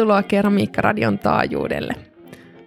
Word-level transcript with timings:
Tervetuloa 0.00 0.22
Keramiikkaradion 0.22 1.18
taajuudelle. 1.18 1.94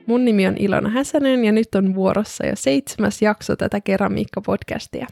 Mun 0.05 0.25
nimi 0.25 0.47
on 0.47 0.57
Ilona 0.57 0.89
Häsänen 0.89 1.45
ja 1.45 1.52
nyt 1.52 1.75
on 1.75 1.95
vuorossa 1.95 2.45
jo 2.45 2.55
seitsemäs 2.55 3.21
jakso 3.21 3.55
tätä 3.55 3.81
Keramiikka-podcastia. 3.81 5.07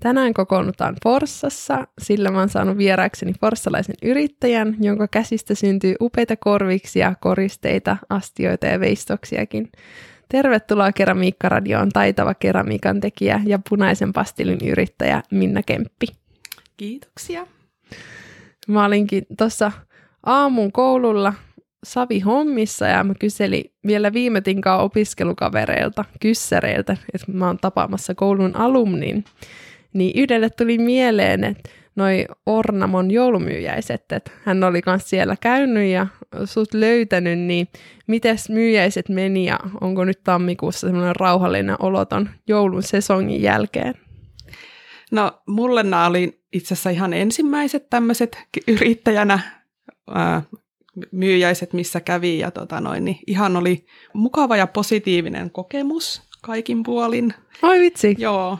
Tänään 0.00 0.34
kokoonnutaan 0.34 0.96
Forssassa, 1.04 1.86
sillä 2.00 2.30
mä 2.30 2.38
oon 2.38 2.48
saanut 2.48 2.78
vieraakseni 2.78 3.32
forssalaisen 3.40 3.94
yrittäjän, 4.02 4.76
jonka 4.80 5.08
käsistä 5.08 5.54
syntyy 5.54 5.94
upeita 6.00 6.36
korviksia, 6.36 7.14
koristeita, 7.20 7.96
astioita 8.10 8.66
ja 8.66 8.80
veistoksiakin. 8.80 9.72
Tervetuloa 10.28 10.92
Keramiikkaradioon 10.92 11.88
taitava 11.88 12.34
keramiikan 12.34 13.00
tekijä 13.00 13.40
ja 13.46 13.58
punaisen 13.68 14.12
pastilin 14.12 14.68
yrittäjä 14.68 15.22
Minna 15.30 15.62
Kemppi. 15.62 16.06
Kiitoksia. 16.76 17.46
Mä 18.68 18.84
olinkin 18.84 19.26
tuossa 19.38 19.72
aamun 20.26 20.72
koululla 20.72 21.34
Savi 21.84 22.20
hommissa 22.20 22.86
ja 22.86 23.04
mä 23.04 23.14
kyselin 23.20 23.64
vielä 23.86 24.12
viime 24.12 24.40
tinkaan 24.40 24.80
opiskelukavereilta, 24.80 26.04
kyssäreiltä, 26.20 26.96
että 27.14 27.32
mä 27.32 27.46
oon 27.46 27.58
tapaamassa 27.58 28.14
koulun 28.14 28.56
alumnin, 28.56 29.24
niin 29.92 30.20
yhdelle 30.20 30.50
tuli 30.50 30.78
mieleen, 30.78 31.44
että 31.44 31.70
noi 31.96 32.26
Ornamon 32.46 33.10
joulumyyjäiset, 33.10 34.12
että 34.12 34.30
hän 34.44 34.64
oli 34.64 34.82
kanssa 34.82 35.08
siellä 35.08 35.36
käynyt 35.40 35.90
ja 35.90 36.06
sut 36.44 36.74
löytänyt, 36.74 37.38
niin 37.38 37.68
mites 38.06 38.48
myyjäiset 38.48 39.08
meni 39.08 39.44
ja 39.44 39.58
onko 39.80 40.04
nyt 40.04 40.20
tammikuussa 40.24 40.86
semmoinen 40.86 41.16
rauhallinen 41.16 41.76
oloton 41.78 42.28
joulun 42.48 42.82
sesongin 42.82 43.42
jälkeen? 43.42 43.94
No 45.10 45.32
mulle 45.46 45.82
nämä 45.82 46.06
oli 46.06 46.40
itse 46.52 46.74
asiassa 46.74 46.90
ihan 46.90 47.12
ensimmäiset 47.12 47.90
tämmöiset 47.90 48.38
yrittäjänä 48.68 49.40
ää, 50.10 50.42
myyjäiset, 51.12 51.72
missä 51.72 52.00
kävi 52.00 52.38
ja 52.38 52.50
tota 52.50 52.80
noin, 52.80 53.04
niin 53.04 53.18
ihan 53.26 53.56
oli 53.56 53.86
mukava 54.12 54.56
ja 54.56 54.66
positiivinen 54.66 55.50
kokemus 55.50 56.22
kaikin 56.42 56.82
puolin. 56.82 57.34
Oi 57.62 57.80
vitsi. 57.80 58.16
Joo. 58.18 58.58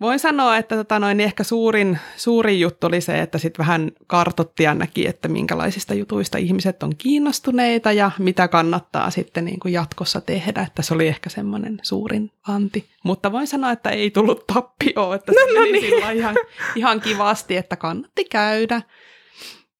Voin 0.00 0.18
sanoa, 0.18 0.56
että 0.56 0.76
tota 0.76 0.98
noin, 0.98 1.16
niin 1.16 1.24
ehkä 1.24 1.44
suurin, 1.44 1.98
suurin 2.16 2.60
juttu 2.60 2.86
oli 2.86 3.00
se, 3.00 3.20
että 3.20 3.38
sitten 3.38 3.66
vähän 3.66 3.92
kartotti 4.06 4.62
ja 4.62 4.74
näki, 4.74 5.06
että 5.06 5.28
minkälaisista 5.28 5.94
jutuista 5.94 6.38
ihmiset 6.38 6.82
on 6.82 6.96
kiinnostuneita 6.96 7.92
ja 7.92 8.10
mitä 8.18 8.48
kannattaa 8.48 9.10
sitten 9.10 9.44
niin 9.44 9.60
kuin 9.60 9.72
jatkossa 9.72 10.20
tehdä. 10.20 10.62
Että 10.62 10.82
se 10.82 10.94
oli 10.94 11.08
ehkä 11.08 11.30
semmoinen 11.30 11.80
suurin 11.82 12.30
anti. 12.48 12.88
Mutta 13.04 13.32
voin 13.32 13.46
sanoa, 13.46 13.72
että 13.72 13.90
ei 13.90 14.10
tullut 14.10 14.46
tappioon, 14.46 15.14
että 15.14 15.32
se 15.32 15.52
no, 15.54 15.60
no 15.60 15.64
niin. 15.64 16.16
ihan, 16.16 16.36
ihan 16.76 17.00
kivasti, 17.00 17.56
että 17.56 17.76
kannatti 17.76 18.24
käydä. 18.24 18.82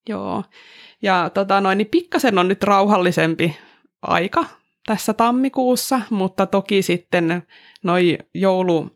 Joo. 0.09 0.43
Ja 1.01 1.29
tota 1.29 1.61
noin, 1.61 1.77
niin 1.77 1.87
pikkasen 1.91 2.37
on 2.37 2.47
nyt 2.47 2.63
rauhallisempi 2.63 3.57
aika 4.01 4.45
tässä 4.85 5.13
tammikuussa, 5.13 6.01
mutta 6.09 6.45
toki 6.45 6.81
sitten 6.81 7.43
noi 7.83 8.17
joulu, 8.33 8.89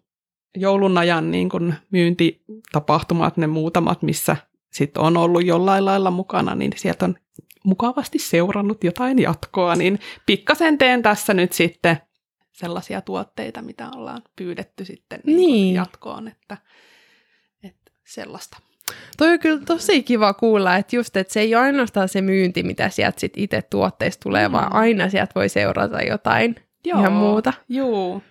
joulun 0.55 0.97
ajan 0.97 1.31
niin 1.31 1.49
kun 1.49 1.73
myyntitapahtumat, 1.91 3.37
ne 3.37 3.47
muutamat, 3.47 4.01
missä 4.01 4.37
sitten 4.71 5.03
on 5.03 5.17
ollut 5.17 5.45
jollain 5.45 5.85
lailla 5.85 6.11
mukana, 6.11 6.55
niin 6.55 6.71
sieltä 6.75 7.05
on 7.05 7.15
mukavasti 7.63 8.19
seurannut 8.19 8.83
jotain 8.83 9.19
jatkoa, 9.19 9.75
niin 9.75 9.99
pikkasen 10.25 10.77
teen 10.77 11.01
tässä 11.01 11.33
nyt 11.33 11.53
sitten 11.53 11.97
sellaisia 12.51 13.01
tuotteita, 13.01 13.61
mitä 13.61 13.89
ollaan 13.95 14.21
pyydetty 14.35 14.85
sitten 14.85 15.19
niin 15.25 15.37
niin. 15.37 15.75
jatkoon, 15.75 16.27
että, 16.27 16.57
että 17.63 17.91
sellaista. 18.05 18.57
Toi 19.17 19.31
on 19.33 19.39
kyllä 19.39 19.61
tosi 19.65 20.03
kiva 20.03 20.33
kuulla, 20.33 20.75
että 20.75 20.95
just, 20.95 21.17
että 21.17 21.33
se 21.33 21.39
ei 21.39 21.55
ole 21.55 21.63
ainoastaan 21.63 22.09
se 22.09 22.21
myynti, 22.21 22.63
mitä 22.63 22.89
sieltä 22.89 23.19
sit 23.19 23.33
itse 23.37 23.61
tuotteista 23.61 24.23
tulee, 24.23 24.47
mm. 24.47 24.51
vaan 24.51 24.73
aina 24.73 25.09
sieltä 25.09 25.31
voi 25.35 25.49
seurata 25.49 26.01
jotain 26.01 26.55
Joo, 26.85 26.99
ihan 26.99 27.13
muuta. 27.13 27.53
Joo, 27.69 28.21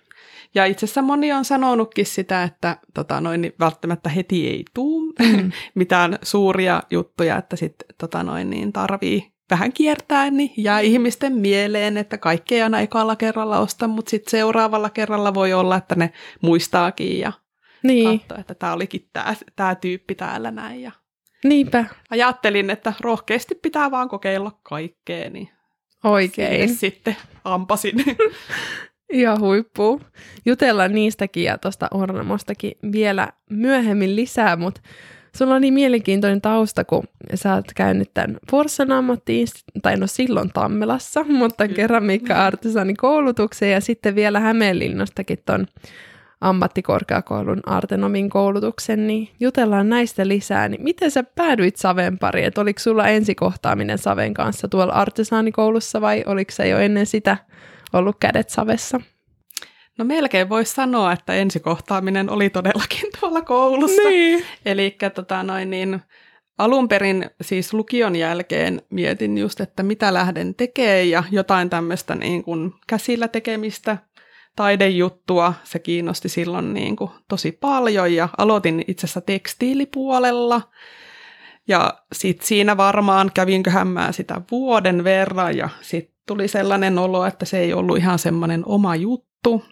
ja 0.55 0.65
itse 0.65 0.85
asiassa 0.85 1.01
moni 1.01 1.33
on 1.33 1.45
sanonutkin 1.45 2.05
sitä, 2.05 2.43
että 2.43 2.77
tota, 2.93 3.21
noin, 3.21 3.41
niin 3.41 3.53
välttämättä 3.59 4.09
heti 4.09 4.47
ei 4.47 4.65
tule 4.73 5.13
mm. 5.37 5.51
mitään 5.75 6.17
suuria 6.21 6.83
juttuja, 6.91 7.37
että 7.37 7.55
sitten 7.55 7.87
tota, 7.97 8.23
noin, 8.23 8.49
niin 8.49 8.73
tarvii 8.73 9.33
vähän 9.51 9.73
kiertää, 9.73 10.31
niin 10.31 10.51
jää 10.57 10.79
ihmisten 10.79 11.33
mieleen, 11.33 11.97
että 11.97 12.17
kaikkea 12.17 12.55
ei 12.55 12.61
aina 12.61 12.79
ekalla 12.79 13.15
kerralla 13.15 13.59
osta, 13.59 13.87
mutta 13.87 14.09
sitten 14.09 14.31
seuraavalla 14.31 14.89
kerralla 14.89 15.33
voi 15.33 15.53
olla, 15.53 15.77
että 15.77 15.95
ne 15.95 16.11
muistaakin 16.41 17.19
ja 17.19 17.31
niin. 17.83 18.19
katsoo, 18.19 18.37
että 18.39 18.55
tämä 18.55 18.73
olikin 18.73 19.09
tämä 19.55 19.75
tyyppi 19.75 20.15
täällä 20.15 20.51
näin. 20.51 20.81
Ja 20.81 20.91
Niinpä. 21.43 21.85
Ajattelin, 22.09 22.69
että 22.69 22.93
rohkeasti 22.99 23.55
pitää 23.55 23.91
vaan 23.91 24.09
kokeilla 24.09 24.51
kaikkea, 24.63 25.29
niin 25.29 25.49
Oikein. 26.03 26.75
sitten 26.75 27.15
ampasin. 27.43 27.95
Ihan 29.13 29.39
huippu. 29.39 30.01
Jutellaan 30.45 30.91
niistäkin 30.91 31.43
ja 31.43 31.57
tuosta 31.57 31.87
Ornamostakin 31.93 32.71
vielä 32.91 33.29
myöhemmin 33.49 34.15
lisää, 34.15 34.55
mutta 34.55 34.81
sulla 35.37 35.55
on 35.55 35.61
niin 35.61 35.73
mielenkiintoinen 35.73 36.41
tausta, 36.41 36.83
kun 36.83 37.03
sä 37.35 37.53
oot 37.53 37.65
käynyt 37.75 38.13
tämän 38.13 38.37
Forssan 38.51 38.91
ammattiin, 38.91 39.47
tai 39.81 39.97
no 39.97 40.07
silloin 40.07 40.49
Tammelassa, 40.53 41.23
mutta 41.23 41.67
keramiikka-artisani 41.67 42.93
koulutuksen 42.93 43.71
ja 43.71 43.81
sitten 43.81 44.15
vielä 44.15 44.39
Hämeenlinnastakin 44.39 45.39
ton 45.45 45.67
ammattikorkeakoulun 46.43 47.59
Artenomin 47.65 48.29
koulutuksen, 48.29 49.07
niin 49.07 49.29
jutellaan 49.39 49.89
näistä 49.89 50.27
lisää. 50.27 50.69
Niin 50.69 50.83
miten 50.83 51.11
sä 51.11 51.23
päädyit 51.23 51.75
Saven 51.75 52.19
pariin? 52.19 52.45
Et 52.45 52.57
oliko 52.57 52.79
sulla 52.79 53.07
ensikohtaaminen 53.07 53.97
Saven 53.97 54.33
kanssa 54.33 54.67
tuolla 54.67 54.93
artesaanikoulussa 54.93 56.01
vai 56.01 56.23
oliko 56.27 56.51
se 56.51 56.67
jo 56.67 56.77
ennen 56.79 57.05
sitä 57.05 57.37
ollut 57.93 58.15
kädet 58.19 58.49
savessa? 58.49 59.01
No 59.97 60.05
melkein 60.05 60.49
voisi 60.49 60.73
sanoa, 60.73 61.11
että 61.11 61.33
ensikohtaaminen 61.33 62.29
oli 62.29 62.49
todellakin 62.49 63.09
tuolla 63.19 63.41
koulussa. 63.41 64.09
Niin. 64.09 64.45
Eli 64.65 64.97
tota 65.15 65.43
noin 65.43 65.69
niin, 65.69 66.01
alun 66.57 66.89
perin 66.89 67.29
siis 67.41 67.73
lukion 67.73 68.15
jälkeen 68.15 68.81
mietin 68.89 69.37
just, 69.37 69.61
että 69.61 69.83
mitä 69.83 70.13
lähden 70.13 70.55
tekemään 70.55 71.09
ja 71.09 71.23
jotain 71.31 71.69
tämmöistä 71.69 72.15
niin 72.15 72.43
kuin 72.43 72.73
käsillä 72.87 73.27
tekemistä, 73.27 73.97
taidejuttua. 74.55 75.53
Se 75.63 75.79
kiinnosti 75.79 76.29
silloin 76.29 76.73
niin 76.73 76.95
kuin 76.95 77.11
tosi 77.27 77.51
paljon 77.51 78.13
ja 78.13 78.29
aloitin 78.37 78.83
itse 78.87 79.05
asiassa 79.05 79.21
tekstiilipuolella. 79.21 80.61
Ja 81.67 81.93
sitten 82.13 82.47
siinä 82.47 82.77
varmaan 82.77 83.31
kävinköhän 83.33 83.87
mä 83.87 84.11
sitä 84.11 84.41
vuoden 84.51 85.03
verran 85.03 85.57
ja 85.57 85.69
sitten 85.81 86.15
tuli 86.27 86.47
sellainen 86.47 86.99
olo, 86.99 87.25
että 87.25 87.45
se 87.45 87.59
ei 87.59 87.73
ollut 87.73 87.97
ihan 87.97 88.19
semmoinen 88.19 88.63
oma 88.65 88.95
juttu. 88.95 89.65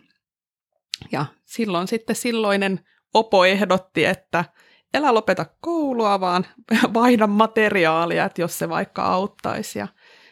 Ja 1.12 1.26
silloin 1.46 1.88
sitten 1.88 2.16
silloinen 2.16 2.80
opo 3.14 3.46
ehdotti, 3.46 4.06
että 4.06 4.46
älä 4.94 5.14
lopeta 5.14 5.46
koulua, 5.62 6.20
vaan 6.20 6.46
vaihda 6.94 7.28
materiaalia, 7.28 8.26
että 8.26 8.42
jos 8.42 8.60
se 8.60 8.70
vaikka 8.70 9.04
auttaisi. 9.04 9.80
Ja 9.80 9.88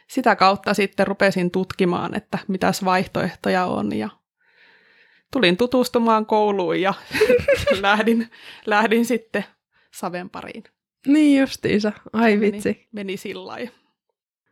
sitä 0.08 0.36
kautta 0.36 0.74
sitten 0.74 1.08
rupesin 1.08 1.52
tutkimaan, 1.52 2.16
että 2.16 2.40
mitäs 2.48 2.86
vaihtoehtoja 2.86 3.66
on 3.66 3.98
ja 3.98 4.10
tulin 5.32 5.58
tutustumaan 5.58 6.26
kouluun 6.26 6.82
ja 6.82 6.94
lähdin, 7.82 8.30
lähdin 8.66 9.06
sitten 9.06 9.46
Saven 9.94 10.30
pariin. 10.30 10.64
Niin 11.08 11.40
justiinsa, 11.40 11.92
ai 12.14 12.40
vitsi. 12.40 12.70
Meni, 12.70 12.88
meni 12.92 13.18
sillä 13.18 13.58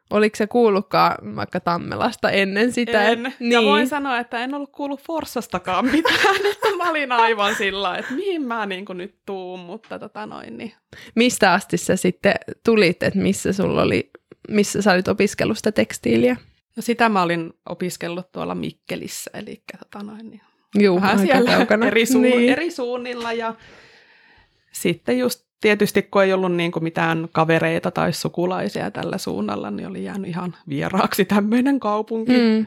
Oliko 0.09 0.35
se 0.35 0.47
kuullutkaan 0.47 1.35
vaikka 1.35 1.59
Tammelasta 1.59 2.31
ennen 2.31 2.71
sitä? 2.71 3.03
En. 3.03 3.33
Niin. 3.39 3.51
Ja 3.51 3.62
voin 3.62 3.88
sanoa, 3.88 4.19
että 4.19 4.44
en 4.44 4.53
ollut 4.53 4.71
kuullut 4.71 5.01
Forssastakaan 5.01 5.85
mitään. 5.91 6.35
että 6.51 6.75
mä 6.77 6.89
olin 6.89 7.12
aivan 7.12 7.56
sillä 7.56 7.97
että 7.97 8.13
mihin 8.13 8.41
mä 8.41 8.65
niin 8.65 8.85
nyt 8.94 9.15
tuun, 9.25 9.59
mutta 9.59 10.00
tota 10.00 10.25
noin. 10.25 10.57
Niin. 10.57 10.74
Mistä 11.15 11.53
asti 11.53 11.77
sä 11.77 11.95
sitten 11.95 12.35
tulit, 12.65 13.03
että 13.03 13.19
missä 13.19 13.53
sulla 13.53 13.81
oli, 13.81 14.09
missä 14.50 14.81
sä 14.81 14.94
olit 14.94 15.07
opiskellut 15.07 15.57
sitä 15.57 15.71
tekstiiliä? 15.71 16.38
No 16.75 16.81
sitä 16.81 17.09
mä 17.09 17.21
olin 17.21 17.53
opiskellut 17.69 18.31
tuolla 18.31 18.56
Mikkelissä, 18.56 19.31
eli 19.33 19.63
tota 19.79 20.03
noin, 20.03 20.29
niin 20.29 20.41
Juu, 20.75 21.01
vähän 21.01 21.19
siellä 21.19 21.51
eri, 21.87 22.05
suun, 22.05 22.21
niin. 22.21 22.49
eri 22.49 22.71
suunnilla 22.71 23.33
ja 23.33 23.55
sitten 24.71 25.19
just 25.19 25.47
tietysti 25.61 26.01
kun 26.01 26.23
ei 26.23 26.33
ollut 26.33 26.55
niin 26.55 26.71
kuin 26.71 26.83
mitään 26.83 27.29
kavereita 27.31 27.91
tai 27.91 28.13
sukulaisia 28.13 28.91
tällä 28.91 29.17
suunnalla, 29.17 29.71
niin 29.71 29.87
oli 29.87 30.03
jäänyt 30.03 30.29
ihan 30.29 30.55
vieraaksi 30.69 31.25
tämmöinen 31.25 31.79
kaupunki. 31.79 32.31
Mm. 32.31 32.65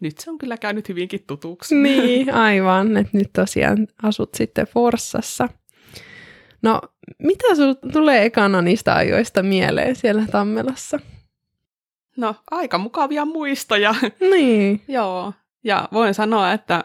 Nyt 0.00 0.18
se 0.18 0.30
on 0.30 0.38
kyllä 0.38 0.56
käynyt 0.56 0.88
hyvinkin 0.88 1.24
tutuksi. 1.26 1.74
Niin, 1.74 2.34
aivan. 2.46 2.96
Että 2.96 3.16
nyt 3.16 3.30
tosiaan 3.32 3.88
asut 4.02 4.34
sitten 4.34 4.66
Forssassa. 4.66 5.48
No, 6.62 6.80
mitä 7.18 7.54
sinulle 7.54 7.92
tulee 7.92 8.24
ekana 8.24 8.62
niistä 8.62 8.94
ajoista 8.94 9.42
mieleen 9.42 9.96
siellä 9.96 10.26
Tammelassa? 10.32 10.98
No, 12.16 12.34
aika 12.50 12.78
mukavia 12.78 13.24
muistoja. 13.24 13.94
Niin. 14.20 14.82
Joo. 14.88 15.32
Ja 15.64 15.88
voin 15.92 16.14
sanoa, 16.14 16.52
että 16.52 16.84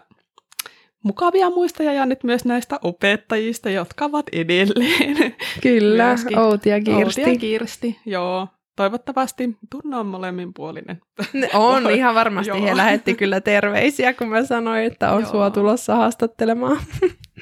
mukavia 1.04 1.50
muistoja 1.50 1.94
ja 1.94 2.06
nyt 2.06 2.24
myös 2.24 2.46
näistä 2.46 2.80
opettajista, 2.82 3.70
jotka 3.70 4.06
ovat 4.06 4.26
edelleen. 4.32 5.36
Kyllä, 5.64 6.16
Outi 6.38 6.70
ja 6.70 6.82
Kirsti. 6.82 7.22
Outi 7.22 7.34
ja 7.34 7.40
Kirsti, 7.40 8.00
joo. 8.06 8.48
toivottavasti 8.76 9.58
tunne 9.72 9.98
on 9.98 10.06
molemminpuolinen. 10.06 11.02
Ne 11.34 11.50
on 11.54 11.92
ihan 11.98 12.16
varmasti. 12.16 12.64
He 12.64 12.78
lähetti 12.78 13.16
kyllä 13.16 13.42
terveisiä, 13.42 14.14
kun 14.14 14.28
mä 14.28 14.46
sanoin, 14.46 14.86
että 14.86 15.12
on 15.12 15.22
joo. 15.22 15.32
sua 15.32 15.50
tulossa 15.50 15.96
haastattelemaan. 15.96 16.78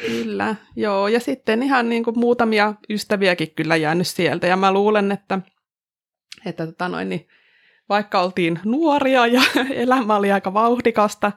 Kyllä, 0.07 0.55
joo. 0.75 1.07
Ja 1.07 1.19
sitten 1.19 1.63
ihan 1.63 1.89
niin 1.89 2.03
kuin 2.03 2.19
muutamia 2.19 2.73
ystäviäkin 2.89 3.51
kyllä 3.55 3.75
jäänyt 3.75 4.07
sieltä. 4.07 4.47
Ja 4.47 4.57
mä 4.57 4.71
luulen, 4.71 5.11
että, 5.11 5.39
että 6.45 6.65
tota 6.65 6.89
noin, 6.89 7.09
niin 7.09 7.27
vaikka 7.89 8.21
oltiin 8.21 8.59
nuoria 8.63 9.27
ja 9.27 9.41
elämä 9.69 10.15
oli 10.15 10.31
aika 10.31 10.53
vauhdikasta 10.53 11.31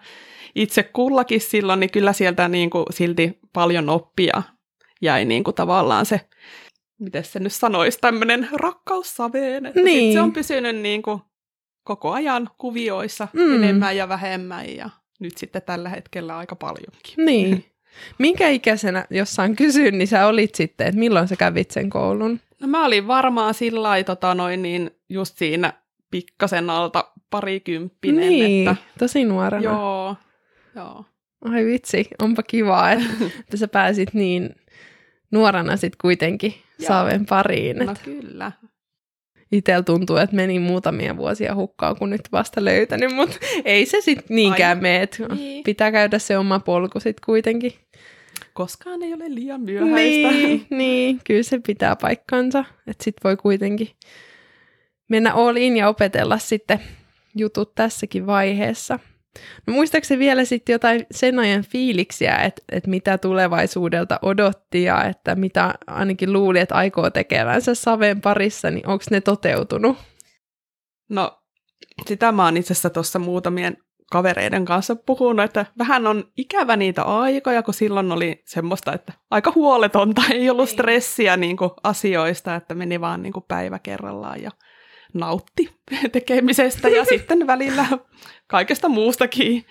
itse 0.55 0.83
kullakin 0.83 1.41
silloin, 1.41 1.81
niin 1.81 1.91
kyllä 1.91 2.13
sieltä 2.13 2.49
niin 2.49 2.71
kuin 2.71 2.87
silti 2.91 3.39
paljon 3.53 3.89
oppia 3.89 4.43
jäi 5.03 5.25
niin 5.25 5.45
kuin 5.45 5.55
tavallaan 5.55 6.07
se, 6.07 6.21
miten 6.99 7.25
se 7.25 7.39
nyt 7.39 7.53
sanoisi, 7.53 7.99
tämmöinen 8.01 8.49
rakkaussaveen. 8.53 9.67
Että 9.67 9.81
niin. 9.81 10.13
se 10.13 10.21
on 10.21 10.33
pysynyt 10.33 10.77
niin 10.77 11.03
kuin 11.03 11.21
koko 11.85 12.13
ajan 12.13 12.51
kuvioissa 12.59 13.29
mm. 13.33 13.55
enemmän 13.55 13.97
ja 13.97 14.09
vähemmän 14.09 14.77
ja 14.77 14.91
nyt 15.21 15.37
sitten 15.37 15.63
tällä 15.63 15.89
hetkellä 15.89 16.39
aika 16.39 16.57
paljonkin. 16.57 17.15
Niin. 17.17 17.65
Minkä 18.19 18.49
ikäisenä, 18.49 19.07
jos 19.11 19.35
saan 19.35 19.57
kysyä, 19.57 19.91
niin 19.91 20.09
sä 20.09 20.27
olit 20.27 20.55
sitten, 20.55 20.87
että 20.87 20.99
milloin 20.99 21.29
sä 21.29 21.37
kävit 21.37 21.71
sen 21.71 21.91
koulun? 21.91 22.41
No 22.61 22.69
mä 22.69 22.85
olin 22.85 23.07
varmaan 23.07 23.55
sillä 23.55 24.05
tota 24.05 24.35
noin, 24.35 24.63
niin 24.63 24.91
just 25.09 25.39
siinä 25.39 25.73
pikkasen 26.11 26.71
alta 26.71 27.13
parikymppinen. 27.31 28.29
Niin, 28.29 28.69
että, 28.69 28.83
tosi 28.99 29.25
nuorena. 29.25 29.65
Joo, 29.65 30.17
joo. 30.77 31.05
Ai 31.45 31.65
vitsi, 31.65 32.09
onpa 32.23 32.43
kivaa, 32.43 32.93
että, 32.93 33.07
että 33.41 33.57
sä 33.57 33.69
pääsit 33.69 34.15
niin 34.15 34.55
nuorena 35.31 35.77
sitten 35.77 35.99
kuitenkin 36.01 36.55
Saaven 36.87 37.27
pariin. 37.27 37.77
No 37.77 37.95
kyllä. 38.05 38.53
Itellä 39.53 39.83
tuntuu, 39.83 40.17
että 40.17 40.37
meni 40.37 40.59
muutamia 40.59 41.17
vuosia 41.17 41.55
hukkaan, 41.55 41.97
kun 41.97 42.11
nyt 42.11 42.21
vasta 42.33 42.65
löytänyt, 42.65 43.15
mutta 43.15 43.37
ei 43.65 43.87
se 43.87 44.01
sitten 44.01 44.37
niinkään 44.37 44.79
mene. 44.83 45.09
Niin. 45.35 45.65
Pitää 45.65 45.93
käydä 45.93 46.19
se 46.19 46.39
oma 46.39 46.59
polku 46.59 47.01
sitten 47.01 47.23
kuitenkin. 47.27 47.73
Koskaan 48.53 49.03
ei 49.03 49.15
ole 49.15 49.35
liian 49.35 49.61
myöhäistä. 49.61 50.31
Niin, 50.31 50.67
niin 50.79 51.21
kyllä 51.25 51.43
se 51.43 51.61
pitää 51.67 51.97
paikkansa, 51.97 52.65
että 52.87 53.05
sitten 53.05 53.21
voi 53.25 53.37
kuitenkin 53.37 53.89
mennä 55.09 55.35
all 55.35 55.57
in 55.57 55.77
ja 55.77 55.89
opetella 55.89 56.39
sitten 56.39 56.81
jutut 57.35 57.75
tässäkin 57.75 58.27
vaiheessa. 58.27 58.99
No 59.67 59.73
muistaakseni 59.73 60.19
vielä 60.19 60.45
sitten 60.45 60.73
jotain 60.73 61.07
sen 61.11 61.39
ajan 61.39 61.65
fiiliksiä, 61.65 62.37
että, 62.37 62.63
että 62.73 62.91
mitä 62.91 63.19
tulevaisuudelta 63.19 64.19
odotti 64.23 64.83
ja 64.83 65.05
että 65.05 65.35
mitä 65.35 65.75
ainakin 65.87 66.33
luuli, 66.33 66.59
että 66.59 66.75
aikoo 66.75 67.11
tekevänsä 67.11 67.75
Saven 67.75 68.21
parissa, 68.21 68.71
niin 68.71 68.89
onko 68.89 69.05
ne 69.11 69.21
toteutunut? 69.21 69.97
No 71.09 71.43
sitä 72.07 72.33
mä 72.33 72.45
oon 72.45 72.57
itse 72.57 72.73
asiassa 72.73 72.91
tuossa 72.91 73.19
muutamien 73.19 73.77
kavereiden 74.13 74.65
kanssa 74.65 74.97
puhunut, 74.97 75.45
että 75.45 75.67
vähän 75.79 76.07
on 76.07 76.25
ikävä 76.37 76.77
niitä 76.77 77.03
aikoja, 77.03 77.63
kun 77.63 77.75
silloin 77.75 78.13
oli 78.13 78.43
semmoista, 78.45 78.93
että 78.93 79.13
aika 79.31 79.53
huoletonta, 79.55 80.23
ei 80.31 80.51
ollut 80.51 80.69
niin. 80.69 80.73
stressiä 80.73 81.37
niin 81.37 81.57
kuin 81.57 81.71
asioista, 81.83 82.55
että 82.55 82.75
meni 82.75 83.01
vaan 83.01 83.23
niin 83.23 83.33
kuin 83.33 83.45
päivä 83.49 83.79
kerrallaan 83.79 84.43
ja 84.43 84.51
nautti 85.15 85.75
tekemisestä 86.13 86.89
ja 86.89 87.05
sitten 87.05 87.47
välillä 87.47 87.87
kaikesta 88.47 88.89
muustakin, 88.89 89.65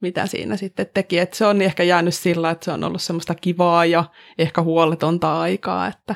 mitä 0.00 0.26
siinä 0.26 0.56
sitten 0.56 0.86
teki. 0.94 1.18
Et 1.18 1.34
se 1.34 1.46
on 1.46 1.62
ehkä 1.62 1.82
jäänyt 1.82 2.14
sillä, 2.14 2.50
että 2.50 2.64
se 2.64 2.70
on 2.70 2.84
ollut 2.84 3.02
semmoista 3.02 3.34
kivaa 3.34 3.84
ja 3.84 4.04
ehkä 4.38 4.62
huoletonta 4.62 5.40
aikaa, 5.40 5.86
että 5.86 6.14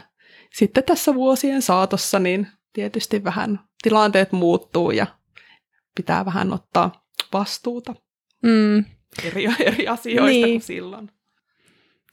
sitten 0.54 0.84
tässä 0.84 1.14
vuosien 1.14 1.62
saatossa 1.62 2.18
niin 2.18 2.46
tietysti 2.72 3.24
vähän 3.24 3.60
tilanteet 3.82 4.32
muuttuu 4.32 4.90
ja 4.90 5.06
pitää 5.94 6.24
vähän 6.24 6.52
ottaa 6.52 7.06
vastuuta 7.32 7.94
mm. 8.42 8.84
eri, 9.24 9.44
eri 9.58 9.88
asioista 9.88 10.30
niin. 10.30 10.48
kuin 10.48 10.60
silloin. 10.60 11.10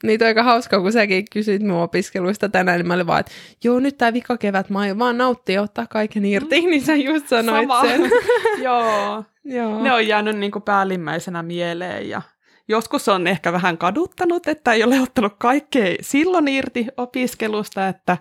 Niitä 0.02 0.24
on 0.24 0.26
aika 0.26 0.42
hauskaa, 0.42 0.80
kun 0.80 0.92
säkin 0.92 1.24
kysyit 1.32 1.62
mun 1.62 1.82
opiskeluista 1.82 2.48
tänään, 2.48 2.78
niin 2.78 2.86
mä 2.86 2.94
olin 2.94 3.06
vaan, 3.06 3.20
että 3.20 3.32
joo, 3.64 3.80
nyt 3.80 3.98
tää 3.98 4.12
vika 4.12 4.36
kevät, 4.36 4.70
mä 4.70 4.78
aion 4.78 4.98
vaan 4.98 5.18
nauttia 5.18 5.62
ottaa 5.62 5.86
kaiken 5.86 6.24
irti, 6.24 6.60
mm. 6.60 6.70
niin 6.70 6.82
sä 6.82 6.94
just 6.94 7.28
sanoit 7.28 7.68
Sama. 7.68 7.82
sen. 7.82 8.10
joo. 8.64 9.24
joo. 9.44 9.82
Ne 9.82 9.92
on 9.92 10.06
jäänyt 10.06 10.36
niin 10.36 10.52
kuin 10.52 10.62
päällimmäisenä 10.62 11.42
mieleen 11.42 12.08
ja 12.08 12.22
joskus 12.68 13.08
on 13.08 13.26
ehkä 13.26 13.52
vähän 13.52 13.78
kaduttanut, 13.78 14.46
että 14.46 14.72
ei 14.72 14.84
ole 14.84 15.00
ottanut 15.00 15.34
kaikkea 15.38 15.96
silloin 16.00 16.48
irti 16.48 16.86
opiskelusta, 16.96 17.88
että, 17.88 18.16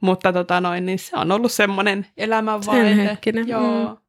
mutta 0.00 0.32
tota 0.32 0.60
noin, 0.60 0.86
niin 0.86 0.98
se 0.98 1.16
on 1.16 1.32
ollut 1.32 1.52
semmoinen 1.52 2.06
elämänvaihe. 2.16 2.88
Sen 2.88 2.98
hetkinen. 2.98 3.48
Joo. 3.48 3.88
Mm 3.88 4.05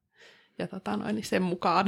ja 0.60 0.68
tota 0.68 0.98
noin, 0.98 1.16
niin 1.16 1.26
sen 1.26 1.42
mukaan. 1.42 1.86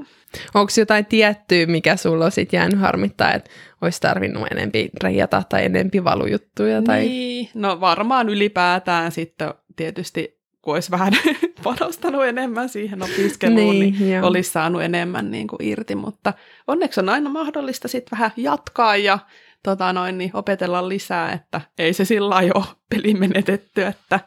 Onko 0.54 0.72
jotain 0.78 1.06
tiettyä, 1.06 1.66
mikä 1.66 1.96
sulla 1.96 2.24
on 2.24 2.32
sit 2.32 2.52
jäänyt 2.52 2.80
harmittaa, 2.80 3.32
että 3.32 3.50
olisi 3.80 4.00
tarvinnut 4.00 4.46
enempi 4.50 4.90
reijata 5.02 5.42
tai 5.48 5.64
enempi 5.64 6.04
valujuttuja? 6.04 6.82
Tai... 6.82 7.00
Niin, 7.00 7.48
no 7.54 7.80
varmaan 7.80 8.28
ylipäätään 8.28 9.12
sitten 9.12 9.54
tietysti, 9.76 10.38
kun 10.62 10.74
olisi 10.74 10.90
vähän 10.90 11.12
panostanut 11.64 12.24
enemmän 12.24 12.68
siihen 12.68 13.02
opiskeluun, 13.02 13.78
niin, 13.78 13.96
niin 13.98 14.22
olisi 14.22 14.50
saanut 14.50 14.82
enemmän 14.82 15.30
niin 15.30 15.48
kuin 15.48 15.62
irti, 15.62 15.94
mutta 15.94 16.32
onneksi 16.66 17.00
on 17.00 17.08
aina 17.08 17.30
mahdollista 17.30 17.88
sitten 17.88 18.18
vähän 18.18 18.32
jatkaa 18.36 18.96
ja 18.96 19.18
tota 19.62 19.92
noin, 19.92 20.18
niin 20.18 20.30
opetella 20.34 20.88
lisää, 20.88 21.32
että 21.32 21.60
ei 21.78 21.92
se 21.92 22.04
sillä 22.04 22.36
ole 22.36 22.64
peli 22.90 23.14
menetetty, 23.14 23.82
että 23.82 24.20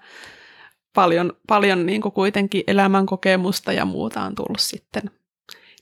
paljon, 0.95 1.33
paljon 1.47 1.85
niin 1.85 2.01
kuin 2.01 2.11
kuitenkin 2.11 2.63
elämänkokemusta 2.67 3.73
ja 3.73 3.85
muuta 3.85 4.21
on 4.21 4.35
tullut 4.35 4.59
sitten 4.59 5.03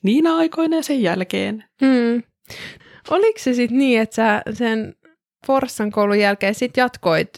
niinä 0.03 0.35
aikoina 0.35 0.75
ja 0.75 0.83
sen 0.83 1.01
jälkeen. 1.01 1.63
Hmm. 1.81 2.23
Oliko 3.09 3.39
se 3.39 3.53
sitten 3.53 3.77
niin, 3.77 4.01
että 4.01 4.15
sä 4.15 4.41
sen 4.53 4.95
Forssan 5.47 5.91
koulun 5.91 6.19
jälkeen 6.19 6.55
sitten 6.55 6.81
jatkoit 6.81 7.29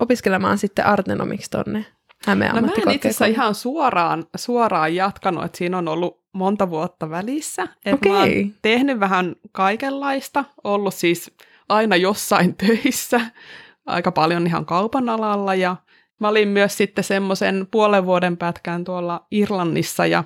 opiskelemaan 0.00 0.58
sitten 0.58 0.86
Artenomiksi 0.86 1.50
tonne 1.50 1.86
Hämeen 2.26 2.54
no 2.54 2.60
mä 2.60 2.68
en 2.86 2.90
itse 2.90 3.08
asiassa 3.08 3.26
ihan 3.26 3.54
suoraan, 3.54 4.24
suoraan 4.36 4.94
jatkanut, 4.94 5.44
että 5.44 5.58
siinä 5.58 5.78
on 5.78 5.88
ollut 5.88 6.22
monta 6.32 6.70
vuotta 6.70 7.10
välissä. 7.10 7.62
Että 7.84 8.08
okay. 8.08 8.12
mä 8.12 8.18
oon 8.18 8.54
tehnyt 8.62 9.00
vähän 9.00 9.36
kaikenlaista, 9.52 10.44
ollut 10.64 10.94
siis 10.94 11.30
aina 11.68 11.96
jossain 11.96 12.56
töissä, 12.66 13.20
aika 13.86 14.12
paljon 14.12 14.46
ihan 14.46 14.66
kaupan 14.66 15.08
alalla 15.08 15.54
ja 15.54 15.76
Mä 16.20 16.28
olin 16.28 16.48
myös 16.48 16.76
sitten 16.76 17.04
semmoisen 17.04 17.68
puolen 17.70 18.06
vuoden 18.06 18.36
pätkän 18.36 18.84
tuolla 18.84 19.26
Irlannissa 19.30 20.06
ja 20.06 20.24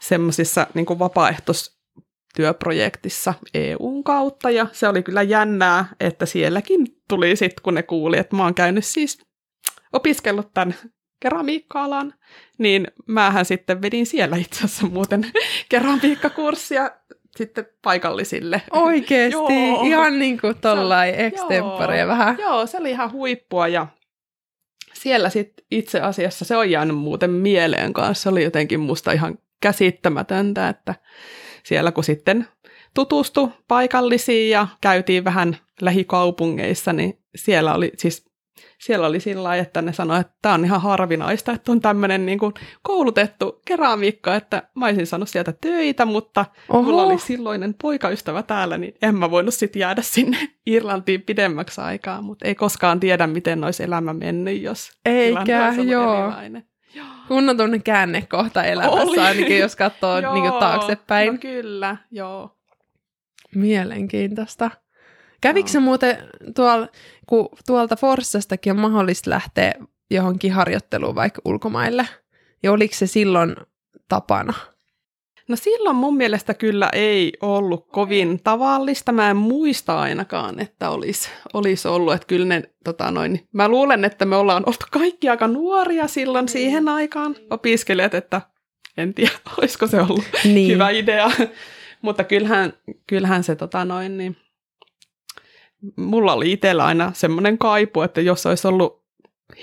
semmoisissa 0.00 0.66
niin 0.74 0.86
vapaaehtoistyöprojektissa 0.98 3.34
EUn 3.54 4.04
kautta. 4.04 4.50
Ja 4.50 4.66
se 4.72 4.88
oli 4.88 5.02
kyllä 5.02 5.22
jännää, 5.22 5.84
että 6.00 6.26
sielläkin 6.26 6.86
tuli 7.08 7.36
sitten, 7.36 7.62
kun 7.62 7.74
ne 7.74 7.82
kuuli, 7.82 8.18
että 8.18 8.36
mä 8.36 8.42
oon 8.42 8.54
käynyt 8.54 8.84
siis 8.84 9.18
opiskellut 9.92 10.54
tämän 10.54 10.74
keramiikka-alan, 11.20 12.14
niin 12.58 12.86
mähän 13.06 13.44
sitten 13.44 13.82
vedin 13.82 14.06
siellä 14.06 14.36
itse 14.36 14.64
asiassa 14.64 14.86
muuten 14.86 15.32
keramiikkakurssia 15.68 16.90
sitten 17.36 17.66
paikallisille. 17.82 18.62
Oikeesti? 18.70 19.68
Ihan 19.88 20.18
niin 20.18 20.40
kuin 20.40 20.60
tollain 20.60 21.14
extempore 21.14 22.06
vähän. 22.06 22.38
Joo, 22.38 22.66
se 22.66 22.78
oli 22.78 22.90
ihan 22.90 23.12
huippua 23.12 23.68
ja 23.68 23.86
siellä 24.98 25.30
sitten 25.30 25.64
itse 25.70 26.00
asiassa 26.00 26.44
se 26.44 26.56
on 26.56 26.70
jäänyt 26.70 26.96
muuten 26.96 27.30
mieleen 27.30 27.92
kanssa. 27.92 28.22
Se 28.22 28.28
oli 28.28 28.44
jotenkin 28.44 28.80
musta 28.80 29.12
ihan 29.12 29.38
käsittämätöntä, 29.60 30.68
että 30.68 30.94
siellä 31.64 31.92
kun 31.92 32.04
sitten 32.04 32.48
tutustu 32.94 33.52
paikallisiin 33.68 34.50
ja 34.50 34.68
käytiin 34.80 35.24
vähän 35.24 35.56
lähikaupungeissa, 35.80 36.92
niin 36.92 37.18
siellä 37.36 37.74
oli 37.74 37.92
siis 37.96 38.27
siellä 38.78 39.06
oli 39.06 39.20
sillä 39.20 39.42
lailla, 39.42 39.62
että 39.62 39.82
ne 39.82 39.92
sanoivat, 39.92 40.26
että 40.26 40.38
tämä 40.42 40.54
on 40.54 40.64
ihan 40.64 40.80
harvinaista, 40.80 41.52
että 41.52 41.72
on 41.72 41.80
tämmöinen 41.80 42.26
niin 42.26 42.38
kuin 42.38 42.54
koulutettu 42.82 43.62
keramiikka, 43.64 44.34
että 44.34 44.62
mä 44.74 44.86
olisin 44.86 45.06
saanut 45.06 45.28
sieltä 45.28 45.52
töitä, 45.60 46.04
mutta 46.04 46.46
Oho. 46.68 46.82
mulla 46.82 47.02
oli 47.02 47.18
silloinen 47.18 47.74
poikaystävä 47.82 48.42
täällä, 48.42 48.78
niin 48.78 48.94
en 49.02 49.14
mä 49.14 49.30
voinut 49.30 49.54
sitten 49.54 49.80
jäädä 49.80 50.02
sinne 50.02 50.38
Irlantiin 50.66 51.22
pidemmäksi 51.22 51.80
aikaa, 51.80 52.22
mutta 52.22 52.48
ei 52.48 52.54
koskaan 52.54 53.00
tiedä, 53.00 53.26
miten 53.26 53.64
olisi 53.64 53.82
elämä 53.82 54.12
mennyt, 54.12 54.62
jos 54.62 54.90
Eikä, 55.06 55.74
joo. 55.86 56.14
Erilainen. 56.14 56.68
Kunnon 57.28 57.56
tunne 57.56 57.78
käännekohta 57.78 58.64
elämässä 58.64 59.02
oli. 59.02 59.18
ainakin, 59.18 59.58
jos 59.58 59.76
katsoo 59.76 60.20
niin 60.34 60.52
taaksepäin. 60.52 61.32
No 61.32 61.38
kyllä, 61.38 61.96
joo. 62.10 62.56
Mielenkiintoista. 63.54 64.70
Kävikö 65.40 65.68
se 65.68 65.80
muuten 65.80 66.18
tuolla, 66.54 66.88
kun 67.26 67.48
tuolta 67.66 67.96
Forssastakin 67.96 68.72
on 68.72 68.78
mahdollista 68.78 69.30
lähteä 69.30 69.72
johonkin 70.10 70.52
harjoitteluun 70.52 71.14
vaikka 71.14 71.42
ulkomaille, 71.44 72.08
ja 72.62 72.72
oliko 72.72 72.94
se 72.94 73.06
silloin 73.06 73.56
tapana? 74.08 74.54
No 75.48 75.56
silloin 75.56 75.96
mun 75.96 76.16
mielestä 76.16 76.54
kyllä 76.54 76.88
ei 76.92 77.32
ollut 77.40 77.88
kovin 77.92 78.40
tavallista. 78.44 79.12
Mä 79.12 79.30
en 79.30 79.36
muista 79.36 80.00
ainakaan, 80.00 80.60
että 80.60 80.90
olisi, 80.90 81.30
olisi 81.52 81.88
ollut. 81.88 82.14
Että 82.14 82.26
kyllä 82.26 82.46
ne, 82.46 82.62
tota 82.84 83.10
noin, 83.10 83.48
mä 83.52 83.68
luulen, 83.68 84.04
että 84.04 84.24
me 84.24 84.36
ollaan 84.36 84.62
oltu 84.66 84.84
kaikki 84.90 85.28
aika 85.28 85.48
nuoria 85.48 86.06
silloin 86.06 86.44
mm. 86.44 86.48
siihen 86.48 86.88
aikaan 86.88 87.36
opiskelijat, 87.50 88.14
että 88.14 88.40
en 88.96 89.14
tiedä, 89.14 89.32
olisiko 89.58 89.86
se 89.86 90.00
ollut 90.00 90.24
niin. 90.44 90.72
hyvä 90.72 90.90
idea. 90.90 91.30
Mutta 92.02 92.24
kyllähän, 92.24 92.72
kyllähän 93.06 93.44
se 93.44 93.56
tota 93.56 93.84
noin, 93.84 94.18
niin, 94.18 94.36
mulla 95.96 96.32
oli 96.32 96.52
itsellä 96.52 96.84
aina 96.84 97.12
semmoinen 97.14 97.58
kaipu, 97.58 98.02
että 98.02 98.20
jos 98.20 98.46
olisi 98.46 98.68
ollut 98.68 99.04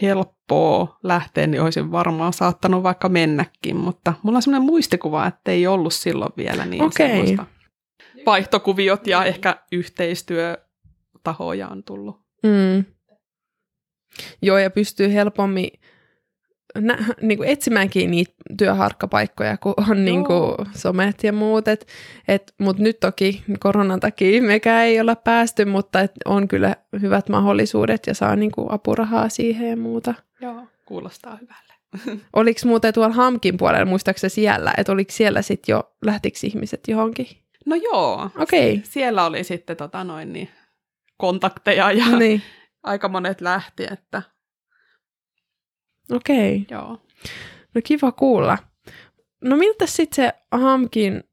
helppoa 0.02 1.00
lähteä, 1.04 1.48
niin 1.48 1.62
olisin 1.62 1.92
varmaan 1.92 2.34
saattanut 2.34 2.84
vaikka 2.84 3.10
mennäkin, 3.10 3.76
mutta 3.76 4.14
mulla 4.24 4.38
on 4.38 4.42
semmoinen 4.42 4.66
muistikuva, 4.66 5.28
että 5.28 5.52
ei 5.52 5.68
ollut 5.68 5.94
silloin 5.94 6.32
vielä 6.38 6.66
niin 6.66 6.84
okay. 6.84 7.08
semmoista 7.08 7.46
vaihtokuviot 8.26 9.08
ja 9.08 9.26
ehkä 9.26 9.58
yhteistyötahoja 9.72 11.68
on 11.68 11.84
tullut. 11.84 12.22
Mm. 12.44 12.86
Joo, 14.42 14.58
ja 14.58 14.70
pystyy 14.70 15.14
helpommin 15.14 15.70
nä, 16.76 16.98
niin 17.22 17.38
kuin 17.38 17.50
etsimäänkin 17.50 18.12
niitä 18.12 18.34
työharkkapaikkoja, 18.58 19.58
kun 19.58 19.74
on 19.90 20.06
niin 20.06 20.26
kuin 20.26 20.56
somet 20.76 21.24
ja 21.24 21.34
muut. 21.34 21.68
Et, 21.68 21.88
et, 22.28 22.54
Mutta 22.60 22.84
nyt 22.84 23.00
toki 23.00 23.44
koronan 23.60 24.00
takia 24.00 24.42
mekään 24.42 24.86
ei 24.86 25.00
olla 25.00 25.16
päästy, 25.16 25.66
mutta 25.66 26.00
et 26.00 26.12
on 26.26 26.48
kyllä 26.48 26.76
hyvät 27.02 27.30
mahdollisuudet 27.30 28.08
ja 28.08 28.14
saa 28.14 28.36
niin 28.36 28.52
kuin 28.52 28.72
apurahaa 28.72 29.30
siihen 29.30 29.70
ja 29.70 29.78
muuta. 29.78 30.14
Joo, 30.42 30.68
kuulostaa 30.86 31.38
hyvälle. 31.42 31.76
oliko 32.34 32.60
muuten 32.66 32.94
tuolla 32.94 33.14
Hamkin 33.14 33.58
puolella, 33.58 33.86
muistaakseni 33.86 34.30
siellä, 34.30 34.74
että 34.78 34.92
oliko 34.92 35.12
siellä 35.12 35.42
sitten 35.42 35.74
jo, 35.74 35.96
lähtikö 36.06 36.38
ihmiset 36.44 36.88
johonkin? 36.88 37.28
No 37.66 37.76
joo, 37.76 38.30
okay. 38.40 38.80
siellä 38.84 39.26
oli 39.26 39.44
sitten 39.44 39.78
tota 39.78 40.04
noin, 40.04 40.34
niin, 40.34 40.50
kontakteja 41.18 41.92
ja 41.92 42.18
niin. 42.18 42.42
aika 42.84 43.10
monet 43.10 43.42
lähti, 43.42 43.84
että 43.92 44.22
Okei. 46.12 46.56
Okay. 46.56 46.78
Joo. 46.78 46.98
No 47.76 47.82
kiva 47.84 48.12
kuulla. 48.12 48.58
No 49.42 49.56
miltä 49.56 49.86
sitten 49.86 50.16
se 50.16 50.34
Hamkin, 50.52 51.24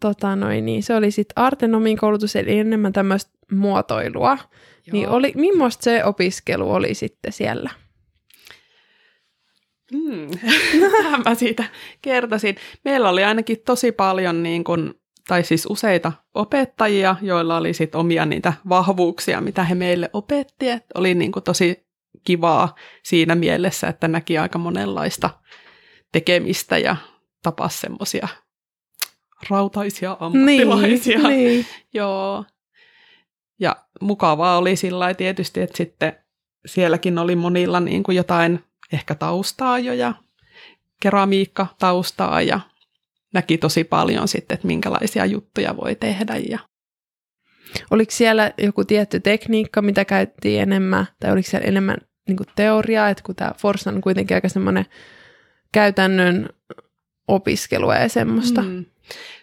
tota 0.00 0.36
noin, 0.36 0.66
niin 0.66 0.82
se 0.82 0.94
oli 0.94 1.10
sitten 1.10 1.42
Artenomin 1.42 1.96
koulutus, 1.96 2.36
eli 2.36 2.58
enemmän 2.58 2.92
tämmöistä 2.92 3.32
muotoilua. 3.52 4.34
Niin 4.34 4.44
Joo. 4.86 4.92
Niin 4.92 5.08
oli, 5.08 5.32
millaista 5.34 5.84
se 5.84 6.04
opiskelu 6.04 6.72
oli 6.72 6.94
sitten 6.94 7.32
siellä? 7.32 7.70
Hmm. 9.92 10.28
mä 11.24 11.34
siitä 11.34 11.64
kertoisin. 12.02 12.56
Meillä 12.84 13.08
oli 13.08 13.24
ainakin 13.24 13.58
tosi 13.64 13.92
paljon 13.92 14.42
niin 14.42 14.64
kun, 14.64 14.94
tai 15.28 15.44
siis 15.44 15.66
useita 15.70 16.12
opettajia, 16.34 17.16
joilla 17.22 17.56
oli 17.56 17.74
sit 17.74 17.94
omia 17.94 18.26
niitä 18.26 18.52
vahvuuksia, 18.68 19.40
mitä 19.40 19.64
he 19.64 19.74
meille 19.74 20.10
opetti. 20.12 20.68
Et 20.68 20.84
oli 20.94 21.14
niin 21.14 21.32
tosi 21.44 21.83
kivaa 22.24 22.74
siinä 23.02 23.34
mielessä, 23.34 23.88
että 23.88 24.08
näki 24.08 24.38
aika 24.38 24.58
monenlaista 24.58 25.30
tekemistä 26.12 26.78
ja 26.78 26.96
tapasi 27.42 27.78
semmoisia 27.78 28.28
rautaisia 29.50 30.16
ammattilaisia. 30.20 31.18
Niin, 31.18 31.28
niin. 31.28 31.66
Joo. 31.94 32.44
Ja 33.60 33.76
mukavaa 34.00 34.58
oli 34.58 34.76
sillä 34.76 35.14
tietysti, 35.14 35.60
että 35.60 35.76
sitten 35.76 36.16
sielläkin 36.66 37.18
oli 37.18 37.36
monilla 37.36 37.80
niin 37.80 38.02
kuin 38.02 38.16
jotain 38.16 38.64
ehkä 38.92 39.14
taustaa 39.14 39.78
jo 39.78 39.92
ja 39.92 40.14
keramiikka-taustaa 41.02 42.42
ja 42.42 42.60
näki 43.34 43.58
tosi 43.58 43.84
paljon 43.84 44.28
sitten, 44.28 44.54
että 44.54 44.66
minkälaisia 44.66 45.26
juttuja 45.26 45.76
voi 45.76 45.94
tehdä. 45.94 46.36
Ja... 46.36 46.58
Oliko 47.90 48.10
siellä 48.10 48.52
joku 48.58 48.84
tietty 48.84 49.20
tekniikka, 49.20 49.82
mitä 49.82 50.04
käyttiin 50.04 50.62
enemmän, 50.62 51.06
tai 51.20 51.32
oliko 51.32 51.50
siellä 51.50 51.68
enemmän 51.68 51.96
niin 52.28 52.36
kuin 52.36 52.46
teoriaa, 52.56 53.08
että 53.08 53.22
kun 53.22 53.34
tämä 53.34 53.52
Forsa 53.58 53.90
on 53.90 54.00
kuitenkin 54.00 54.34
aika 54.34 54.48
semmoinen 54.48 54.86
käytännön 55.72 56.48
opiskelua 57.28 57.94
ja 57.94 58.08
semmoista. 58.08 58.62
Mm. 58.62 58.84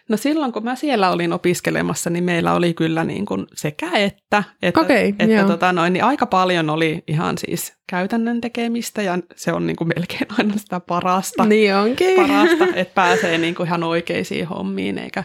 No 0.08 0.16
silloin, 0.16 0.52
kun 0.52 0.64
mä 0.64 0.76
siellä 0.76 1.10
olin 1.10 1.32
opiskelemassa, 1.32 2.10
niin 2.10 2.24
meillä 2.24 2.54
oli 2.54 2.74
kyllä 2.74 3.04
niin 3.04 3.26
kuin 3.26 3.46
sekä 3.54 3.90
että, 3.90 4.44
että, 4.62 4.80
okay, 4.80 5.12
että 5.18 5.44
tota 5.46 5.72
noin, 5.72 5.92
niin 5.92 6.04
aika 6.04 6.26
paljon 6.26 6.70
oli 6.70 7.04
ihan 7.08 7.38
siis 7.38 7.74
käytännön 7.86 8.40
tekemistä 8.40 9.02
ja 9.02 9.18
se 9.36 9.52
on 9.52 9.66
niin 9.66 9.76
kuin 9.76 9.88
melkein 9.88 10.26
aina 10.38 10.56
sitä 10.56 10.80
parasta, 10.80 11.44
niin 11.44 11.74
onkin. 11.74 12.16
parasta 12.16 12.64
että 12.74 12.94
pääsee 12.94 13.38
niin 13.38 13.54
kuin 13.54 13.66
ihan 13.66 13.84
oikeisiin 13.84 14.46
hommiin 14.46 14.98
eikä 14.98 15.24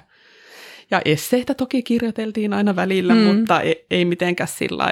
ja 0.92 1.02
esseitä 1.06 1.54
toki 1.54 1.84
kirjoiteltiin 1.84 2.54
aina 2.54 2.76
välillä, 2.76 3.14
mm. 3.14 3.20
mutta 3.20 3.62
ei, 3.62 3.86
ei 3.92 4.06
mitenkään 4.06 4.48
sillä 4.48 4.84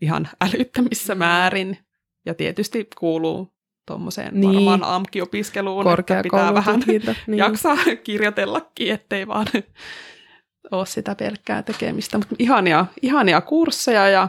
ihan 0.00 0.28
älyttömissä 0.46 1.14
määrin. 1.14 1.78
Ja 2.26 2.34
tietysti 2.34 2.88
kuuluu 2.98 3.54
tuommoiseen 3.86 4.40
niin. 4.40 4.54
varmaan 4.54 4.84
AMK-opiskeluun, 4.84 6.00
että 6.00 6.22
pitää 6.22 6.54
vähän 6.54 6.80
niin. 6.86 7.38
jaksaa 7.38 7.76
kirjoitellakin, 8.04 8.92
ettei 8.92 9.26
vaan 9.26 9.46
ole 10.70 10.86
sitä 10.86 11.14
pelkkää 11.14 11.62
tekemistä. 11.62 12.18
Mutta 12.18 12.34
ihania, 12.38 12.86
ihania 13.02 13.40
kursseja 13.40 14.08
ja 14.08 14.28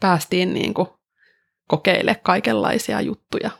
päästiin 0.00 0.54
niin 0.54 0.74
kuin 0.74 0.88
kokeile 1.68 2.14
kaikenlaisia 2.22 3.00
juttuja, 3.00 3.50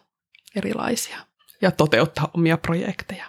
erilaisia, 0.57 1.19
ja 1.63 1.71
toteuttaa 1.71 2.31
omia 2.35 2.57
projekteja. 2.57 3.25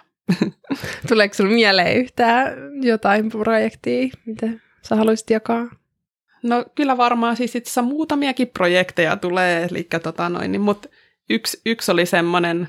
Tuleeko 1.08 1.34
sinulle 1.34 1.54
mieleen 1.54 1.96
yhtään 1.96 2.52
jotain 2.82 3.28
projektia, 3.28 4.08
mitä 4.26 4.46
sä 4.82 4.96
haluaisit 4.96 5.30
jakaa? 5.30 5.79
No 6.42 6.64
kyllä 6.74 6.96
varmaan 6.96 7.36
siis 7.36 7.56
itse 7.56 7.82
muutamiakin 7.82 8.48
projekteja 8.48 9.16
tulee, 9.16 9.68
eli 9.70 9.88
tota 10.02 10.28
noin, 10.28 10.52
niin, 10.52 10.60
mutta 10.60 10.88
yksi, 11.30 11.60
yksi 11.66 11.92
oli 11.92 12.06
semmoinen, 12.06 12.68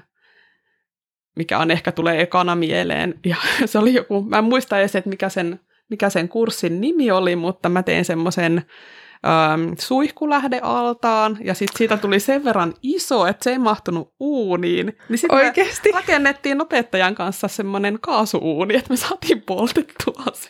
mikä 1.36 1.60
on 1.60 1.72
ehkä 1.72 1.92
tulee 1.92 2.22
ekana 2.22 2.56
mieleen, 2.56 3.20
ja 3.26 3.36
se 3.66 3.80
oli 3.80 3.94
joku, 3.94 4.22
mä 4.22 4.38
en 4.38 4.44
muista 4.44 4.80
edes, 4.80 4.96
että 4.96 5.10
mikä 5.10 5.30
sen, 5.30 5.60
mikä 5.90 6.10
sen 6.10 6.30
kurssin 6.30 6.82
nimi 6.82 7.12
oli, 7.12 7.36
mutta 7.36 7.70
mä 7.70 7.84
tein 7.84 8.06
semmoisen 8.06 8.62
ähm, 9.28 9.74
suihkulähdealtaan, 9.80 11.38
ja 11.44 11.54
sitten 11.54 11.78
siitä 11.78 11.98
tuli 11.98 12.20
sen 12.20 12.44
verran 12.44 12.74
iso, 12.84 13.26
että 13.26 13.44
se 13.44 13.52
ei 13.52 13.58
mahtunut 13.58 14.14
uuniin. 14.20 14.98
Niin 15.10 15.18
sitten 15.18 15.94
rakennettiin 15.94 16.62
opettajan 16.62 17.16
kanssa 17.16 17.48
semmoinen 17.48 17.98
kaasuuuni, 18.02 18.76
että 18.76 18.90
me 18.90 18.98
saatiin 18.98 19.42
poltettua 19.42 20.24
se. 20.34 20.50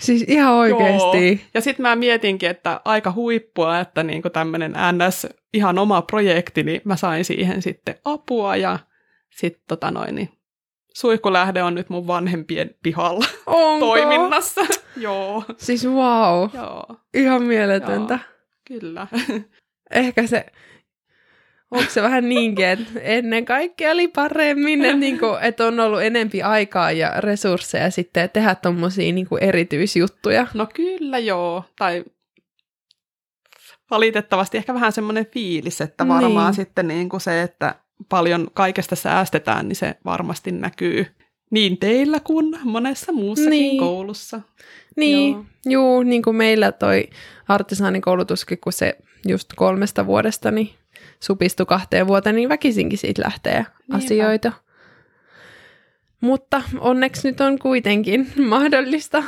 Siis 0.00 0.24
ihan 0.28 0.54
oikeasti. 0.54 1.28
Joo. 1.28 1.38
Ja 1.54 1.60
sitten 1.60 1.82
mä 1.82 1.96
mietinkin, 1.96 2.50
että 2.50 2.80
aika 2.84 3.12
huippua, 3.12 3.80
että 3.80 4.02
niinku 4.02 4.30
tämmöinen 4.30 4.72
NS 4.72 5.26
ihan 5.54 5.78
oma 5.78 6.02
projekti, 6.02 6.62
niin 6.62 6.80
mä 6.84 6.96
sain 6.96 7.24
siihen 7.24 7.62
sitten 7.62 7.94
apua 8.04 8.56
ja 8.56 8.78
sitten 9.30 9.62
tota 9.68 9.90
noin, 9.90 10.14
niin 10.14 10.28
suihkulähde 11.00 11.62
on 11.62 11.74
nyt 11.74 11.88
mun 11.88 12.06
vanhempien 12.06 12.74
pihalla 12.82 13.26
Onko? 13.46 13.86
toiminnassa. 13.86 14.60
Joo. 14.96 15.44
Siis 15.56 15.86
wow. 15.86 16.48
Joo. 16.54 16.86
Ihan 17.14 17.42
mieletöntä. 17.42 18.14
Joo, 18.14 18.80
kyllä. 18.80 19.06
Ehkä 19.90 20.26
se 20.26 20.46
Onko 21.70 21.90
se 21.90 22.02
vähän 22.02 22.28
niinkin, 22.28 22.66
että 22.66 23.00
ennen 23.00 23.44
kaikkea 23.44 23.92
oli 23.92 24.08
paremmin, 24.08 24.84
että, 24.84 24.96
niin 24.96 25.18
kuin, 25.18 25.42
että 25.42 25.66
on 25.66 25.80
ollut 25.80 26.02
enempi 26.02 26.42
aikaa 26.42 26.92
ja 26.92 27.12
resursseja 27.20 27.90
sitten 27.90 28.30
tehdä 28.30 28.54
tuommoisia 28.54 29.12
niin 29.12 29.26
erityisjuttuja? 29.40 30.46
No 30.54 30.66
kyllä 30.74 31.18
joo, 31.18 31.64
tai 31.78 32.04
valitettavasti 33.90 34.58
ehkä 34.58 34.74
vähän 34.74 34.92
semmoinen 34.92 35.26
fiilis, 35.26 35.80
että 35.80 36.08
varmaan 36.08 36.46
niin. 36.46 36.54
sitten 36.54 36.88
niin 36.88 37.08
kuin 37.08 37.20
se, 37.20 37.42
että 37.42 37.74
paljon 38.08 38.48
kaikesta 38.54 38.96
säästetään, 38.96 39.68
niin 39.68 39.76
se 39.76 39.94
varmasti 40.04 40.52
näkyy 40.52 41.06
niin 41.50 41.78
teillä 41.78 42.20
kuin 42.20 42.58
monessa 42.64 43.12
muussakin 43.12 43.50
niin. 43.50 43.78
koulussa. 43.78 44.40
Niin, 44.96 45.32
joo. 45.32 45.44
Juu, 45.66 46.02
niin 46.02 46.22
kuin 46.22 46.36
meillä 46.36 46.72
toi 46.72 47.08
artisaanikoulutuskin, 47.48 48.58
kun 48.60 48.72
se 48.72 48.98
just 49.28 49.48
kolmesta 49.56 50.06
vuodesta, 50.06 50.50
niin 50.50 50.70
supistu 51.20 51.66
kahteen 51.66 52.06
vuoteen, 52.06 52.36
niin 52.36 52.48
väkisinkin 52.48 52.98
siitä 52.98 53.22
lähtee 53.22 53.54
Niinpä. 53.54 53.96
asioita. 53.96 54.52
Mutta 56.20 56.62
onneksi 56.78 57.28
nyt 57.28 57.40
on 57.40 57.58
kuitenkin 57.58 58.32
mahdollista 58.48 59.22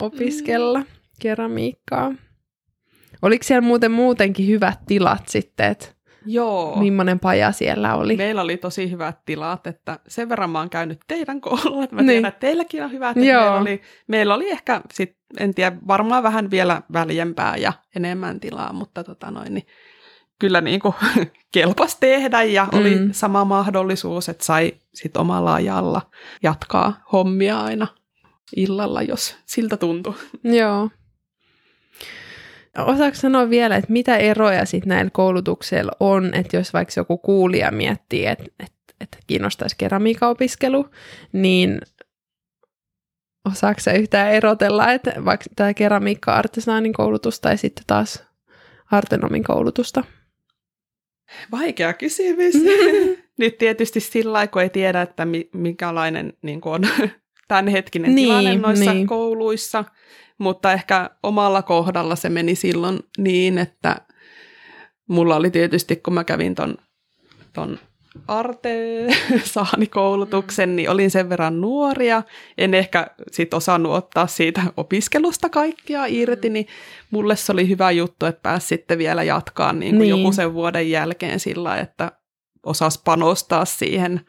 opiskella 0.00 0.78
mm. 0.78 0.86
keramiikkaa. 1.20 2.14
Oliko 3.22 3.44
siellä 3.44 3.66
muuten 3.66 3.90
muutenkin 3.90 4.46
hyvät 4.46 4.78
tilat 4.86 5.28
sitten, 5.28 5.66
että 5.66 5.88
Joo. 6.26 6.76
millainen 6.80 7.20
paja 7.20 7.52
siellä 7.52 7.94
oli? 7.94 8.16
Meillä 8.16 8.42
oli 8.42 8.56
tosi 8.56 8.90
hyvät 8.90 9.18
tilat, 9.24 9.66
että 9.66 9.98
sen 10.08 10.28
verran 10.28 10.50
mä 10.50 10.58
oon 10.58 10.70
käynyt 10.70 11.00
teidän 11.08 11.40
koululla, 11.40 11.84
että 11.84 11.96
mä 11.96 12.02
niin. 12.02 12.08
tiedän, 12.08 12.28
että 12.28 12.40
teilläkin 12.40 12.84
on 12.84 12.92
hyvät. 12.92 13.16
Meillä 13.16 13.54
oli, 13.60 13.82
meillä 14.06 14.34
oli 14.34 14.50
ehkä, 14.50 14.80
sit, 14.92 15.16
en 15.40 15.54
tiedä, 15.54 15.76
varmaan 15.86 16.22
vähän 16.22 16.50
vielä 16.50 16.82
väljempää 16.92 17.56
ja 17.56 17.72
enemmän 17.96 18.40
tilaa, 18.40 18.72
mutta 18.72 19.04
tota 19.04 19.30
noin, 19.30 19.54
niin 19.54 19.66
kyllä 20.38 20.60
niin 20.60 20.80
kuin 20.80 20.94
kelpas 21.54 21.96
tehdä 21.96 22.42
ja 22.42 22.66
oli 22.72 22.94
Mm. 22.96 23.12
sama 23.12 23.44
mahdollisuus, 23.44 24.28
että 24.28 24.44
sai 24.44 24.72
sit 24.94 25.16
omalla 25.16 25.54
ajalla 25.54 26.02
jatkaa 26.42 27.02
hommia 27.12 27.60
aina 27.60 27.86
illalla, 28.56 29.02
jos 29.02 29.36
siltä 29.44 29.76
tuntui. 29.76 30.14
Joo. 30.44 30.90
Osaatko 32.78 33.20
sanoa 33.20 33.50
vielä, 33.50 33.76
että 33.76 33.92
mitä 33.92 34.16
eroja 34.16 34.64
sitten 34.64 34.88
näillä 34.88 35.10
koulutuksilla 35.12 35.92
on, 36.00 36.34
että 36.34 36.56
jos 36.56 36.72
vaikka 36.72 36.92
joku 36.96 37.18
kuulija 37.18 37.70
miettii, 37.70 38.26
että, 38.26 38.44
että, 38.60 38.94
että 39.00 39.18
kiinnostaisi 39.26 39.76
keramiikaopiskelu, 39.78 40.86
niin 41.32 41.80
osaatko 43.50 43.80
sä 43.80 43.92
yhtään 43.92 44.32
erotella, 44.32 44.92
että 44.92 45.12
vaikka 45.24 45.46
tämä 45.56 45.74
keramiikka-artesaanin 45.74 46.92
koulutus 46.92 47.40
tai 47.40 47.58
sitten 47.58 47.84
taas 47.86 48.24
artenomin 48.90 49.44
koulutusta? 49.44 50.04
Vaikea 51.50 51.92
kysymys. 51.92 52.54
Nyt 53.38 53.58
tietysti 53.58 54.00
sillä 54.00 54.32
lailla, 54.32 54.50
kun 54.50 54.62
ei 54.62 54.70
tiedä, 54.70 55.02
että 55.02 55.24
mi- 55.24 55.50
minkälainen 55.54 56.32
niin 56.42 56.60
on 56.64 56.82
tämänhetkinen 57.48 58.14
Niin, 58.14 58.26
tilanne 58.26 58.54
noissa 58.54 58.92
niin. 58.94 59.06
kouluissa, 59.06 59.84
mutta 60.42 60.72
ehkä 60.72 61.10
omalla 61.22 61.62
kohdalla 61.62 62.16
se 62.16 62.28
meni 62.28 62.54
silloin 62.54 62.98
niin, 63.18 63.58
että 63.58 63.96
mulla 65.08 65.36
oli 65.36 65.50
tietysti, 65.50 65.96
kun 65.96 66.14
mä 66.14 66.24
kävin 66.24 66.54
ton, 66.54 66.76
ton 67.52 67.78
Arte-saanikoulutuksen, 68.28 70.76
niin 70.76 70.90
olin 70.90 71.10
sen 71.10 71.28
verran 71.28 71.60
nuoria. 71.60 72.22
En 72.58 72.74
ehkä 72.74 73.06
sit 73.30 73.54
osannut 73.54 73.92
ottaa 73.92 74.26
siitä 74.26 74.62
opiskelusta 74.76 75.48
kaikkia 75.48 76.06
irti, 76.06 76.50
niin 76.50 76.66
mulle 77.10 77.36
se 77.36 77.52
oli 77.52 77.68
hyvä 77.68 77.90
juttu, 77.90 78.26
että 78.26 78.42
pääsi 78.42 78.66
sitten 78.66 78.98
vielä 78.98 79.22
jatkaa 79.22 79.72
niin 79.72 79.90
kuin 79.90 80.00
Niin. 80.00 80.10
joku 80.10 80.32
sen 80.32 80.54
vuoden 80.54 80.90
jälkeen 80.90 81.40
sillä, 81.40 81.76
että 81.76 82.12
osasi 82.66 83.00
panostaa 83.04 83.64
siihen 83.64 84.20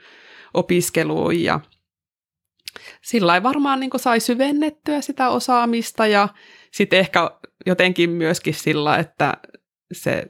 opiskeluun 0.54 1.44
ja 1.44 1.60
sillä 3.02 3.44
varmaan 3.44 3.80
niin 3.80 3.92
sai 3.96 4.20
syvennettyä 4.20 5.02
sitä 5.02 5.30
osaamista 5.30 6.08
ja 6.08 6.30
sitten 6.72 7.00
ehkä 7.00 7.32
jotenkin 7.66 8.10
myöskin 8.10 8.54
sillä, 8.54 8.98
että 8.98 9.34
se 9.92 10.28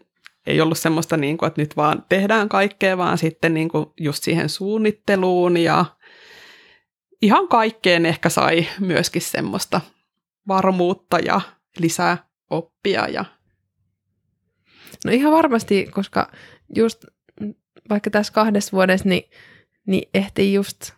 ei 0.47 0.61
ollut 0.61 0.77
semmoista, 0.77 1.17
niin 1.17 1.37
kuin, 1.37 1.47
että 1.47 1.61
nyt 1.61 1.77
vaan 1.77 2.05
tehdään 2.09 2.49
kaikkea, 2.49 2.97
vaan 2.97 3.17
sitten 3.17 3.53
niin 3.53 3.69
kuin 3.69 3.85
just 3.99 4.23
siihen 4.23 4.49
suunnitteluun 4.49 5.57
ja 5.57 5.85
ihan 7.21 7.47
kaikkeen 7.47 8.05
ehkä 8.05 8.29
sai 8.29 8.67
myöskin 8.79 9.21
semmoista 9.21 9.81
varmuutta 10.47 11.19
ja 11.19 11.41
lisää 11.79 12.27
oppia. 12.49 13.07
Ja... 13.07 13.25
No 15.05 15.11
ihan 15.11 15.31
varmasti, 15.31 15.85
koska 15.91 16.31
just 16.75 17.05
vaikka 17.89 18.09
tässä 18.09 18.33
kahdessa 18.33 18.71
vuodessa, 18.71 19.09
niin, 19.09 19.29
niin 19.87 20.09
ehtii 20.13 20.53
just 20.53 20.91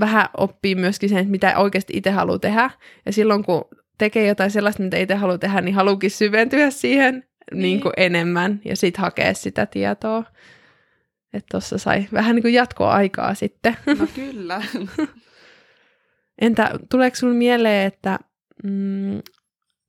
vähän 0.00 0.28
oppii 0.36 0.74
myöskin 0.74 1.08
sen, 1.08 1.18
että 1.18 1.30
mitä 1.30 1.58
oikeasti 1.58 1.92
itse 1.96 2.10
haluaa 2.10 2.38
tehdä. 2.38 2.70
Ja 3.06 3.12
silloin 3.12 3.44
kun 3.44 3.64
tekee 3.98 4.26
jotain 4.26 4.50
sellaista, 4.50 4.82
mitä 4.82 4.96
itse 4.96 5.14
haluaa 5.14 5.38
tehdä, 5.38 5.60
niin 5.60 5.74
haluukin 5.74 6.10
syventyä 6.10 6.70
siihen 6.70 7.14
niin. 7.52 7.62
Niin 7.62 7.80
kuin 7.80 7.92
enemmän 7.96 8.60
ja 8.64 8.76
sitten 8.76 9.02
hakea 9.02 9.34
sitä 9.34 9.66
tietoa. 9.66 10.24
Että 11.32 11.46
tuossa 11.50 11.78
sai 11.78 12.06
vähän 12.12 12.34
niin 12.34 12.42
kuin 12.42 12.54
jatkoaikaa 12.54 13.34
sitten. 13.34 13.76
No 13.98 14.06
kyllä. 14.14 14.62
Entä 16.40 16.70
tuleeko 16.90 17.16
sinulle 17.16 17.38
mieleen, 17.38 17.86
että 17.86 18.18
mm, 18.64 19.20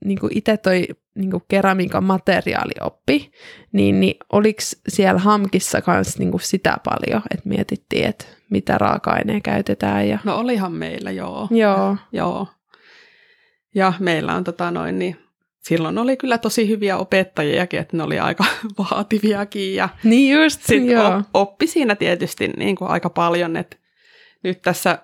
niin 0.05 0.19
kuin 0.19 0.37
itse 0.37 0.57
toi 0.57 0.87
niin 1.15 1.31
kuin 1.31 1.43
keramiikan 1.47 2.03
materiaalioppi, 2.03 3.31
niin, 3.71 3.99
niin 3.99 4.15
oliko 4.31 4.59
siellä 4.87 5.19
HAMKissa 5.19 5.81
kanssa 5.81 6.19
niin 6.19 6.31
kuin 6.31 6.41
sitä 6.41 6.77
paljon, 6.83 7.21
että 7.31 7.49
mietittiin, 7.49 8.05
että 8.05 8.25
mitä 8.49 8.77
raaka-aineja 8.77 9.41
käytetään? 9.41 10.07
Ja... 10.07 10.19
No 10.23 10.37
olihan 10.37 10.71
meillä, 10.71 11.11
joo. 11.11 11.47
Joo, 11.51 11.97
Joo. 12.11 12.47
Ja 13.75 13.93
meillä 13.99 14.35
on 14.35 14.43
tota 14.43 14.71
noin, 14.71 14.99
niin 14.99 15.17
silloin 15.59 15.97
oli 15.97 16.17
kyllä 16.17 16.37
tosi 16.37 16.69
hyviä 16.69 16.97
opettajiakin, 16.97 17.79
että 17.79 17.97
ne 17.97 18.03
oli 18.03 18.19
aika 18.19 18.45
vaativiakin 18.79 19.75
ja 19.75 19.89
niin 20.03 20.41
just, 20.43 20.61
sitten 20.61 20.89
joo. 20.89 21.21
oppi 21.33 21.67
siinä 21.67 21.95
tietysti 21.95 22.47
niin 22.47 22.75
kuin 22.75 22.91
aika 22.91 23.09
paljon, 23.09 23.57
että 23.57 23.77
nyt 24.43 24.61
tässä 24.61 24.99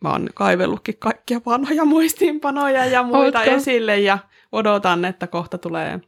mä 0.00 0.10
oon 0.10 0.28
kaivellutkin 0.34 0.96
kaikkia 0.98 1.40
vanhoja 1.46 1.84
muistiinpanoja 1.84 2.84
ja 2.84 3.02
muita 3.02 3.38
Ootko? 3.38 3.54
esille 3.54 3.98
ja 4.00 4.18
odotan, 4.52 5.04
että 5.04 5.26
kohta 5.26 5.58
tulee 5.58 6.00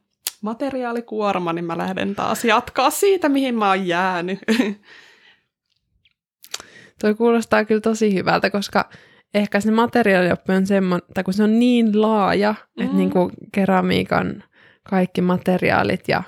materiaalikuorma, 0.43 1.53
niin 1.53 1.65
mä 1.65 1.79
lähden 1.79 2.15
taas 2.15 2.45
jatkaa 2.45 2.91
siitä, 2.91 3.29
mihin 3.29 3.55
mä 3.55 3.69
oon 3.69 3.87
jäänyt. 3.87 4.39
Toi 7.01 7.15
kuulostaa 7.15 7.65
kyllä 7.65 7.81
tosi 7.81 8.15
hyvältä, 8.15 8.51
koska 8.51 8.91
ehkä 9.35 9.61
se 9.61 9.71
materiaalioppi 9.71 10.53
on 10.53 10.67
semmoinen, 10.67 11.09
tai 11.15 11.25
kun 11.25 11.35
se 11.35 11.43
on 11.43 11.59
niin 11.59 12.03
laaja, 12.03 12.55
mm. 12.79 12.85
että 12.85 12.97
niin 12.97 13.11
kuin 13.11 13.31
keramiikan 13.53 14.45
kaikki 14.91 15.21
materiaalit 15.21 16.09
ja, 16.09 16.23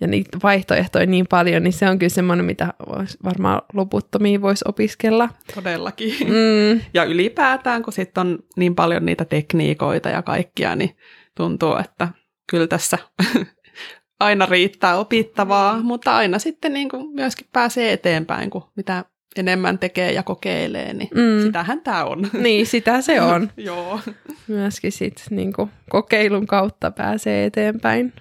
ja 0.00 0.06
niitä 0.06 0.38
vaihtoehtoja 0.42 1.06
niin 1.06 1.26
paljon, 1.30 1.62
niin 1.62 1.72
se 1.72 1.88
on 1.88 1.98
kyllä 1.98 2.10
semmoinen, 2.10 2.46
mitä 2.46 2.74
vois, 2.88 3.18
varmaan 3.24 3.62
loputtomiin 3.72 4.42
voisi 4.42 4.64
opiskella. 4.68 5.28
Todellakin. 5.54 6.14
Mm. 6.20 6.80
Ja 6.94 7.04
ylipäätään, 7.04 7.82
kun 7.82 7.92
sitten 7.92 8.20
on 8.20 8.38
niin 8.56 8.74
paljon 8.74 9.06
niitä 9.06 9.24
tekniikoita 9.24 10.08
ja 10.08 10.22
kaikkia, 10.22 10.76
niin 10.76 10.96
tuntuu, 11.36 11.76
että 11.76 12.08
kyllä 12.50 12.66
tässä 12.66 12.98
aina 14.20 14.46
riittää 14.46 14.98
opittavaa, 14.98 15.82
mutta 15.82 16.16
aina 16.16 16.38
sitten 16.38 16.72
niin 16.72 16.88
kuin 16.88 17.14
myöskin 17.14 17.46
pääsee 17.52 17.92
eteenpäin, 17.92 18.50
kun 18.50 18.70
mitä 18.76 19.04
enemmän 19.36 19.78
tekee 19.78 20.12
ja 20.12 20.22
kokeilee, 20.22 20.92
niin 20.94 21.08
Mm. 21.14 21.42
sitähän 21.46 21.80
tämä 21.80 22.04
on. 22.04 22.30
Niin, 22.32 22.66
sitä 22.66 23.00
se 23.02 23.20
on. 23.20 23.50
Joo. 23.56 24.00
Myöskin 24.48 24.92
sit 24.92 25.22
niin 25.30 25.52
kuin 25.52 25.70
kokeilun 25.90 26.46
kautta 26.46 26.90
pääsee 26.90 27.44
eteenpäin. 27.44 28.12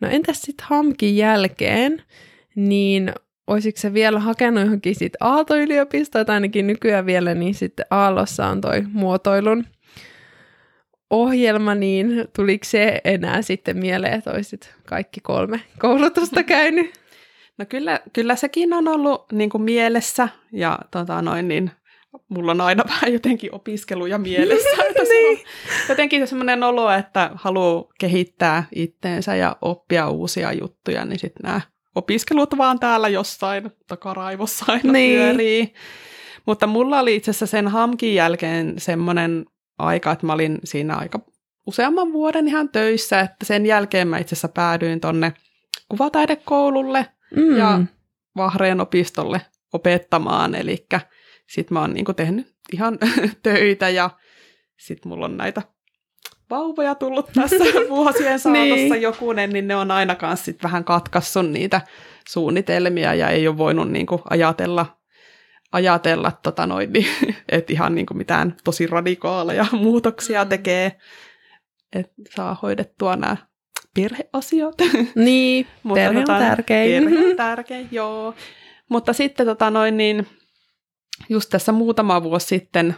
No 0.00 0.08
entäs 0.08 0.42
sitten 0.42 0.66
HAMKin 0.68 1.16
jälkeen, 1.16 2.02
niin 2.56 3.12
olisitko 3.46 3.80
se 3.80 3.94
vielä 3.94 4.20
hakenut 4.20 4.64
johonkin 4.64 4.94
sit 4.94 5.12
Aalto-yliopistoon, 5.20 6.26
tai 6.26 6.34
ainakin 6.34 6.66
nykyään 6.66 7.06
vielä, 7.06 7.34
niin 7.34 7.54
sitten 7.54 7.86
Aallossa 7.90 8.46
on 8.46 8.60
toi 8.60 8.82
muotoilun 8.92 9.64
ohjelma, 11.10 11.74
niin 11.74 12.28
tuliko 12.36 12.64
se 12.64 13.00
enää 13.04 13.42
sitten 13.42 13.76
mieleen, 13.78 14.14
että 14.14 14.30
olisit 14.30 14.74
kaikki 14.86 15.20
kolme 15.20 15.60
koulutusta 15.78 16.42
käynyt? 16.42 16.90
No 17.58 17.64
kyllä, 17.68 18.00
kyllä 18.12 18.36
sekin 18.36 18.72
on 18.72 18.88
ollut 18.88 19.32
niin 19.32 19.50
kuin 19.50 19.62
mielessä 19.62 20.28
ja 20.52 20.78
tota 20.90 21.22
noin, 21.22 21.48
niin 21.48 21.70
mulla 22.28 22.50
on 22.50 22.60
aina 22.60 22.84
vähän 22.94 23.12
jotenkin 23.12 23.54
opiskeluja 23.54 24.18
mielessä. 24.18 24.68
Että 24.88 25.04
se 25.08 25.28
on 25.30 25.36
jotenkin 25.88 26.26
semmoinen 26.26 26.62
olo, 26.62 26.90
että 26.90 27.30
haluaa 27.34 27.84
kehittää 28.00 28.64
itteensä 28.74 29.34
ja 29.34 29.56
oppia 29.60 30.08
uusia 30.08 30.52
juttuja, 30.52 31.04
niin 31.04 31.18
sitten 31.18 31.42
nämä 31.42 31.60
opiskelut 31.94 32.56
vaan 32.58 32.78
täällä 32.78 33.08
jossain 33.08 33.70
takaraivossa 33.86 34.64
aina 34.68 34.92
Niin. 34.92 35.18
pyörii. 35.18 35.74
Mutta 36.46 36.66
mulla 36.66 37.00
oli 37.00 37.16
itse 37.16 37.30
asiassa 37.30 37.46
sen 37.46 37.68
hamkin 37.68 38.14
jälkeen 38.14 38.74
semmoinen 38.78 39.46
aika, 39.78 40.12
että 40.12 40.26
mä 40.26 40.32
olin 40.32 40.58
siinä 40.64 40.96
aika 40.96 41.20
useamman 41.66 42.12
vuoden 42.12 42.48
ihan 42.48 42.68
töissä, 42.68 43.20
että 43.20 43.44
sen 43.44 43.66
jälkeen 43.66 44.08
mä 44.08 44.18
itse 44.18 44.34
asiassa 44.34 44.48
päädyin 44.48 45.00
tonne 45.00 45.32
kuvataidekoululle 45.88 47.06
Mm. 47.36 47.56
ja 47.56 47.80
Vahreen 48.36 48.80
opistolle 48.80 49.40
opettamaan, 49.72 50.54
eli 50.54 50.86
sitten 51.46 51.74
mä 51.74 51.80
oon 51.80 51.94
niinku 51.94 52.14
tehnyt 52.14 52.54
ihan 52.72 52.98
töitä 53.42 53.88
ja 53.88 54.10
sitten 54.76 55.08
mulla 55.08 55.24
on 55.24 55.36
näitä 55.36 55.62
vauvoja 56.50 56.94
tullut 56.94 57.30
tässä 57.34 57.64
vuosien 57.88 58.38
saatossa 58.40 58.74
Niin. 58.74 59.02
jokunen, 59.02 59.50
niin 59.50 59.68
ne 59.68 59.76
on 59.76 59.90
aina 59.90 60.14
kanssa 60.14 60.44
sit 60.44 60.62
vähän 60.62 60.84
katkassut 60.84 61.50
niitä 61.50 61.80
suunnitelmia 62.28 63.14
ja 63.14 63.28
ei 63.28 63.48
ole 63.48 63.58
voinut 63.58 63.90
niinku 63.90 64.22
ajatella, 64.30 64.98
ajatella 65.72 66.32
tota 66.42 66.66
noin, 66.66 66.92
niin, 66.92 67.06
että 67.48 67.72
ihan 67.72 67.94
niinku 67.94 68.14
mitään 68.14 68.56
tosi 68.64 68.86
radikaaleja 68.86 69.66
muutoksia 69.72 70.44
Mm. 70.44 70.48
tekee, 70.48 70.98
että 71.92 72.12
saa 72.36 72.56
hoidettua 72.62 73.16
nämä 73.16 73.36
perheasiat. 74.02 74.74
Niin, 75.14 75.66
Mutta 75.82 75.94
perhe 75.94 76.18
on 76.18 76.24
tota, 76.24 76.38
tärkein. 76.38 77.04
Perhe 77.04 77.30
on 77.30 77.36
tärkein, 77.36 77.88
joo. 77.90 78.34
Mutta 78.88 79.12
sitten 79.12 79.46
tota 79.46 79.70
noin 79.70 79.96
niin, 79.96 80.26
just 81.28 81.50
tässä 81.50 81.72
muutama 81.72 82.22
vuosi 82.22 82.46
sitten 82.46 82.94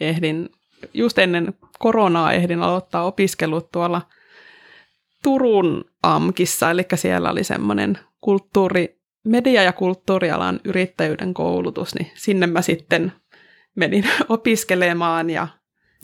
ehdin, 0.00 0.48
just 0.94 1.18
ennen 1.18 1.54
koronaa 1.78 2.32
ehdin 2.32 2.62
aloittaa 2.62 3.04
opiskelut 3.04 3.72
tuolla 3.72 4.02
Turun 5.22 5.84
AMKissa, 6.02 6.70
eli 6.70 6.82
siellä 6.94 7.30
oli 7.30 7.44
semmoinen 7.44 7.98
kulttuuri, 8.20 9.00
media- 9.24 9.62
ja 9.62 9.72
kulttuurialan 9.72 10.60
yrittäjyyden 10.64 11.34
koulutus, 11.34 11.94
niin 11.94 12.10
sinne 12.14 12.46
mä 12.46 12.62
sitten 12.62 13.12
menin 13.76 14.04
opiskelemaan 14.28 15.30
ja 15.30 15.48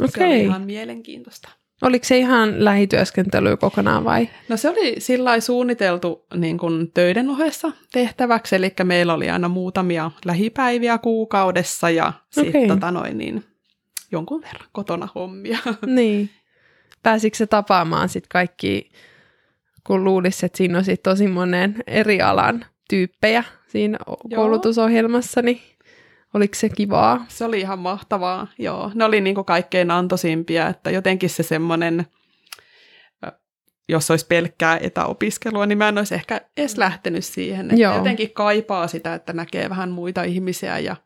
se 0.07 0.25
oli 0.25 0.41
ihan 0.41 0.63
mielenkiintoista. 0.63 1.49
Oliko 1.83 2.05
se 2.05 2.19
ihan 2.19 2.65
lähityöskentely 2.65 3.57
kokonaan 3.57 4.05
vai? 4.05 4.29
No 4.49 4.57
se 4.57 4.69
oli 4.69 4.95
sillä 4.99 5.41
suunniteltu 5.41 6.27
niin 6.35 6.59
kuin 6.59 6.93
töiden 6.93 7.29
ohessa 7.29 7.73
tehtäväksi, 7.93 8.57
eli 8.57 8.73
meillä 8.85 9.15
oli 9.15 9.31
aina 9.31 9.49
muutamia 9.49 10.11
lähipäiviä 10.25 10.99
kuukaudessa 10.99 11.91
ja 11.91 12.07
okay. 12.07 12.45
sitten 12.45 12.69
tota 12.69 12.91
noin, 12.91 13.19
niin, 13.19 13.45
jonkun 14.13 14.43
verran 14.43 14.69
kotona 14.73 15.09
hommia. 15.15 15.59
Niin. 15.87 16.31
Pääsikö 17.03 17.37
se 17.37 17.47
tapaamaan 17.47 18.09
sitten 18.09 18.29
kaikki, 18.33 18.91
kun 19.87 20.05
luulisi, 20.05 20.47
että 20.47 20.59
siinä 20.59 20.79
on 20.79 20.85
sit 20.85 21.03
tosi 21.03 21.27
monen 21.27 21.85
eri 21.87 22.23
alan 22.23 22.65
tyyppejä 22.89 23.45
siinä 23.67 23.99
Joo. 24.07 24.17
koulutusohjelmassa, 24.35 25.43
niin 25.43 25.61
Oliko 26.35 26.55
se 26.55 26.69
kivaa? 26.69 27.27
Se 27.29 27.45
oli 27.45 27.61
ihan 27.61 27.79
mahtavaa, 27.79 28.47
joo. 28.59 28.91
Ne 28.95 29.05
oli 29.05 29.21
niin 29.21 29.35
kuin 29.35 29.45
kaikkein 29.45 29.91
antoisimpia, 29.91 30.69
että 30.69 30.91
jotenkin 30.91 31.31
se 31.31 31.43
semmoinen, 31.43 32.07
jos 33.89 34.11
olisi 34.11 34.27
pelkkää 34.27 34.79
etäopiskelua, 34.83 35.67
niin 35.67 35.79
mä 35.79 35.89
en 35.89 35.99
olisi 35.99 36.15
ehkä 36.15 36.41
edes 36.57 36.79
lähtenyt 36.79 37.25
siihen. 37.25 37.67
Että 37.71 37.83
joo. 37.83 37.97
jotenkin 37.97 38.31
kaipaa 38.31 38.87
sitä, 38.87 39.15
että 39.15 39.33
näkee 39.33 39.71
vähän 39.71 39.91
muita 39.91 40.23
ihmisiä 40.23 40.79
ja 40.79 40.97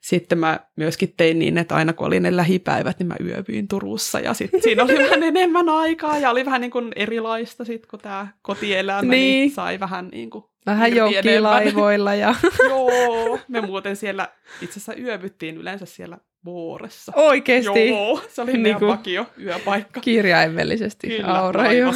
sitten 0.00 0.38
mä 0.38 0.60
myöskin 0.76 1.14
tein 1.16 1.38
niin, 1.38 1.58
että 1.58 1.74
aina 1.74 1.92
kun 1.92 2.06
oli 2.06 2.20
ne 2.20 2.36
lähipäivät, 2.36 2.98
niin 2.98 3.06
mä 3.06 3.16
yövyin 3.20 3.68
Turussa 3.68 4.20
ja 4.20 4.34
sitten 4.34 4.62
siinä 4.62 4.82
oli 4.82 4.98
vähän 5.04 5.22
enemmän 5.22 5.68
aikaa 5.68 6.18
ja 6.18 6.30
oli 6.30 6.44
vähän 6.44 6.60
niin 6.60 6.70
kuin 6.70 6.92
erilaista 6.96 7.64
sitten, 7.64 7.90
kun 7.90 8.00
tämä 8.00 8.28
kotielämä 8.42 9.00
niin. 9.00 9.10
niin 9.10 9.50
sai 9.50 9.80
vähän 9.80 10.08
niin 10.08 10.30
kuin 10.30 10.44
Vähän 10.68 10.96
joukilaivoilla 10.96 12.14
ja... 12.24 12.34
Joo, 12.68 13.38
me 13.48 13.60
muuten 13.60 13.96
siellä 13.96 14.28
itse 14.62 14.72
asiassa 14.72 14.94
yövyttiin 15.02 15.56
yleensä 15.56 15.86
siellä 15.86 16.18
vuoressa. 16.44 17.12
Oikeesti? 17.16 17.88
Joo, 17.88 18.22
se 18.28 18.42
oli 18.42 18.52
niin 18.52 18.76
kuin 18.76 18.88
vakio 18.88 19.26
yöpaikka. 19.42 20.00
Kirjaimellisesti 20.00 21.08
Kyllä, 21.08 21.38
aura, 21.38 21.72
joo. 21.72 21.92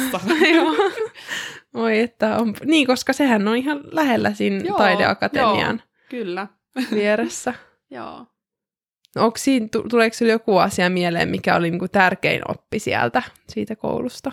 Oi, 1.73 1.99
että 1.99 2.37
on... 2.37 2.53
Niin, 2.65 2.87
koska 2.87 3.13
sehän 3.13 3.47
on 3.47 3.57
ihan 3.57 3.81
lähellä 3.91 4.33
siinä 4.33 4.63
joo, 4.65 4.77
taideakatemian 4.77 5.81
joo, 5.85 6.07
kyllä. 6.09 6.47
vieressä. 6.95 7.53
joo. 7.91 8.25
Onko 9.15 9.37
siinä, 9.37 9.67
tuleeko 9.89 10.13
sinulle 10.13 10.31
joku 10.31 10.57
asia 10.57 10.89
mieleen, 10.89 11.29
mikä 11.29 11.55
oli 11.55 11.71
niinku 11.71 11.87
tärkein 11.87 12.41
oppi 12.51 12.79
sieltä, 12.79 13.23
siitä 13.49 13.75
koulusta? 13.75 14.31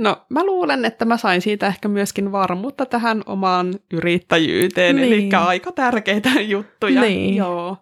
No 0.00 0.22
mä 0.28 0.44
luulen, 0.44 0.84
että 0.84 1.04
mä 1.04 1.16
sain 1.16 1.42
siitä 1.42 1.66
ehkä 1.66 1.88
myöskin 1.88 2.32
varmuutta 2.32 2.86
tähän 2.86 3.22
omaan 3.26 3.74
yrittäjyyteen, 3.92 4.96
niin. 4.96 5.12
eli 5.12 5.28
aika 5.36 5.72
tärkeitä 5.72 6.30
juttuja. 6.54 7.00
Niin. 7.00 7.36
Joo. 7.36 7.76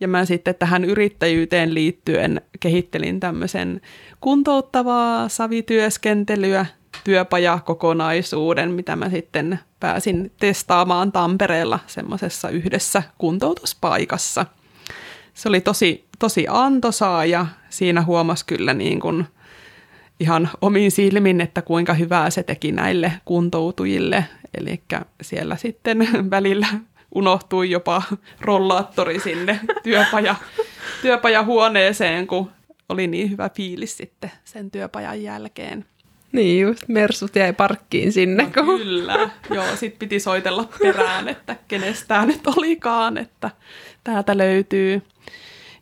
Ja 0.00 0.08
mä 0.08 0.24
sitten 0.24 0.54
tähän 0.54 0.84
yrittäjyyteen 0.84 1.74
liittyen 1.74 2.40
kehittelin 2.60 3.20
tämmöisen 3.20 3.80
kuntouttavaa 4.20 5.28
savityöskentelyä, 5.28 6.66
työpajakokonaisuuden, 7.04 8.70
mitä 8.70 8.96
mä 8.96 9.10
sitten 9.10 9.58
pääsin 9.80 10.32
testaamaan 10.40 11.12
Tampereella 11.12 11.78
semmoisessa 11.86 12.48
yhdessä 12.48 13.02
kuntoutuspaikassa. 13.18 14.46
Se 15.34 15.48
oli 15.48 15.60
tosi, 15.60 16.04
tosi 16.18 16.46
antoisaa 16.48 17.24
ja 17.24 17.46
siinä 17.70 18.02
huomasi 18.02 18.46
kyllä 18.46 18.74
niin 18.74 19.00
kuin– 19.00 19.24
ihan 20.20 20.50
omiin 20.60 20.90
silmin, 20.90 21.40
että 21.40 21.62
kuinka 21.62 21.94
hyvää 21.94 22.30
se 22.30 22.42
teki 22.42 22.72
näille 22.72 23.12
kuntoutujille. 23.24 24.24
Eli 24.58 24.82
siellä 25.22 25.56
sitten 25.56 26.08
välillä 26.30 26.66
unohtui 27.14 27.70
jopa 27.70 28.02
rollaattori 28.40 29.20
sinne 29.20 29.60
työpaja, 29.82 30.34
työpajahuoneeseen, 31.02 32.26
kun 32.26 32.50
oli 32.88 33.06
niin 33.06 33.30
hyvä 33.30 33.48
fiilis 33.48 33.96
sitten 33.96 34.32
sen 34.44 34.70
työpajan 34.70 35.22
jälkeen. 35.22 35.84
Niin 36.32 36.60
just, 36.60 36.88
mersut 36.88 37.36
jäi 37.36 37.52
parkkiin 37.52 38.12
sinne. 38.12 38.42
No, 38.42 38.50
kun... 38.54 38.78
Kyllä, 38.78 39.30
joo, 39.50 39.76
sit 39.76 39.98
piti 39.98 40.20
soitella 40.20 40.68
perään, 40.78 41.28
että 41.28 41.56
kenestä 41.68 42.26
nyt 42.26 42.46
olikaan, 42.46 43.18
että 43.18 43.50
täältä 44.04 44.38
löytyy. 44.38 45.02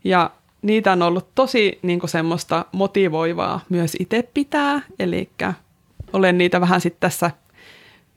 Ja 0.05 0.31
niitä 0.67 0.93
on 0.93 1.03
ollut 1.03 1.35
tosi 1.35 1.79
niin 1.83 2.01
kuin 2.01 2.11
semmoista 2.11 2.65
motivoivaa 2.73 3.61
myös 3.69 3.97
itse 4.01 4.29
pitää, 4.35 4.81
eli 4.99 5.31
olen 6.13 6.39
niitä 6.39 6.61
vähän 6.61 6.81
sitten 6.81 7.01
tässä 7.01 7.31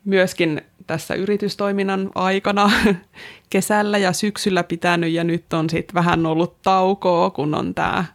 myöskin 0.05 0.61
tässä 0.87 1.13
yritystoiminnan 1.15 2.09
aikana 2.15 2.71
kesällä 3.49 3.97
ja 3.97 4.13
syksyllä 4.13 4.63
pitänyt 4.63 5.11
ja 5.11 5.23
nyt 5.23 5.53
on 5.53 5.69
sitten 5.69 5.93
vähän 5.93 6.25
ollut 6.25 6.61
taukoa, 6.61 7.29
kun 7.29 7.55
on 7.55 7.75
tää, 7.75 8.05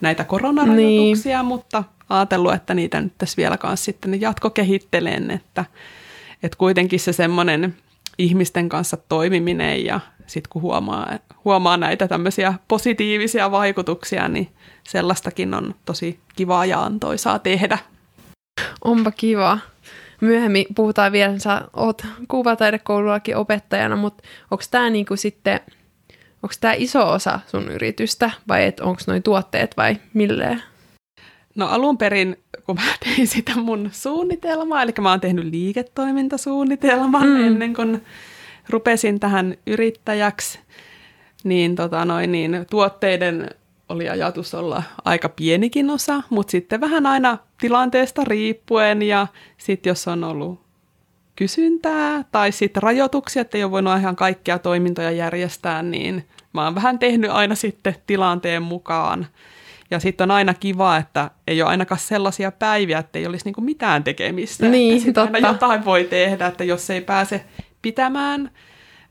näitä 0.00 0.24
koronarajoituksia, 0.24 1.38
niin. 1.38 1.46
mutta 1.46 1.84
ajatellut, 2.08 2.54
että 2.54 2.74
niitä 2.74 3.00
nyt 3.00 3.12
tässä 3.18 3.36
vielä 3.36 3.58
kanssa 3.58 3.84
sitten 3.84 4.20
jatkokehittelen, 4.20 5.30
että, 5.30 5.64
että 6.42 6.58
kuitenkin 6.58 7.00
se 7.00 7.12
semmoinen 7.12 7.76
ihmisten 8.18 8.68
kanssa 8.68 8.96
toimiminen 8.96 9.84
ja 9.84 10.00
sitten 10.32 10.50
kun 10.50 10.62
huomaa, 10.62 11.18
huomaa 11.44 11.76
näitä 11.76 12.08
tämmöisiä 12.08 12.54
positiivisia 12.68 13.50
vaikutuksia, 13.50 14.28
niin 14.28 14.48
sellaistakin 14.84 15.54
on 15.54 15.74
tosi 15.84 16.18
kivaa 16.36 16.66
ja 16.66 16.82
antoisaa 16.82 17.38
tehdä. 17.38 17.78
Onpa 18.84 19.10
kiva. 19.10 19.58
Myöhemmin 20.20 20.66
puhutaan 20.74 21.12
vielä, 21.12 21.38
sä 21.38 21.62
oot 21.72 22.02
kuvataidekoulullakin 22.28 23.36
opettajana, 23.36 23.96
mutta 23.96 24.22
onko 24.50 24.64
tämä 24.70 24.90
niinku 24.90 25.16
sitten, 25.16 25.60
onko 26.42 26.54
tämä 26.60 26.74
iso 26.76 27.10
osa 27.10 27.40
sun 27.46 27.68
yritystä 27.68 28.30
vai 28.48 28.72
onko 28.80 29.00
noin 29.06 29.22
tuotteet 29.22 29.76
vai 29.76 29.96
milleen? 30.14 30.62
No 31.54 31.66
alun 31.66 31.98
perin, 31.98 32.36
kun 32.66 32.74
mä 32.76 32.82
tein 33.04 33.26
sitä 33.26 33.56
mun 33.56 33.90
suunnitelmaa, 33.92 34.82
eli 34.82 34.92
mä 35.00 35.10
oon 35.10 35.20
tehnyt 35.20 35.44
liiketoimintasuunnitelman 35.44 37.28
mm. 37.28 37.46
ennen 37.46 37.74
kuin 37.74 38.04
rupesin 38.68 39.20
tähän 39.20 39.54
yrittäjäksi, 39.66 40.58
niin, 41.44 41.76
tota 41.76 42.04
noin, 42.04 42.32
niin 42.32 42.66
tuotteiden 42.70 43.50
oli 43.88 44.08
ajatus 44.08 44.54
olla 44.54 44.82
aika 45.04 45.28
pienikin 45.28 45.90
osa, 45.90 46.22
mutta 46.30 46.50
sitten 46.50 46.80
vähän 46.80 47.06
aina 47.06 47.38
tilanteesta 47.60 48.24
riippuen 48.24 49.02
ja 49.02 49.26
sitten 49.58 49.90
jos 49.90 50.08
on 50.08 50.24
ollut 50.24 50.62
kysyntää 51.36 52.24
tai 52.32 52.52
sitten 52.52 52.82
rajoituksia, 52.82 53.42
että 53.42 53.58
ei 53.58 53.64
ole 53.64 53.70
voinut 53.70 53.98
ihan 53.98 54.16
kaikkia 54.16 54.58
toimintoja 54.58 55.10
järjestää, 55.10 55.82
niin 55.82 56.28
mä 56.52 56.64
oon 56.64 56.74
vähän 56.74 56.98
tehnyt 56.98 57.30
aina 57.30 57.54
sitten 57.54 57.96
tilanteen 58.06 58.62
mukaan. 58.62 59.26
Ja 59.90 59.98
sitten 59.98 60.24
on 60.24 60.30
aina 60.30 60.54
kiva, 60.54 60.96
että 60.96 61.30
ei 61.46 61.62
ole 61.62 61.70
ainakaan 61.70 61.98
sellaisia 61.98 62.52
päiviä, 62.52 62.98
että 62.98 63.18
ei 63.18 63.26
olisi 63.26 63.44
niinku 63.44 63.60
mitään 63.60 64.04
tekemistä. 64.04 64.68
Niin, 64.68 65.08
että 65.08 65.22
aina 65.22 65.48
jotain 65.48 65.84
voi 65.84 66.04
tehdä, 66.04 66.46
että 66.46 66.64
jos 66.64 66.90
ei 66.90 67.00
pääse 67.00 67.44
pitämään 67.82 68.50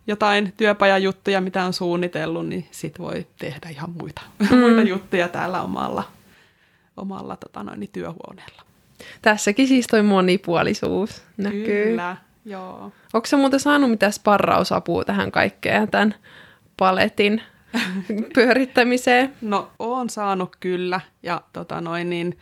jotain 0.07 0.53
työpajajuttuja, 0.57 1.41
mitä 1.41 1.65
on 1.65 1.73
suunnitellut, 1.73 2.47
niin 2.47 2.67
sit 2.71 2.99
voi 2.99 3.27
tehdä 3.39 3.69
ihan 3.69 3.89
muita, 3.89 4.21
mm. 4.51 4.57
muita 4.57 4.81
juttuja 4.81 5.27
täällä 5.27 5.61
omalla, 5.61 6.03
omalla 6.97 7.37
tota 7.37 7.63
noin, 7.63 7.89
työhuoneella. 7.91 8.61
Tässäkin 9.21 9.67
siis 9.67 9.87
toi 9.87 10.03
monipuolisuus 10.03 11.23
näkyy. 11.37 11.83
Kyllä, 11.83 12.17
joo. 12.45 12.91
Onko 13.13 13.25
se 13.25 13.35
muuten 13.35 13.59
saanut 13.59 13.89
mitään 13.89 14.13
sparrausapua 14.13 15.05
tähän 15.05 15.31
kaikkeen, 15.31 15.91
tämän 15.91 16.15
paletin 16.77 17.41
pyörittämiseen? 18.35 19.33
No, 19.41 19.71
on 19.79 20.09
saanut 20.09 20.55
kyllä. 20.59 21.01
Ja 21.23 21.41
tota 21.53 21.81
noin, 21.81 22.09
niin 22.09 22.37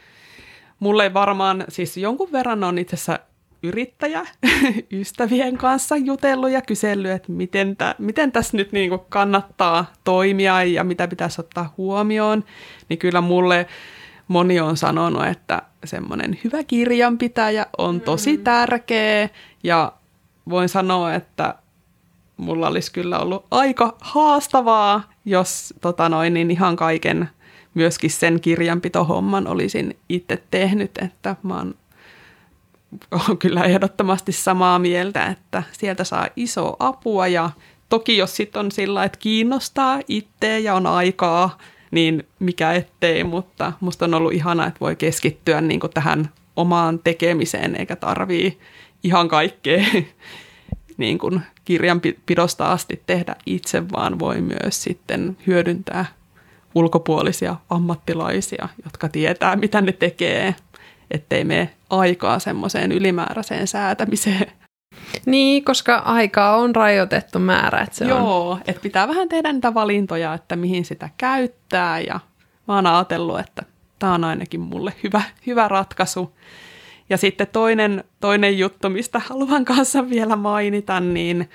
mulle 0.80 1.14
varmaan, 1.14 1.64
siis 1.70 1.98
jonkun 1.98 2.32
verran 2.32 2.64
on 2.64 2.78
itse 2.78 2.96
asiassa 2.96 3.20
yrittäjä 3.64 4.26
ystävien 5.02 5.58
kanssa 5.58 5.98
jutellut 5.98 6.50
ja 6.50 6.62
kysellyt, 6.62 7.12
että 7.12 7.32
miten, 7.32 7.78
tä, 7.78 7.96
miten 7.98 8.32
tässä 8.32 8.58
nyt 8.58 8.72
niin 8.72 8.90
kuin 8.90 9.02
kannattaa 9.10 9.86
toimia 10.04 10.64
ja 10.64 10.84
mitä 10.84 11.08
pitäisi 11.08 11.42
ottaa 11.42 11.74
huomioon, 11.78 12.44
niin 12.90 13.00
kyllä 13.00 13.22
mulle 13.22 13.68
moni 14.28 14.60
on 14.60 14.78
sanonut, 14.78 15.26
että 15.26 15.62
semmoinen 15.86 16.40
hyvä 16.44 16.64
kirjanpitäjä 16.64 17.66
on 17.78 18.02
tosi 18.02 18.38
mm. 18.38 18.44
tärkeä 18.44 19.30
ja 19.64 19.92
voin 20.50 20.70
sanoa, 20.70 21.14
että 21.14 21.56
mulla 22.38 22.68
olisi 22.68 22.94
kyllä 22.94 23.20
ollut 23.20 23.46
aika 23.52 23.98
haastavaa, 24.02 25.04
jos 25.26 25.74
tota 25.82 26.10
noin, 26.10 26.34
niin 26.34 26.52
ihan 26.52 26.76
kaiken 26.76 27.30
myöskin 27.74 28.10
sen 28.10 28.42
kirjanpitohomman 28.42 29.48
olisin 29.48 29.98
itse 30.10 30.44
tehnyt, 30.52 30.92
että 30.98 31.36
mä 31.44 31.58
oon 31.58 31.76
on 33.30 33.38
kyllä 33.38 33.64
ehdottomasti 33.64 34.32
samaa 34.32 34.80
mieltä, 34.80 35.26
että 35.26 35.64
sieltä 35.72 36.04
saa 36.04 36.28
iso 36.36 36.76
apua. 36.80 37.28
Ja 37.28 37.50
toki 37.90 38.18
jos 38.18 38.36
sitten 38.36 38.60
on 38.60 38.72
sillä, 38.72 39.04
että 39.04 39.20
kiinnostaa 39.20 40.00
itseä 40.08 40.58
ja 40.58 40.74
on 40.74 40.88
aikaa, 40.88 41.58
niin 41.92 42.28
mikä 42.40 42.74
ettei, 42.74 43.24
mutta 43.24 43.74
musta 43.80 44.06
on 44.06 44.14
ollut 44.14 44.34
ihana, 44.34 44.68
että 44.68 44.80
voi 44.80 44.96
keskittyä 44.96 45.62
niin 45.62 45.80
tähän 45.94 46.30
omaan 46.56 47.00
tekemiseen 47.00 47.76
eikä 47.76 47.96
tarvii 47.96 48.60
ihan 49.04 49.28
kaikkea 49.28 49.84
niin 50.98 51.18
kuin 51.18 51.42
kirjanpidosta 51.66 52.72
asti 52.72 53.04
tehdä 53.06 53.36
itse, 53.46 53.90
vaan 53.90 54.20
voi 54.20 54.42
myös 54.42 54.84
sitten 54.84 55.38
hyödyntää 55.48 56.06
ulkopuolisia 56.76 57.56
ammattilaisia, 57.70 58.70
jotka 58.84 59.10
tietää, 59.10 59.56
mitä 59.56 59.82
ne 59.82 59.92
tekee, 59.92 60.56
ettei 61.12 61.44
mene 61.44 61.70
aikaa 61.90 62.40
semmoiseen 62.40 62.92
ylimääräiseen 62.92 63.68
säätämiseen. 63.68 64.52
Niin, 65.26 65.64
koska 65.64 65.96
aikaa 65.96 66.58
on 66.58 66.76
rajoitettu 66.76 67.40
määrä. 67.40 67.82
Että 67.82 67.96
se 67.96 68.06
Joo, 68.06 68.52
on... 68.52 68.62
että 68.68 68.82
pitää 68.82 69.08
vähän 69.08 69.30
tehdä 69.30 69.54
niitä 69.54 69.74
valintoja, 69.74 70.34
että 70.34 70.56
mihin 70.56 70.86
sitä 70.86 71.10
käyttää 71.18 72.00
ja 72.00 72.20
mä 72.68 72.76
oon 72.76 72.88
ajatellut, 72.88 73.40
että 73.40 73.64
tämä 74.00 74.14
on 74.14 74.24
ainakin 74.24 74.60
mulle 74.60 74.94
hyvä, 75.04 75.22
hyvä 75.48 75.68
ratkaisu. 75.68 76.36
Ja 77.10 77.18
sitten 77.18 77.48
toinen, 77.48 78.04
toinen 78.20 78.60
juttu, 78.60 78.90
mistä 78.90 79.22
haluan 79.26 79.66
kanssa 79.66 80.10
vielä 80.10 80.36
mainita, 80.36 81.00
niin 81.00 81.50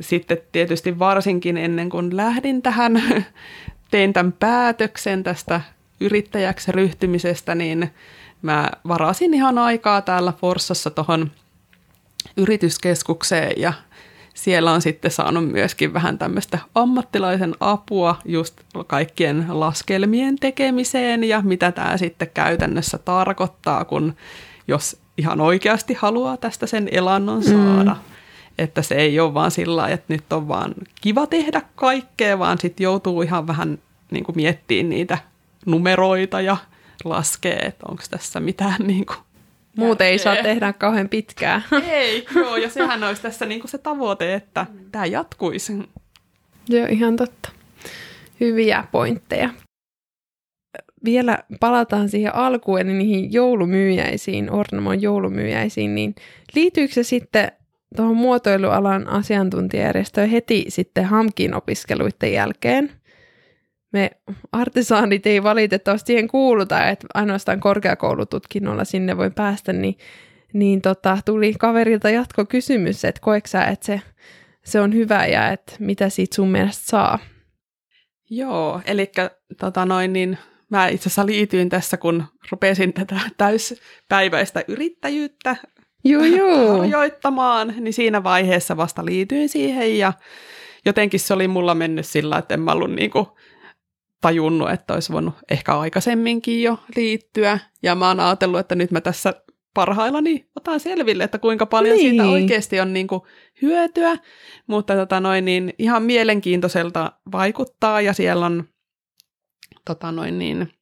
sitten 0.00 0.38
tietysti 0.52 0.98
varsinkin 0.98 1.56
ennen 1.56 1.90
kuin 1.90 2.16
lähdin 2.16 2.62
tähän, 2.62 3.02
tein 3.90 4.12
tämän 4.12 4.32
päätöksen 4.32 5.22
tästä 5.22 5.60
yrittäjäksi 6.00 6.72
ryhtymisestä, 6.72 7.54
niin 7.54 7.90
mä 8.42 8.70
varasin 8.88 9.34
ihan 9.34 9.58
aikaa 9.58 10.02
täällä 10.02 10.32
Forssassa 10.32 10.90
tuohon 10.90 11.30
yrityskeskukseen 12.36 13.60
ja 13.60 13.72
siellä 14.34 14.72
on 14.72 14.82
sitten 14.82 15.10
saanut 15.10 15.48
myöskin 15.48 15.92
vähän 15.92 16.18
tämmöistä 16.18 16.58
ammattilaisen 16.74 17.54
apua 17.60 18.16
just 18.24 18.60
kaikkien 18.86 19.46
laskelmien 19.48 20.36
tekemiseen 20.36 21.24
ja 21.24 21.42
mitä 21.42 21.72
tämä 21.72 21.96
sitten 21.96 22.30
käytännössä 22.34 22.98
tarkoittaa, 22.98 23.84
kun 23.84 24.16
jos 24.68 25.00
ihan 25.18 25.40
oikeasti 25.40 25.94
haluaa 25.94 26.36
tästä 26.36 26.66
sen 26.66 26.88
elannon 26.92 27.44
saada. 27.44 27.94
Mm. 27.94 28.10
Että 28.58 28.82
se 28.82 28.94
ei 28.94 29.20
ole 29.20 29.34
vaan 29.34 29.50
sillä 29.50 29.88
että 29.88 30.14
nyt 30.14 30.32
on 30.32 30.48
vaan 30.48 30.74
kiva 31.00 31.26
tehdä 31.26 31.62
kaikkea, 31.74 32.38
vaan 32.38 32.58
sitten 32.58 32.84
joutuu 32.84 33.22
ihan 33.22 33.46
vähän 33.46 33.78
niin 34.10 34.24
kuin 34.24 34.36
miettimään 34.36 34.88
niitä 34.88 35.18
numeroita 35.66 36.40
ja 36.40 36.56
laskee, 37.04 37.56
että 37.56 37.86
onko 37.88 38.02
tässä 38.10 38.40
mitään 38.40 38.86
niin 38.86 39.06
kuin 39.06 39.18
Muuten 39.76 40.06
ei 40.06 40.18
saa 40.18 40.36
tehdä 40.36 40.72
kauhean 40.72 41.08
pitkään. 41.08 41.64
Ei, 41.90 42.26
joo, 42.34 42.56
ja 42.56 42.70
sehän 42.70 43.04
olisi 43.04 43.22
tässä 43.22 43.46
niin 43.46 43.60
kuin 43.60 43.70
se 43.70 43.78
tavoite, 43.78 44.34
että 44.34 44.66
tämä 44.92 45.06
jatkuisi. 45.06 45.72
Joo, 46.68 46.86
ihan 46.90 47.16
totta. 47.16 47.50
Hyviä 48.40 48.84
pointteja. 48.92 49.50
Vielä 51.04 51.38
palataan 51.60 52.08
siihen 52.08 52.34
alkuun, 52.34 52.80
eli 52.80 52.92
niihin 52.92 53.32
joulumyyjäisiin, 53.32 54.50
Ornamon 54.50 55.02
joulumyyjäisiin, 55.02 55.94
niin 55.94 56.14
liittyykö 56.54 56.94
se 56.94 57.02
sitten 57.02 57.52
tuohon 57.96 58.16
muotoilualan 58.16 59.08
asiantuntijajärjestöön 59.08 60.28
heti 60.28 60.64
sitten 60.68 61.04
HAMKin 61.04 61.54
opiskeluiden 61.54 62.32
jälkeen? 62.32 62.90
Me 63.92 64.10
artisaanit 64.52 65.26
ei 65.26 65.42
valitettavasti 65.42 66.06
siihen 66.06 66.28
kuuluta, 66.28 66.88
että 66.88 67.06
ainoastaan 67.14 67.60
korkeakoulututkinnolla 67.60 68.84
sinne 68.84 69.16
voi 69.16 69.30
päästä, 69.30 69.72
niin, 69.72 69.98
niin 70.52 70.82
tota, 70.82 71.18
tuli 71.24 71.54
kaverilta 71.58 72.10
jatkokysymys, 72.10 73.04
että 73.04 73.20
koeksä, 73.20 73.64
että 73.64 73.86
se, 73.86 74.02
se 74.64 74.80
on 74.80 74.94
hyvä 74.94 75.26
ja 75.26 75.48
että 75.48 75.72
mitä 75.78 76.08
siitä 76.08 76.34
sun 76.34 76.48
mielestä 76.48 76.82
saa? 76.86 77.18
Joo, 78.30 78.80
eli 78.86 79.12
tota 79.60 79.86
noin, 79.86 80.12
niin 80.12 80.38
mä 80.70 80.88
itse 80.88 81.08
asiassa 81.08 81.26
liityin 81.26 81.68
tässä, 81.68 81.96
kun 81.96 82.24
rupesin 82.50 82.92
tätä 82.92 83.20
täyspäiväistä 83.36 84.64
yrittäjyyttä 84.68 85.56
joo, 86.04 86.24
joo. 86.24 86.78
harjoittamaan, 86.78 87.74
niin 87.80 87.94
siinä 87.94 88.22
vaiheessa 88.22 88.76
vasta 88.76 89.04
liityin 89.04 89.48
siihen 89.48 89.98
ja 89.98 90.12
jotenkin 90.84 91.20
se 91.20 91.34
oli 91.34 91.48
mulla 91.48 91.74
mennyt 91.74 92.06
sillä, 92.06 92.38
että 92.38 92.54
en 92.54 92.60
mä 92.60 92.72
ollut 92.72 92.90
niinku 92.90 93.38
tajunnut, 94.20 94.70
että 94.70 94.94
olisi 94.94 95.12
voinut 95.12 95.34
ehkä 95.50 95.78
aikaisemminkin 95.78 96.62
jo 96.62 96.78
liittyä. 96.96 97.58
Ja 97.82 97.94
mä 97.94 98.08
oon 98.08 98.20
ajatellut, 98.20 98.60
että 98.60 98.74
nyt 98.74 98.90
mä 98.90 99.00
tässä 99.00 99.34
parhaillani 99.74 100.48
otan 100.56 100.80
selville, 100.80 101.24
että 101.24 101.38
kuinka 101.38 101.66
paljon 101.66 101.96
niin. 101.96 102.10
siitä 102.10 102.28
oikeasti 102.28 102.80
on 102.80 102.92
niin 102.92 103.06
kuin 103.06 103.20
hyötyä. 103.62 104.16
Mutta 104.66 104.94
tota 104.94 105.20
noin, 105.20 105.44
niin 105.44 105.74
ihan 105.78 106.02
mielenkiintoiselta 106.02 107.12
vaikuttaa 107.32 108.00
ja 108.00 108.12
siellä 108.12 108.46
on 108.46 108.64
tota 109.84 110.12
noin, 110.12 110.38
niin, 110.38 110.72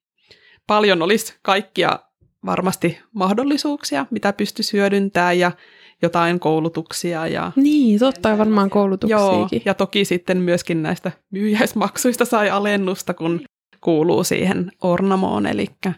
paljon 0.67 1.03
olisi 1.03 1.35
kaikkia 1.43 1.99
varmasti 2.47 2.99
mahdollisuuksia, 3.15 4.07
mitä 4.11 4.33
pystyisi 4.33 4.73
hyödyntämään 4.73 5.39
ja 5.39 5.53
jotain 6.03 6.41
koulutuksia. 6.41 7.27
Ja 7.27 7.53
niin, 7.57 7.99
totta 7.99 8.29
ja 8.29 8.39
varmaan 8.39 8.71
koulutuksiakin. 8.71 9.39
Joo, 9.53 9.63
ja 9.65 9.75
toki 9.75 10.05
sitten 10.05 10.37
myöskin 10.39 10.83
näistä 10.83 11.13
myyjäismaksuista 11.31 12.25
sai 12.25 12.51
alennusta, 12.51 13.15
kun 13.15 13.41
kuuluu 13.81 14.25
siihen 14.25 14.73
Ornamoon. 14.83 15.47
Elikkä. 15.47 15.93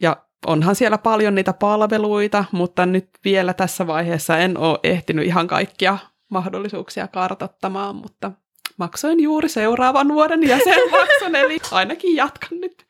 Ja 0.00 0.16
onhan 0.46 0.74
siellä 0.74 0.98
paljon 0.98 1.34
niitä 1.34 1.52
palveluita, 1.52 2.44
mutta 2.52 2.86
nyt 2.86 3.08
vielä 3.24 3.54
tässä 3.54 3.86
vaiheessa 3.86 4.38
en 4.38 4.58
ole 4.58 4.78
ehtinyt 4.82 5.26
ihan 5.26 5.46
kaikkia 5.46 5.98
mahdollisuuksia 6.30 7.08
kartottamaan, 7.08 7.96
mutta 7.96 8.32
maksoin 8.78 9.20
juuri 9.20 9.48
seuraavan 9.48 10.08
vuoden 10.08 10.48
jäsenmaksun, 10.48 11.36
eli 11.36 11.58
ainakin 11.70 12.16
jatkan 12.16 12.60
nyt 12.60 12.86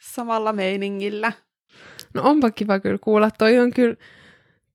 samalla 0.00 0.52
meiningillä. 0.52 1.32
No 2.14 2.22
onpa 2.22 2.50
kiva 2.50 2.80
kyllä 2.80 2.98
kuulla. 3.00 3.30
Toi 3.30 3.58
on 3.58 3.70
kyllä 3.70 3.96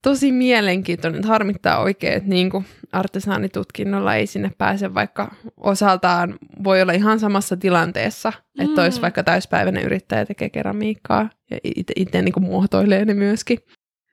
tosi 0.05 0.31
mielenkiintoinen, 0.31 1.19
että 1.19 1.27
harmittaa 1.27 1.79
oikein, 1.79 2.13
että 2.13 2.29
niin 2.29 2.49
kuin 2.49 2.65
artesaanitutkinnolla 2.91 4.15
ei 4.15 4.27
sinne 4.27 4.51
pääse, 4.57 4.93
vaikka 4.93 5.35
osaltaan 5.57 6.35
voi 6.63 6.81
olla 6.81 6.93
ihan 6.93 7.19
samassa 7.19 7.57
tilanteessa, 7.57 8.33
mm. 8.57 8.65
että 8.65 8.81
olisi 8.81 9.01
vaikka 9.01 9.23
täyspäiväinen 9.23 9.83
yrittäjä 9.83 10.25
tekee 10.25 10.49
keramiikkaa 10.49 11.29
ja 11.51 11.57
itse 11.95 12.21
niin 12.21 12.33
muotoilee 12.39 13.05
ne 13.05 13.13
myöskin. 13.13 13.59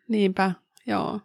Niinpä, 0.08 0.52
joo. 0.86 1.20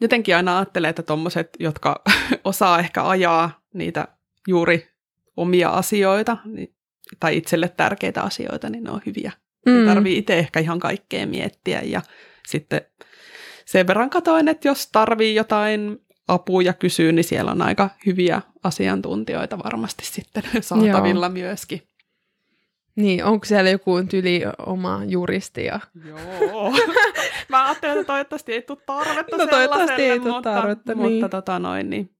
Jotenkin 0.00 0.36
aina 0.36 0.58
ajattelee, 0.58 0.90
että 0.90 1.02
tuommoiset, 1.02 1.48
jotka 1.60 2.02
osaa 2.44 2.78
ehkä 2.78 3.08
ajaa 3.08 3.60
niitä 3.74 4.08
juuri 4.48 4.88
omia 5.36 5.68
asioita 5.68 6.36
niin, 6.44 6.74
tai 7.20 7.36
itselle 7.36 7.68
tärkeitä 7.68 8.22
asioita, 8.22 8.70
niin 8.70 8.84
ne 8.84 8.90
on 8.90 9.00
hyviä. 9.06 9.32
Mm. 9.66 9.80
Ei 9.80 9.86
tarvii 9.86 10.18
itse 10.18 10.38
ehkä 10.38 10.60
ihan 10.60 10.78
kaikkea 10.78 11.26
miettiä 11.26 11.80
ja 11.84 12.02
sitten 12.46 12.80
sen 13.64 13.86
verran 13.86 14.10
katoin, 14.10 14.48
että 14.48 14.68
jos 14.68 14.88
tarvii 14.92 15.34
jotain 15.34 16.06
apua 16.28 16.62
ja 16.62 16.72
kysyy, 16.72 17.12
niin 17.12 17.24
siellä 17.24 17.50
on 17.50 17.62
aika 17.62 17.90
hyviä 18.06 18.42
asiantuntijoita 18.62 19.58
varmasti 19.58 20.04
sitten 20.06 20.42
saatavilla 20.60 21.26
Joo. 21.26 21.32
myöskin. 21.32 21.82
Niin, 22.96 23.24
onko 23.24 23.44
siellä 23.44 23.70
joku 23.70 24.02
tyli 24.10 24.42
oma 24.66 25.00
juristi? 25.06 25.64
Ja... 25.64 25.80
Joo. 26.04 26.72
Mä 27.48 27.66
ajattelin, 27.66 27.98
että 27.98 28.06
toivottavasti 28.06 28.52
ei 28.52 28.62
tule 28.62 28.78
tarvetta 28.86 29.36
no, 29.36 29.46
toivottavasti 29.46 30.02
ei 30.02 30.20
tule 30.20 30.42
tarvetta, 30.42 30.94
mutta, 30.94 31.08
niin. 31.08 31.12
mutta 31.12 31.28
tota 31.28 31.58
noin, 31.58 31.90
niin 31.90 32.10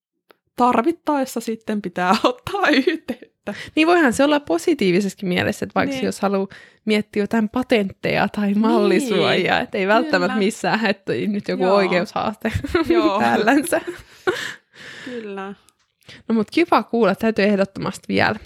tarvittaessa 0.57 1.41
sitten 1.41 1.83
pitää 1.83 2.17
ottaa 2.25 2.69
yhteyttä 2.69 3.36
että... 3.51 3.71
Niin 3.75 3.87
voihan 3.87 4.13
se 4.13 4.25
olla 4.25 4.41
positiivisessakin 4.41 5.29
mielessä, 5.29 5.65
että 5.65 5.75
vaikka 5.75 5.95
niin. 5.95 6.05
jos 6.05 6.21
haluaa 6.21 6.49
miettiä 6.85 7.23
jotain 7.23 7.49
patentteja 7.49 8.29
tai 8.29 8.55
mallisuojia, 8.55 9.53
niin. 9.53 9.63
että 9.63 9.79
ei 9.79 9.87
välttämättä 9.87 10.35
Kyllä. 10.35 10.45
missään, 10.45 10.87
että 10.87 11.13
nyt 11.13 11.49
joku 11.49 11.63
Joo. 11.63 11.77
oikeushaaste 11.77 12.53
Joo. 12.89 13.19
päällänsä. 13.21 13.81
Kyllä. 15.05 15.55
No 16.29 16.35
mutta 16.35 16.51
kiva 16.53 16.83
kuulla, 16.83 17.15
täytyy 17.15 17.45
ehdottomasti 17.45 18.05
vielä 18.09 18.37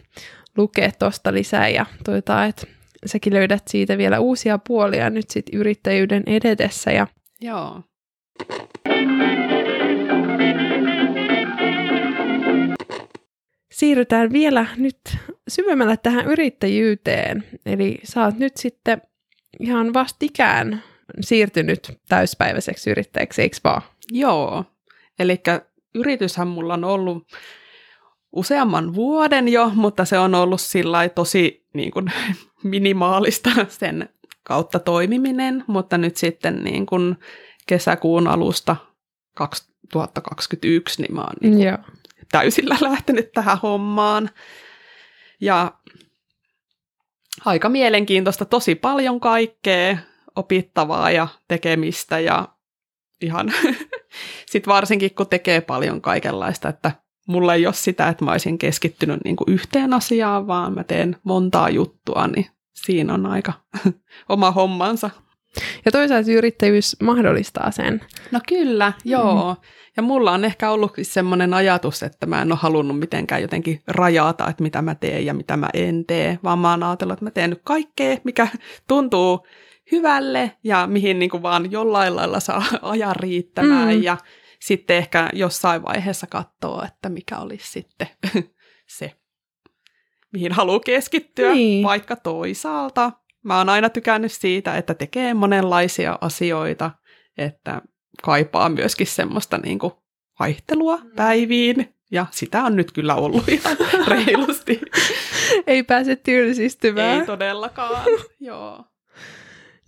lukea 0.57 0.91
tuosta 0.99 1.35
lisää 1.35 1.69
ja 1.69 1.87
toivotaan, 2.05 2.49
että 2.49 2.67
säkin 3.07 3.35
löydät 3.35 3.69
siitä 3.69 3.99
vielä 3.99 4.21
uusia 4.21 4.59
puolia 4.59 5.11
nyt 5.11 5.31
sitten 5.31 5.61
yrittäjyyden 5.61 6.23
edetessä. 6.27 6.91
Ja... 6.91 7.07
Joo. 7.41 7.83
Siirrytään 13.73 14.33
vielä 14.33 14.67
nyt 14.77 14.99
syvemmälle 15.49 15.97
tähän 15.97 16.27
yrittäjyyteen. 16.27 17.45
Eli 17.67 17.99
sä 18.05 18.25
oot 18.25 18.39
nyt 18.39 18.57
sitten 18.57 19.03
ihan 19.61 19.95
vastikään 19.95 20.83
siirtynyt 21.21 21.99
täyspäiväiseksi 22.09 22.91
yrittäjäksi, 22.91 23.43
eikö 23.43 23.57
vaan? 23.65 23.83
Joo, 24.13 24.65
eli 25.19 25.43
yrityshän 25.95 26.49
mulla 26.49 26.75
on 26.75 26.85
ollut 26.85 27.27
useamman 28.33 28.95
vuoden 28.95 29.49
jo, 29.49 29.71
mutta 29.75 30.05
se 30.05 30.19
on 30.19 30.35
ollut 30.35 30.61
sillä 30.61 31.09
tosi 31.09 31.67
niin 31.75 31.91
kuin, 31.91 32.13
minimaalista 32.63 33.51
sen 33.69 34.09
kautta 34.43 34.79
toimiminen, 34.79 35.65
mutta 35.67 35.99
nyt 35.99 36.17
sitten 36.17 36.65
niin 36.65 36.87
kuin 36.87 37.17
kesäkuun 37.67 38.29
alusta 38.29 38.77
2021, 39.93 41.03
niin 41.03 41.15
mä 41.15 41.21
oon 41.21 41.35
niin 41.41 41.55
kuin, 41.55 41.79
täysillä 42.33 42.77
lähtenyt 42.81 43.33
tähän 43.33 43.59
hommaan. 43.63 44.31
Ja 45.41 45.73
aika 47.45 47.69
mielenkiintoista, 47.69 48.45
tosi 48.45 48.75
paljon 48.75 49.21
kaikkea 49.21 49.99
opittavaa 50.37 51.11
ja 51.11 51.29
tekemistä 51.49 52.21
ja 52.21 52.49
ihan 53.21 53.53
sitten 54.51 54.73
varsinkin 54.73 55.15
kun 55.15 55.27
tekee 55.27 55.61
paljon 55.61 56.01
kaikenlaista, 56.01 56.69
että 56.69 56.93
mulla 57.29 57.55
ei 57.55 57.67
ole 57.67 57.75
sitä, 57.75 58.09
että 58.09 58.25
mä 58.25 58.31
olisin 58.31 58.59
keskittynyt 58.59 59.21
niin 59.25 59.37
kuin 59.37 59.53
yhteen 59.53 59.95
asiaan, 59.95 60.47
vaan 60.47 60.75
mä 60.75 60.85
teen 60.85 61.17
montaa 61.23 61.71
juttua, 61.71 62.27
niin 62.27 62.47
siinä 62.73 63.15
on 63.15 63.27
aika 63.27 63.53
oma 64.29 64.51
hommansa. 64.51 65.11
Ja 65.85 65.93
toisaalta 65.93 66.31
yrittäjyys 66.31 66.97
mahdollistaa 67.03 67.71
sen. 67.71 68.01
No 68.31 68.41
kyllä, 68.49 68.93
joo. 69.05 69.55
Mm. 69.55 69.61
Ja 69.97 70.03
mulla 70.03 70.33
on 70.33 70.45
ehkä 70.45 70.71
ollut 70.71 70.93
semmoinen 71.03 71.55
ajatus, 71.55 72.03
että 72.03 72.27
mä 72.27 72.43
en 72.43 72.53
ole 72.53 72.59
halunnut 72.63 72.99
mitenkään 72.99 73.43
jotenkin 73.43 73.83
rajata, 73.87 74.49
että 74.49 74.63
mitä 74.63 74.83
mä 74.83 74.95
teen 74.95 75.27
ja 75.27 75.35
mitä 75.35 75.57
mä 75.57 75.69
en 75.75 76.05
tee, 76.07 76.39
vaan 76.45 76.59
mä 76.59 76.71
oon 76.71 76.83
ajatellut, 76.83 77.13
että 77.13 77.25
mä 77.25 77.31
teen 77.31 77.51
nyt 77.51 77.61
kaikkea, 77.65 78.17
mikä 78.25 78.49
tuntuu 78.89 79.47
hyvälle 79.93 80.53
ja 80.65 80.87
mihin 80.87 81.19
niin 81.19 81.31
kuin 81.31 81.43
vaan 81.43 81.73
jollain 81.73 82.17
lailla 82.17 82.41
saa 82.41 82.63
ajan 82.83 83.17
riittämään 83.17 83.95
mm. 83.95 84.03
ja 84.03 84.17
sitten 84.61 84.97
ehkä 84.97 85.31
jossain 85.33 85.83
vaiheessa 85.83 86.27
katsoa, 86.27 86.85
että 86.85 87.09
mikä 87.09 87.39
olisi 87.39 87.71
sitten 87.71 88.09
se, 88.99 89.13
mihin 90.33 90.53
haluaa 90.53 90.81
keskittyä, 90.81 91.53
niin. 91.53 91.85
vaikka 91.85 92.17
toisaalta. 92.17 93.13
Mä 93.45 93.59
oon 93.59 93.69
aina 93.69 93.91
tykännyt 93.91 94.33
siitä, 94.33 94.77
että 94.77 94.95
tekee 94.95 95.35
monenlaisia 95.35 96.19
asioita, 96.21 96.91
että 97.39 97.83
kaipaa 98.23 98.69
myöskin 98.69 99.07
semmoista 99.07 99.59
niin 99.59 99.79
kuin 99.79 99.93
vaihtelua 100.41 100.97
mm. 100.97 101.11
päiviin, 101.17 101.95
ja 102.11 102.27
sitä 102.31 102.63
on 102.65 102.77
nyt 102.77 102.93
kyllä 102.93 103.15
ollut 103.15 103.49
ihan 103.59 103.77
reilusti. 104.07 104.81
Ei 105.67 105.83
pääse 105.83 106.17
tylsistymään. 106.17 107.21
Ei 107.21 107.27
todellakaan, 107.27 108.05
joo. 108.41 108.85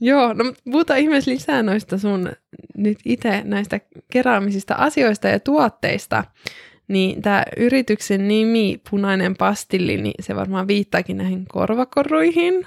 Joo, 0.00 0.32
no 0.32 0.44
puhutaan 0.64 1.00
ihmeessä 1.00 1.30
lisää 1.30 1.62
noista 1.62 1.98
sun 1.98 2.32
nyt 2.76 2.98
itse 3.04 3.42
näistä 3.44 3.80
keräämisistä 4.12 4.74
asioista 4.74 5.28
ja 5.28 5.40
tuotteista. 5.40 6.24
Niin 6.88 7.22
tämä 7.22 7.44
yrityksen 7.56 8.28
nimi, 8.28 8.80
Punainen 8.90 9.36
pastilli, 9.36 9.96
niin 9.96 10.24
se 10.24 10.36
varmaan 10.36 10.68
viittaakin 10.68 11.16
näihin 11.16 11.46
korvakoruihin. 11.46 12.66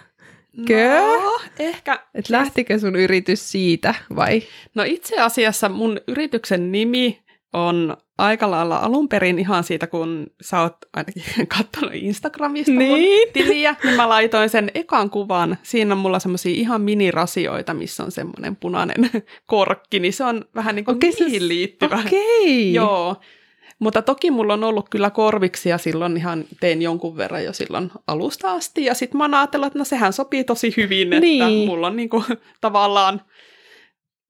Kö? 0.67 0.99
No, 0.99 1.39
ehkä. 1.59 1.99
Et 2.13 2.29
lähtikö 2.29 2.79
sun 2.79 2.95
yritys 2.95 3.51
siitä 3.51 3.95
vai? 4.15 4.41
No 4.75 4.83
itse 4.83 5.21
asiassa 5.21 5.69
mun 5.69 5.99
yrityksen 6.07 6.71
nimi 6.71 7.19
on 7.53 7.97
aika 8.17 8.51
lailla 8.51 8.77
alun 8.77 9.09
perin 9.09 9.39
ihan 9.39 9.63
siitä, 9.63 9.87
kun 9.87 10.27
sä 10.41 10.61
oot 10.61 10.77
ainakin 10.93 11.23
katsonut 11.57 11.93
Instagramista 11.93 12.71
niin. 12.71 12.89
mun 12.89 13.33
tiliä, 13.33 13.75
niin 13.83 13.95
mä 13.95 14.09
laitoin 14.09 14.49
sen 14.49 14.71
ekan 14.73 15.09
kuvan. 15.09 15.57
Siinä 15.63 15.93
on 15.93 15.97
mulla 15.97 16.19
semmosia 16.19 16.55
ihan 16.55 16.81
minirasioita, 16.81 17.73
missä 17.73 18.03
on 18.03 18.11
semmoinen 18.11 18.55
punainen 18.55 19.11
korkki, 19.45 19.99
niin 19.99 20.13
se 20.13 20.23
on 20.23 20.45
vähän 20.55 20.75
niin 20.75 20.85
kuin 20.85 20.95
okay, 20.95 21.11
niihin 21.19 21.47
liittyvä. 21.47 21.95
Okei. 21.95 22.19
Okay. 22.19 22.85
Joo. 22.85 23.15
Mutta 23.79 24.01
toki 24.01 24.31
mulla 24.31 24.53
on 24.53 24.63
ollut 24.63 24.89
kyllä 24.89 25.09
korviksia 25.09 25.77
silloin 25.77 26.17
ihan 26.17 26.45
tein 26.59 26.81
jonkun 26.81 27.17
verran 27.17 27.43
jo 27.43 27.53
silloin 27.53 27.91
alusta 28.07 28.51
asti. 28.51 28.85
Ja 28.85 28.93
sitten 28.93 29.17
mä 29.17 29.23
oon 29.23 29.33
ajatellut, 29.33 29.67
että 29.67 29.79
no 29.79 29.85
sehän 29.85 30.13
sopii 30.13 30.43
tosi 30.43 30.73
hyvin, 30.77 31.13
että 31.13 31.25
niin. 31.25 31.67
mulla 31.67 31.87
on 31.87 31.95
niinku 31.95 32.23
tavallaan 32.61 33.21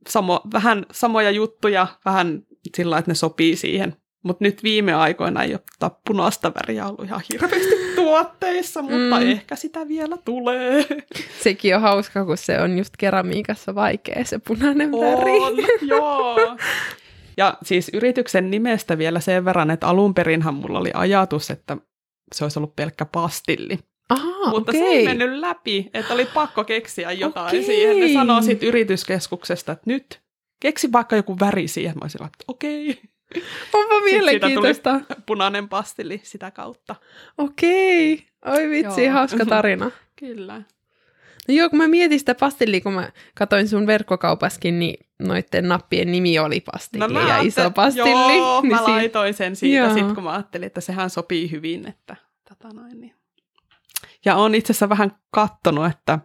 samo, 0.10 0.42
vähän 0.54 0.86
samoja 0.92 1.32
juttuja, 1.32 1.88
vähän 2.06 2.44
sillä 2.76 2.98
että 2.98 3.12
ne 3.12 3.16
sopii 3.16 3.56
siihen. 3.56 3.96
Mutta 4.24 4.44
nyt 4.44 4.64
viime 4.64 4.94
aikoina 4.94 5.44
ei 5.44 5.54
ole 5.54 5.92
punaista 6.08 6.52
väriä 6.54 6.88
ollut 6.88 7.06
ihan 7.06 7.22
hirveästi 7.34 7.76
tuotteissa, 7.96 8.82
mutta 8.82 9.20
mm. 9.20 9.32
ehkä 9.32 9.56
sitä 9.56 9.88
vielä 9.88 10.18
tulee. 10.26 10.86
Sekin 11.44 11.76
on 11.76 11.82
hauska, 11.82 12.26
kun 12.26 12.38
se 12.38 12.62
on 12.62 12.78
just 12.78 12.94
keramiikassa 12.98 13.76
vaikea 13.76 14.26
se 14.26 14.40
punainen 14.40 14.90
on, 14.94 15.02
väri. 15.02 15.88
joo. 15.88 16.38
Ja 17.38 17.58
siis 17.64 17.92
yrityksen 17.94 18.52
nimestä 18.52 18.98
vielä 18.98 19.20
sen 19.20 19.46
verran, 19.46 19.72
että 19.72 19.88
alun 19.88 20.14
perinhan 20.14 20.54
mulla 20.54 20.80
oli 20.80 20.92
ajatus, 20.94 21.52
että 21.52 21.78
se 22.36 22.46
olisi 22.46 22.60
ollut 22.60 22.76
pelkkä 22.76 23.06
pastilli. 23.06 23.80
Aha, 24.10 24.50
Mutta 24.50 24.72
okay. 24.72 24.82
se 24.82 24.86
ei 24.86 25.06
mennyt 25.06 25.40
läpi, 25.40 25.90
että 25.94 26.14
oli 26.14 26.26
pakko 26.26 26.64
keksiä 26.64 27.12
jotain 27.12 27.48
okay. 27.48 27.64
siihen. 27.64 28.00
Ne 28.00 28.14
sanoo 28.14 28.42
sitten 28.42 28.70
yrityskeskuksesta, 28.70 29.72
että 29.72 29.84
nyt 29.86 30.22
keksi 30.60 30.92
vaikka 30.92 31.16
joku 31.16 31.40
väri 31.40 31.68
siihen. 31.68 31.96
Mä 31.96 32.00
olisin 32.04 32.26
että 32.26 32.44
okei. 32.48 32.90
Okay. 32.90 33.04
Onpa 33.74 34.00
mielenkiintoista. 34.00 35.02
punainen 35.26 35.70
pastilli 35.70 36.22
sitä 36.24 36.52
kautta. 36.52 36.96
Okei. 37.38 38.14
Okay. 38.14 38.64
Oi 38.64 38.70
vitsi, 38.70 39.04
Joo. 39.04 39.14
hauska 39.14 39.46
tarina. 39.46 39.92
Kyllä. 40.20 40.62
No 41.48 41.54
joo, 41.54 41.70
kun 41.70 41.78
mä 41.78 41.88
mietin 41.88 42.20
sitä 42.20 42.36
pastillia, 42.36 42.82
kun 42.82 42.94
mä 42.94 43.12
katsoin 43.36 43.68
sun 43.68 43.88
verkkokaupaskin, 43.88 44.80
niin 44.80 45.06
noitten 45.20 45.68
nappien 45.68 46.12
nimi 46.12 46.40
oli 46.40 46.62
pastilli 46.72 47.14
no, 47.14 47.28
ja 47.28 47.42
iso 47.42 47.72
pastilli. 47.72 48.38
Joo, 48.38 48.62
niin 48.62 48.72
mä 48.72 48.78
si- 48.78 48.92
laitoin 48.92 49.34
sen 49.34 49.56
siitä 49.56 49.94
sit, 49.94 50.12
kun 50.12 50.24
mä 50.24 50.32
ajattelin, 50.32 50.68
että 50.68 50.82
sehän 50.82 51.10
sopii 51.10 51.52
hyvin. 51.52 51.88
Että, 51.88 52.16
tota 52.50 52.74
noin, 52.74 53.02
niin. 53.02 53.16
Ja 54.26 54.36
on 54.36 54.56
itse 54.56 54.72
asiassa 54.74 54.90
vähän 54.90 55.12
kattonut, 55.32 55.86
että 55.86 56.20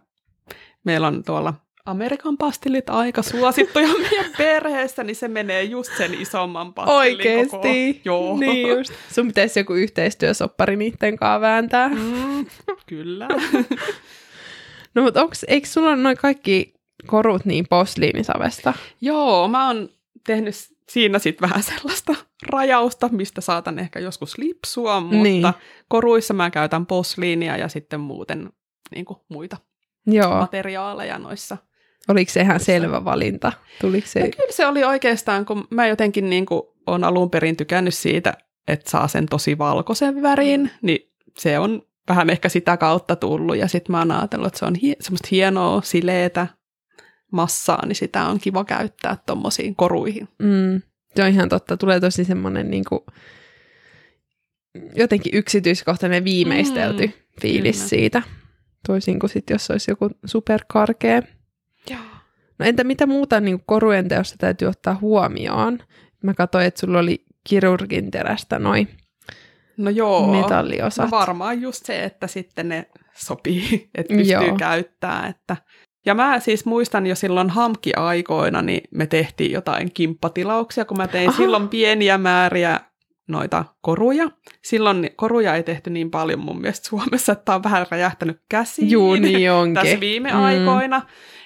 meillä 0.83 1.07
on 1.07 1.23
tuolla 1.23 1.53
Amerikan 1.85 2.37
pastillit 2.37 2.89
aika 2.89 3.21
suosittuja 3.21 3.87
meidän 4.11 4.31
perheessä, 4.37 5.03
niin 5.03 5.15
se 5.15 5.27
menee 5.27 5.63
just 5.63 5.97
sen 5.97 6.13
isomman 6.13 6.73
pastillin 6.73 6.97
Oikeesti? 7.01 7.49
Koko. 7.49 7.67
Joo. 8.05 8.37
Niin 8.37 8.67
just. 8.67 8.93
Sun 9.11 9.27
pitäisi 9.27 9.59
joku 9.59 9.73
yhteistyösoppari 9.73 10.75
niiden 10.75 11.17
kanssa 11.17 11.41
vääntää. 11.41 11.89
Mm, 11.89 12.45
kyllä. 12.85 13.27
no 14.95 15.01
mutta 15.01 15.21
onks, 15.21 15.45
eikö 15.47 15.67
sulla 15.67 15.95
noin 15.95 16.17
kaikki 16.17 16.73
korut 17.05 17.45
niin 17.45 17.67
posliinisavesta? 17.69 18.73
Joo, 19.01 19.47
mä 19.47 19.67
oon 19.67 19.89
tehnyt 20.25 20.55
siinä 20.89 21.19
sitten 21.19 21.49
vähän 21.49 21.63
sellaista 21.63 22.15
rajausta, 22.43 23.09
mistä 23.11 23.41
saatan 23.41 23.79
ehkä 23.79 23.99
joskus 23.99 24.37
lipsua, 24.37 24.99
mutta 24.99 25.23
niin. 25.23 25.43
koruissa 25.87 26.33
mä 26.33 26.49
käytän 26.49 26.85
posliinia 26.85 27.57
ja 27.57 27.67
sitten 27.67 27.99
muuten 27.99 28.49
niin 28.95 29.05
kuin 29.05 29.19
muita 29.29 29.57
Joo. 30.07 30.39
materiaaleja 30.39 31.19
noissa. 31.19 31.57
Oliko 32.07 32.31
se 32.31 32.41
ihan 32.41 32.59
selvä 32.59 33.05
valinta? 33.05 33.51
Tuliko 33.81 34.07
se... 34.07 34.19
No 34.19 34.27
kyllä 34.37 34.51
se 34.51 34.67
oli 34.67 34.83
oikeastaan, 34.83 35.45
kun 35.45 35.67
mä 35.69 35.87
jotenkin 35.87 36.29
niin 36.29 36.45
kuin 36.45 36.61
olen 36.87 37.03
alun 37.03 37.29
perin 37.29 37.57
tykännyt 37.57 37.93
siitä, 37.93 38.33
että 38.67 38.89
saa 38.89 39.07
sen 39.07 39.25
tosi 39.25 39.57
valkoisen 39.57 40.21
värin, 40.21 40.71
niin 40.81 41.11
se 41.37 41.59
on 41.59 41.81
vähän 42.11 42.29
ehkä 42.29 42.49
sitä 42.49 42.77
kautta 42.77 43.15
tullut. 43.15 43.57
Ja 43.57 43.67
sitten 43.67 43.91
mä 43.91 43.99
oon 43.99 44.11
ajatellut, 44.11 44.47
että 44.47 44.59
se 44.59 44.65
on 44.65 44.75
hie- 44.75 44.95
semmoista 44.99 45.27
hienoa, 45.31 45.81
sileetä 45.81 46.47
massaa, 47.31 47.85
niin 47.85 47.95
sitä 47.95 48.25
on 48.25 48.39
kiva 48.39 48.65
käyttää 48.65 49.17
tuommoisiin 49.25 49.75
koruihin. 49.75 50.27
Mm, 50.39 50.81
se 51.15 51.23
on 51.23 51.29
ihan 51.29 51.49
totta. 51.49 51.77
Tulee 51.77 51.99
tosi 51.99 52.25
semmoinen 52.25 52.71
niin 52.71 52.83
kuin, 52.89 53.01
jotenkin 54.95 55.35
yksityiskohtainen 55.35 56.23
viimeistelty 56.23 57.07
mm, 57.07 57.13
fiilis 57.41 57.77
kyllä. 57.77 57.89
siitä. 57.89 58.21
Toisin 58.87 59.19
kuin 59.19 59.29
sitten, 59.29 59.55
jos 59.55 59.71
olisi 59.71 59.91
joku 59.91 60.09
superkarkea. 60.25 61.21
Joo. 61.89 61.99
No 62.59 62.65
entä 62.65 62.83
mitä 62.83 63.05
muuta 63.07 63.39
niin 63.39 63.63
korujen 63.65 64.07
teossa 64.07 64.35
täytyy 64.37 64.67
ottaa 64.67 64.97
huomioon? 65.01 65.79
Mä 66.23 66.33
katsoin, 66.33 66.65
että 66.65 66.79
sulla 66.79 66.99
oli 66.99 67.25
kirurgin 67.49 68.11
terästä 68.11 68.59
noin 68.59 68.87
no 69.77 69.89
joo, 69.89 70.27
metalliosat. 70.27 71.05
No 71.05 71.11
varmaan 71.11 71.61
just 71.61 71.85
se, 71.85 72.03
että 72.03 72.27
sitten 72.27 72.69
ne 72.69 72.85
sopii, 73.13 73.63
että 73.95 74.13
pystyy 74.13 74.47
joo. 74.47 74.57
käyttämään. 74.57 75.29
Että... 75.29 75.57
Ja 76.05 76.15
mä 76.15 76.39
siis 76.39 76.65
muistan 76.65 77.07
jo 77.07 77.15
silloin 77.15 77.49
hamki-aikoina, 77.49 78.61
niin 78.61 78.83
me 78.91 79.07
tehtiin 79.07 79.51
jotain 79.51 79.91
kimppatilauksia, 79.93 80.85
kun 80.85 80.97
mä 80.97 81.07
tein 81.07 81.29
Aha. 81.29 81.37
silloin 81.37 81.69
pieniä 81.69 82.17
määriä 82.17 82.79
noita 83.27 83.65
koruja. 83.81 84.31
Silloin 84.61 85.09
koruja 85.15 85.55
ei 85.55 85.63
tehty 85.63 85.89
niin 85.89 86.11
paljon 86.11 86.39
mun 86.39 86.61
mielestä 86.61 86.87
Suomessa, 86.87 87.31
että 87.31 87.55
on 87.55 87.63
vähän 87.63 87.85
räjähtänyt 87.91 88.41
käsiin 88.49 88.89
Juu, 88.89 89.15
niin 89.15 89.51
onkin. 89.51 89.73
tässä 89.73 89.99
viime 89.99 90.31
mm. 90.31 90.41
aikoina. 90.41 91.01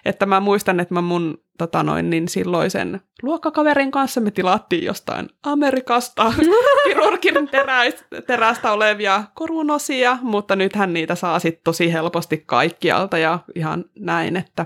Että 0.06 0.26
mä 0.26 0.40
muistan, 0.40 0.80
että 0.80 0.94
mä 0.94 1.02
mun 1.02 1.38
tota 1.58 1.84
noin, 1.84 2.10
niin 2.10 2.28
silloisen 2.28 3.02
luokkakaverin 3.24 3.92
kanssa 3.92 4.22
me 4.22 4.32
tilattiin 4.32 4.84
jostain 4.84 5.30
Amerikasta 5.44 6.34
kirurgin 6.84 7.48
teräistä, 7.52 8.22
terästä 8.28 8.72
olevia 8.72 9.24
korunosia, 9.34 10.18
mutta 10.22 10.56
nythän 10.56 10.94
niitä 10.94 11.16
saa 11.16 11.40
sitten 11.40 11.64
tosi 11.64 11.94
helposti 11.94 12.44
kaikkialta 12.46 13.18
ja 13.18 13.40
ihan 13.56 13.86
näin, 14.00 14.38
että 14.38 14.66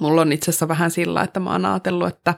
mulla 0.00 0.20
on 0.20 0.32
itse 0.32 0.50
asiassa 0.50 0.68
vähän 0.68 0.90
sillä, 0.90 1.22
että 1.22 1.40
mä 1.40 1.50
oon 1.52 1.66
ajatellut, 1.66 2.08
että 2.08 2.34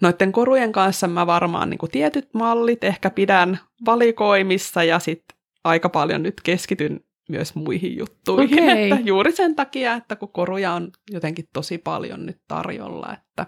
noiden 0.00 0.32
korujen 0.32 0.72
kanssa 0.72 1.08
mä 1.08 1.26
varmaan 1.26 1.70
niin 1.70 1.90
tietyt 1.92 2.28
mallit 2.34 2.84
ehkä 2.84 3.10
pidän 3.10 3.58
valikoimissa 3.86 4.84
ja 4.84 4.98
sitten 4.98 5.38
aika 5.64 5.88
paljon 5.88 6.22
nyt 6.22 6.40
keskityn 6.42 7.00
myös 7.28 7.54
muihin 7.54 7.98
juttuihin. 7.98 8.64
Okay. 8.64 8.82
Että 8.82 8.98
juuri 9.04 9.32
sen 9.32 9.54
takia, 9.54 9.94
että 9.94 10.16
kun 10.16 10.32
koruja 10.32 10.72
on 10.72 10.92
jotenkin 11.10 11.48
tosi 11.52 11.78
paljon 11.78 12.26
nyt 12.26 12.40
tarjolla, 12.48 13.12
että 13.12 13.46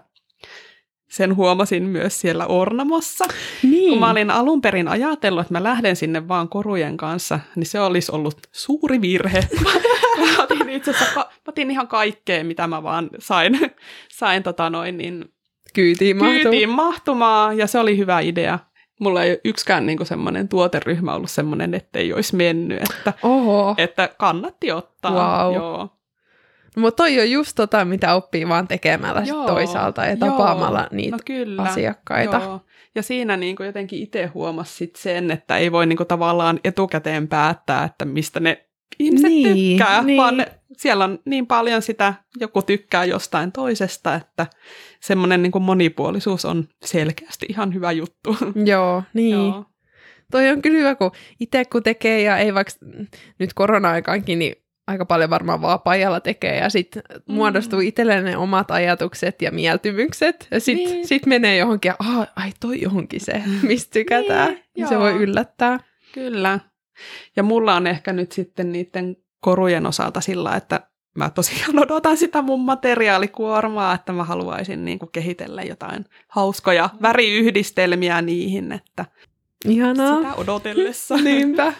sen 1.09 1.35
huomasin 1.35 1.83
myös 1.83 2.21
siellä 2.21 2.45
Ornamossa. 2.45 3.25
Niin. 3.63 3.89
Kun 3.89 3.99
mä 3.99 4.11
olin 4.11 4.31
alun 4.31 4.61
perin 4.61 4.87
ajatellut, 4.87 5.41
että 5.41 5.53
mä 5.53 5.63
lähden 5.63 5.95
sinne 5.95 6.27
vaan 6.27 6.49
korujen 6.49 6.97
kanssa, 6.97 7.39
niin 7.55 7.65
se 7.65 7.79
olisi 7.79 8.11
ollut 8.11 8.37
suuri 8.51 9.01
virhe. 9.01 9.47
mä 10.37 10.43
otin 10.43 10.69
itse 10.69 10.91
asiassa, 10.91 11.19
mä 11.19 11.25
otin 11.47 11.71
ihan 11.71 11.87
kaikkea, 11.87 12.43
mitä 12.43 12.67
mä 12.67 12.83
vaan 12.83 13.09
sain, 13.19 13.59
sain 14.09 14.43
tota 14.43 14.69
noin, 14.69 14.97
niin 14.97 15.25
kyytiin, 15.81 16.17
mahtumaan. 16.17 16.41
kyytiin 16.41 16.69
mahtumaan, 16.69 17.57
ja 17.57 17.67
se 17.67 17.79
oli 17.79 17.97
hyvä 17.97 18.19
idea. 18.19 18.59
mulla 18.99 19.23
ei 19.23 19.31
ole 19.31 19.41
yksikään 19.45 19.85
niinku 19.85 20.05
semmoinen 20.05 20.47
tuoteryhmä 20.47 21.13
ollut 21.13 21.31
semmoinen, 21.31 21.73
ettei 21.73 22.13
olisi 22.13 22.35
mennyt, 22.35 22.81
että, 22.81 23.13
Oho. 23.23 23.75
että 23.77 24.09
kannatti 24.17 24.71
ottaa. 24.71 25.45
Wow. 25.45 25.55
Joo. 25.55 25.89
No, 26.75 26.81
mutta 26.81 27.03
toi 27.03 27.19
on 27.19 27.31
just 27.31 27.51
tota, 27.55 27.85
mitä 27.85 28.15
oppii 28.15 28.49
vaan 28.49 28.67
tekemällä 28.67 29.25
sit 29.25 29.29
Joo, 29.29 29.47
toisaalta 29.47 30.05
ja 30.05 30.09
joo. 30.09 30.19
tapaamalla 30.19 30.87
niitä 30.91 31.15
no 31.15 31.19
kyllä. 31.25 31.61
asiakkaita. 31.61 32.37
Joo. 32.37 32.61
Ja 32.95 33.03
siinä 33.03 33.37
niin 33.37 33.55
kuin 33.55 33.67
jotenkin 33.67 34.03
itse 34.03 34.25
huomasi 34.25 34.75
sit 34.75 34.95
sen, 34.95 35.31
että 35.31 35.57
ei 35.57 35.71
voi 35.71 35.85
niin 35.85 35.97
kuin 35.97 36.07
tavallaan 36.07 36.59
etukäteen 36.63 37.27
päättää, 37.27 37.83
että 37.83 38.05
mistä 38.05 38.39
ne 38.39 38.66
ihmiset 38.99 39.29
Niin, 39.29 39.77
tykkää, 39.77 40.03
niin. 40.03 40.17
vaan 40.17 40.45
siellä 40.77 41.03
on 41.03 41.19
niin 41.25 41.47
paljon 41.47 41.81
sitä, 41.81 42.13
joku 42.39 42.61
tykkää 42.61 43.05
jostain 43.05 43.51
toisesta, 43.51 44.15
että 44.15 44.47
semmoinen 44.99 45.41
niin 45.41 45.51
monipuolisuus 45.61 46.45
on 46.45 46.67
selkeästi 46.85 47.45
ihan 47.49 47.73
hyvä 47.73 47.91
juttu. 47.91 48.37
Joo, 48.65 49.03
niin. 49.13 49.31
Joo. 49.35 49.65
Toi 50.31 50.49
on 50.49 50.61
kyllä 50.61 50.77
hyvä, 50.77 50.95
kun 50.95 51.11
itse 51.39 51.65
kun 51.65 51.83
tekee 51.83 52.21
ja 52.21 52.37
ei 52.37 52.53
vaikka 52.53 52.73
nyt 53.39 53.53
korona-aikaankin, 53.53 54.39
niin 54.39 54.55
aika 54.87 55.05
paljon 55.05 55.29
varmaan 55.29 55.61
vaan 55.61 55.79
pajalla 55.81 56.19
tekee 56.19 56.57
ja 56.57 56.69
sitten 56.69 57.03
mm. 57.27 57.33
muodostuu 57.35 57.79
itselleen 57.79 58.25
ne 58.25 58.37
omat 58.37 58.71
ajatukset 58.71 59.41
ja 59.41 59.51
mieltymykset 59.51 60.47
ja 60.51 60.59
sitten 60.59 60.91
Niin. 60.93 61.07
sit 61.07 61.25
menee 61.25 61.57
johonkin 61.57 61.89
ja 61.89 61.95
"Aa, 61.99 62.27
ai 62.35 62.51
toi 62.59 62.81
johonkin 62.81 63.21
se, 63.21 63.41
mistä 63.67 63.93
tykätään. 63.93 64.49
Niin, 64.53 64.63
niin, 64.75 64.87
se 64.87 64.99
voi 64.99 65.11
yllättää. 65.13 65.79
Kyllä. 66.13 66.59
Ja 67.35 67.43
mulla 67.43 67.75
on 67.75 67.87
ehkä 67.87 68.13
nyt 68.13 68.31
sitten 68.31 68.71
niiden 68.71 69.17
korujen 69.39 69.85
osalta 69.85 70.21
sillä, 70.21 70.55
että 70.55 70.81
mä 71.17 71.29
tosiaan 71.29 71.79
odotan 71.83 72.17
sitä 72.17 72.41
mun 72.41 72.61
materiaalikuormaa, 72.65 73.93
että 73.93 74.13
mä 74.13 74.23
haluaisin 74.23 74.85
niin 74.85 74.99
kuin 74.99 75.11
kehitellä 75.11 75.63
jotain 75.63 76.05
hauskoja 76.27 76.89
väriyhdistelmiä 77.01 78.21
niihin, 78.21 78.71
että 78.71 79.05
Ihanaa. 79.65 80.17
sitä 80.17 80.33
odotellessa. 80.35 81.17
Niinpä. 81.23 81.73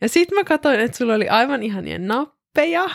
Ja 0.00 0.08
sitten 0.08 0.38
mä 0.38 0.44
katsoin, 0.44 0.80
että 0.80 0.96
sulla 0.98 1.14
oli 1.14 1.28
aivan 1.28 1.62
ihania 1.62 1.98
nappeja. 1.98 2.90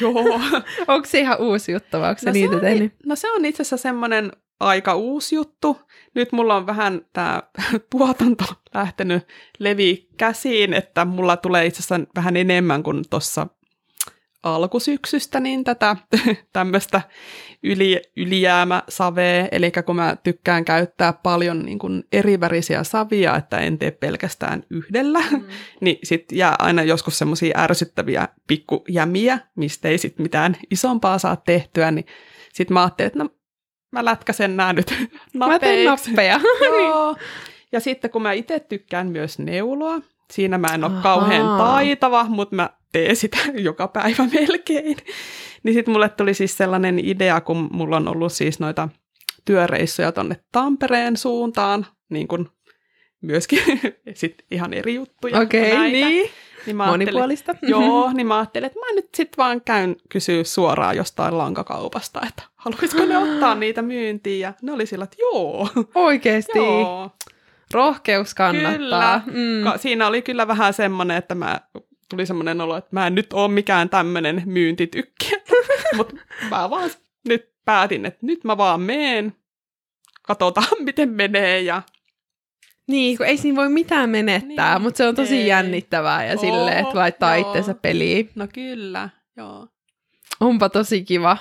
Joo. 0.00 0.40
Onko 0.88 1.06
se 1.08 1.20
ihan 1.20 1.40
uusi 1.40 1.72
juttu 1.72 2.00
vai 2.00 2.08
onko 2.08 2.18
se 2.20 2.26
No 2.26 2.32
niitä 2.32 2.54
on, 2.54 2.60
tehnyt? 2.60 2.92
no 3.06 3.16
se 3.16 3.30
on 3.30 3.44
itse 3.44 3.62
asiassa 3.62 3.76
semmoinen 3.76 4.32
aika 4.60 4.94
uusi 4.94 5.34
juttu. 5.34 5.80
Nyt 6.14 6.32
mulla 6.32 6.56
on 6.56 6.66
vähän 6.66 7.00
tämä 7.12 7.42
tuotanto 7.90 8.44
lähtenyt 8.74 9.28
levi 9.58 10.08
käsiin, 10.16 10.74
että 10.74 11.04
mulla 11.04 11.36
tulee 11.36 11.66
itse 11.66 11.78
asiassa 11.78 12.10
vähän 12.16 12.36
enemmän 12.36 12.82
kuin 12.82 13.04
tuossa 13.10 13.46
alkusyksystä, 14.44 15.40
niin 15.40 15.64
tätä 15.64 15.96
tämmöistä 16.52 17.00
yli, 17.62 18.02
ylijäämäsavea, 18.16 19.48
eli 19.52 19.72
kun 19.86 19.96
mä 19.96 20.16
tykkään 20.22 20.64
käyttää 20.64 21.12
paljon 21.12 21.64
niin 21.64 21.78
kuin 21.78 22.04
erivärisiä 22.12 22.84
savia, 22.84 23.36
että 23.36 23.58
en 23.58 23.78
tee 23.78 23.90
pelkästään 23.90 24.64
yhdellä, 24.70 25.20
mm. 25.30 25.44
niin 25.80 25.98
sitten 26.02 26.38
jää 26.38 26.56
aina 26.58 26.82
joskus 26.82 27.18
semmoisia 27.18 27.58
ärsyttäviä 27.58 28.28
pikkujämiä, 28.46 29.38
mistä 29.56 29.88
ei 29.88 29.98
sitten 29.98 30.22
mitään 30.22 30.56
isompaa 30.70 31.18
saa 31.18 31.36
tehtyä, 31.36 31.90
niin 31.90 32.06
sitten 32.52 32.74
mä 32.74 32.82
ajattelin, 32.82 33.06
että 33.06 33.18
no 33.18 33.30
mä 33.94 34.04
lätkäsen 34.04 34.56
nämä 34.56 34.72
nyt 34.72 34.94
Mä 35.32 35.58
teen 35.58 35.84
nappeja. 35.84 36.40
Joo. 36.64 37.16
Ja 37.72 37.80
sitten 37.80 38.10
kun 38.10 38.22
mä 38.22 38.32
itse 38.32 38.60
tykkään 38.60 39.06
myös 39.06 39.38
neuloa, 39.38 40.00
siinä 40.32 40.58
mä 40.58 40.68
en 40.74 40.84
ole 40.84 40.92
Ahaa. 40.92 41.02
kauhean 41.02 41.58
taitava, 41.58 42.24
mutta 42.24 42.56
mä 42.56 42.70
teen 42.92 43.16
sitä 43.16 43.38
joka 43.68 43.88
päivä 43.88 44.26
melkein. 44.32 44.96
Niin 45.62 45.74
sitten 45.74 45.92
mulle 45.92 46.08
tuli 46.08 46.34
siis 46.34 46.56
sellainen 46.56 46.98
idea, 46.98 47.40
kun 47.40 47.68
mulla 47.72 47.96
on 47.96 48.08
ollut 48.08 48.32
siis 48.32 48.60
noita 48.60 48.88
työreissuja 49.44 50.12
tonne 50.12 50.36
Tampereen 50.52 51.16
suuntaan, 51.16 51.86
niin 52.10 52.28
kuin 52.28 52.48
myöskin 53.20 53.60
sit 54.14 54.34
ihan 54.50 54.74
eri 54.74 54.94
juttuja. 54.94 55.40
Okei, 55.40 55.74
näitä. 55.74 56.08
niin. 56.08 56.30
Niin 56.66 56.76
mä 56.76 56.86
Monipuolista. 56.86 57.54
Joo, 57.62 58.12
niin 58.12 58.26
mä 58.26 58.38
ajattelin, 58.38 58.66
että 58.66 58.78
mä 58.78 58.94
nyt 58.94 59.08
sitten 59.14 59.36
vaan 59.36 59.60
käyn 59.60 59.96
kysyä 60.08 60.44
suoraan 60.44 60.96
jostain 60.96 61.38
lankakaupasta, 61.38 62.20
että 62.28 62.42
haluaisiko 62.56 63.04
ne 63.04 63.18
ottaa 63.32 63.54
niitä 63.54 63.82
myyntiin. 63.82 64.40
Ja 64.40 64.52
ne 64.62 64.72
oli 64.72 64.86
sillä, 64.86 65.04
että 65.04 65.16
joo. 65.20 65.68
Oikeesti. 65.94 66.58
joo. 66.58 67.10
Rohkeus 67.72 68.34
kannattaa. 68.34 68.72
Kyllä. 68.78 69.20
Mm. 69.26 69.78
Siinä 69.78 70.06
oli 70.06 70.22
kyllä 70.22 70.48
vähän 70.48 70.74
semmoinen, 70.74 71.16
että 71.16 71.34
mä 71.34 71.60
tuli 72.10 72.26
semmoinen 72.26 72.60
olo, 72.60 72.76
että 72.76 72.90
mä 72.92 73.06
en 73.06 73.14
nyt 73.14 73.32
ole 73.32 73.48
mikään 73.48 73.88
tämmöinen 73.88 74.42
myyntitykki. 74.46 75.32
Mutta 75.96 76.16
mä 76.50 76.70
vaan 76.70 76.90
nyt 77.28 77.52
päätin, 77.64 78.06
että 78.06 78.18
nyt 78.22 78.44
mä 78.44 78.56
vaan 78.56 78.80
meen, 78.80 79.34
katsotaan 80.22 80.82
miten 80.84 81.08
menee 81.08 81.60
ja 81.60 81.82
Niin, 82.88 83.16
kun 83.16 83.26
ei 83.26 83.36
siinä 83.36 83.56
voi 83.56 83.68
mitään 83.68 84.10
menettää, 84.10 84.74
Niin, 84.74 84.82
mutta 84.82 84.98
se 84.98 85.08
on 85.08 85.14
tosi 85.14 85.36
ei. 85.36 85.46
jännittävää 85.46 86.26
ja 86.26 86.36
silleen, 86.36 86.78
että 86.78 86.98
laittaa 86.98 87.36
joo. 87.36 87.48
itsensä 87.48 87.74
peliin. 87.74 88.30
no 88.34 88.48
kyllä, 88.54 89.08
joo. 89.36 89.68
Onpa 90.40 90.68
tosi 90.68 91.04
kiva. 91.04 91.36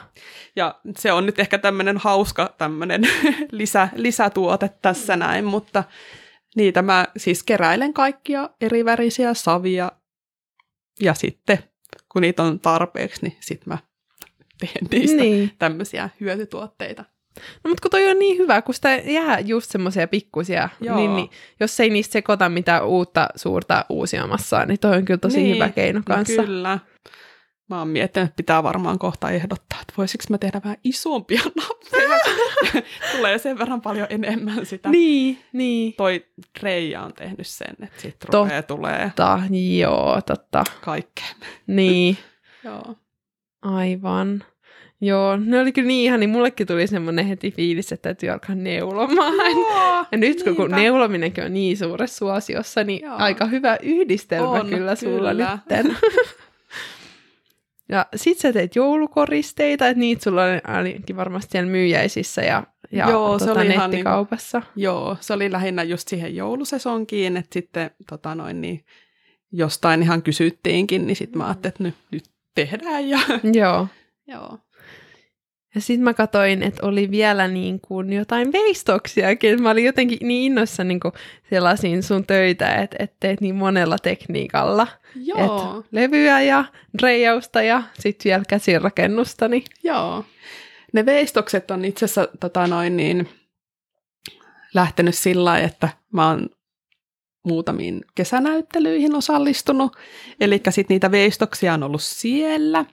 Ja 0.55 0.79
se 0.97 1.11
on 1.11 1.25
nyt 1.25 1.39
ehkä 1.39 1.57
tämmöinen 1.57 1.97
hauska 1.97 2.53
tämmöinen 2.57 3.01
lisä, 3.51 3.89
lisätuote 3.95 4.69
tässä 4.81 5.15
näin, 5.15 5.45
mutta 5.45 5.83
niitä 6.55 6.81
mä 6.81 7.07
siis 7.17 7.43
keräilen 7.43 7.93
kaikkia 7.93 8.49
eri 8.61 8.85
värisiä 8.85 9.33
savia 9.33 9.91
ja 11.01 11.13
sitten 11.13 11.59
kun 12.11 12.21
niitä 12.21 12.43
on 12.43 12.59
tarpeeksi, 12.59 13.21
niin 13.21 13.37
sitten 13.39 13.73
mä 13.73 13.77
teen 14.59 14.87
niistä. 14.91 15.17
Niin. 15.17 15.51
tämmöisiä 15.59 16.09
hyötytuotteita. 16.19 17.05
No, 17.63 17.67
mutta 17.69 17.81
kun 17.81 17.91
toi 17.91 18.07
on 18.11 18.19
niin 18.19 18.37
hyvä, 18.37 18.61
kun 18.61 18.75
sitä 18.75 18.95
jää 18.95 19.39
just 19.39 19.71
semmoisia 19.71 20.07
pikkusia, 20.07 20.69
Joo. 20.81 20.95
niin, 20.95 21.15
niin 21.15 21.29
jos 21.59 21.79
ei 21.79 21.89
niistä 21.89 22.13
sekoita 22.13 22.49
mitään 22.49 22.85
uutta 22.87 23.27
suurta 23.35 23.85
uusiomassaan, 23.89 24.67
niin 24.67 24.79
toi 24.79 24.97
on 24.97 25.05
kyllä 25.05 25.17
tosi 25.17 25.37
Niin, 25.43 25.55
hyvä 25.55 25.69
keino 25.69 25.99
no 25.99 26.03
kanssa. 26.07 26.43
Kyllä. 26.43 26.79
Mä 27.69 27.79
oon 27.79 27.87
miettinyt, 27.87 28.27
että 28.29 28.35
pitää 28.35 28.63
varmaan 28.63 28.99
kohta 28.99 29.29
ehdottaa, 29.29 29.79
että 29.81 29.93
voisiko 29.97 30.23
mä 30.29 30.37
tehdä 30.37 30.61
vähän 30.63 30.77
isompia 30.83 31.41
nappeja. 31.61 32.19
Tulee 33.17 33.37
sen 33.37 33.57
verran 33.59 33.81
paljon 33.81 34.07
enemmän 34.09 34.65
sitä. 34.65 34.89
Niin, 34.89 35.39
niin. 35.53 35.93
Toi 35.97 36.25
Reija 36.61 37.01
on 37.01 37.13
tehnyt 37.13 37.47
sen, 37.47 37.75
että 37.83 38.01
sit 38.01 38.19
Totta. 38.19 38.61
tulee 38.63 39.05
Totta, 39.15 39.39
joo, 39.79 40.21
totta. 40.21 40.63
kaikkea. 40.81 41.25
Niin, 41.67 42.17
Joo. 42.63 42.95
aivan. 43.61 44.43
Joo, 45.05 45.37
ne 45.37 45.59
oli 45.59 45.71
kyllä 45.71 45.87
niin 45.87 46.03
ihan, 46.05 46.19
niin 46.19 46.29
mullekin 46.29 46.67
tuli 46.67 46.87
semmoinen 46.87 47.25
heti 47.25 47.51
fiilis, 47.51 47.91
että 47.91 48.03
täytyy 48.03 48.29
alkaa 48.29 48.55
neulomaan. 48.55 49.33
Joo, 49.51 50.05
Ja 50.11 50.17
nyt 50.17 50.43
kun, 50.43 50.55
kun 50.55 50.65
niinpä. 50.65 50.75
neulominenkin 50.77 51.43
on 51.43 51.53
niin 51.53 51.77
suuressa 51.77 52.17
suosiossa, 52.17 52.83
niin 52.83 53.01
Joo. 53.03 53.15
Aika 53.17 53.45
hyvä 53.45 53.77
yhdistelmä 53.81 54.49
On, 54.49 54.69
kyllä 54.69 54.95
sulla 54.95 55.29
kyllä. 55.29 55.51
nytten. 55.53 55.97
ja 57.89 58.05
sit 58.15 58.37
sä 58.37 58.53
teet 58.53 58.75
joulukoristeita, 58.75 59.87
että 59.87 59.99
niitä 59.99 60.23
sulla 60.23 60.43
on 60.43 60.61
ainakin 60.75 61.15
varmasti 61.15 61.51
siellä 61.51 61.71
myyjäisissä 61.71 62.41
ja, 62.41 62.63
ja 62.91 63.09
Joo, 63.09 63.39
se 63.39 63.45
tota, 63.45 63.59
oli 63.59 63.69
ihan 63.69 63.91
nettikaupassa. 63.91 64.61
Joo, 64.75 65.17
se 65.19 65.33
oli 65.33 65.51
lähinnä 65.51 65.83
just 65.83 66.07
siihen 66.07 66.35
joulusesonkiin, 66.35 67.37
että 67.37 67.53
sitten 67.53 67.91
tota 68.09 68.35
noin, 68.35 68.61
niin 68.61 68.85
jostain 69.51 70.03
ihan 70.03 70.23
kysyttiinkin, 70.23 71.07
niin 71.07 71.15
sitten 71.15 71.37
mä 71.37 71.45
ajattelin, 71.45 71.71
että 71.71 71.83
nyt, 71.83 71.95
nyt 72.11 72.23
tehdään. 72.55 73.09
Ja, 73.09 73.19
Joo. 73.53 73.87
joo. 74.27 74.57
Ja 75.75 75.81
sitten 75.81 76.03
mä 76.03 76.13
katsoin, 76.13 76.63
että 76.63 76.85
oli 76.85 77.11
vielä 77.11 77.47
niin 77.47 77.79
kuin 77.79 78.13
jotain 78.13 78.51
veistoksiakin. 78.51 79.63
Mä 79.63 79.71
olin 79.71 79.85
jotenkin 79.85 80.17
niin 80.21 80.51
innossa 80.51 80.83
niin 80.83 80.99
kuin 80.99 81.13
sellaisin 81.49 82.03
sun 82.03 82.25
töitä, 82.25 82.75
että 82.75 82.97
et 82.99 83.13
teet 83.19 83.41
niin 83.41 83.55
monella 83.55 83.97
tekniikalla. 83.97 84.87
Joo, 85.15 85.79
Et 85.79 85.85
levyä 85.91 86.41
ja 86.41 86.65
reijausta 87.01 87.61
ja 87.61 87.83
sitten 87.99 88.29
vielä 88.29 88.43
käsirakennusta. 88.49 89.47
Niin. 89.47 89.63
joo. 89.83 90.25
Ne 90.93 91.05
veistokset 91.05 91.71
on 91.71 91.85
itse 91.85 92.05
asiassa 92.05 92.27
tota 92.39 92.67
noin, 92.67 92.97
niin, 92.97 93.29
lähtenyt 94.73 95.15
sillä 95.15 95.45
lailla, 95.45 95.67
että 95.67 95.89
mä 96.11 96.29
oon 96.29 96.49
muutamiin 97.43 98.01
kesänäyttelyihin 98.15 99.15
osallistunut. 99.15 99.97
Eli 100.39 100.61
sitten 100.69 100.95
niitä 100.95 101.11
veistoksia 101.11 101.73
on 101.73 101.83
ollut 101.83 102.03
siellä. 102.03 102.85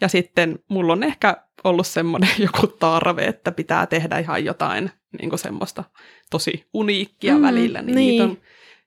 Ja 0.00 0.08
sitten 0.08 0.58
mulla 0.68 0.92
on 0.92 1.02
ehkä 1.02 1.36
ollut 1.64 1.86
semmoinen 1.86 2.30
joku 2.52 2.66
tarve, 2.66 3.24
että 3.24 3.52
pitää 3.52 3.86
tehdä 3.86 4.18
ihan 4.18 4.44
jotain 4.44 4.90
niin 5.18 5.28
kuin 5.30 5.38
semmoista 5.38 5.84
tosi 6.30 6.66
uniikkia 6.74 7.36
Mm, 7.36 7.42
välillä, 7.42 7.82
niin, 7.82 7.94
niin. 7.94 8.08
niitä 8.10 8.24
on 8.24 8.38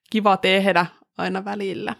kiva 0.09 0.37
tehdä 0.37 0.85
aina 1.17 1.45
välillä. 1.45 1.95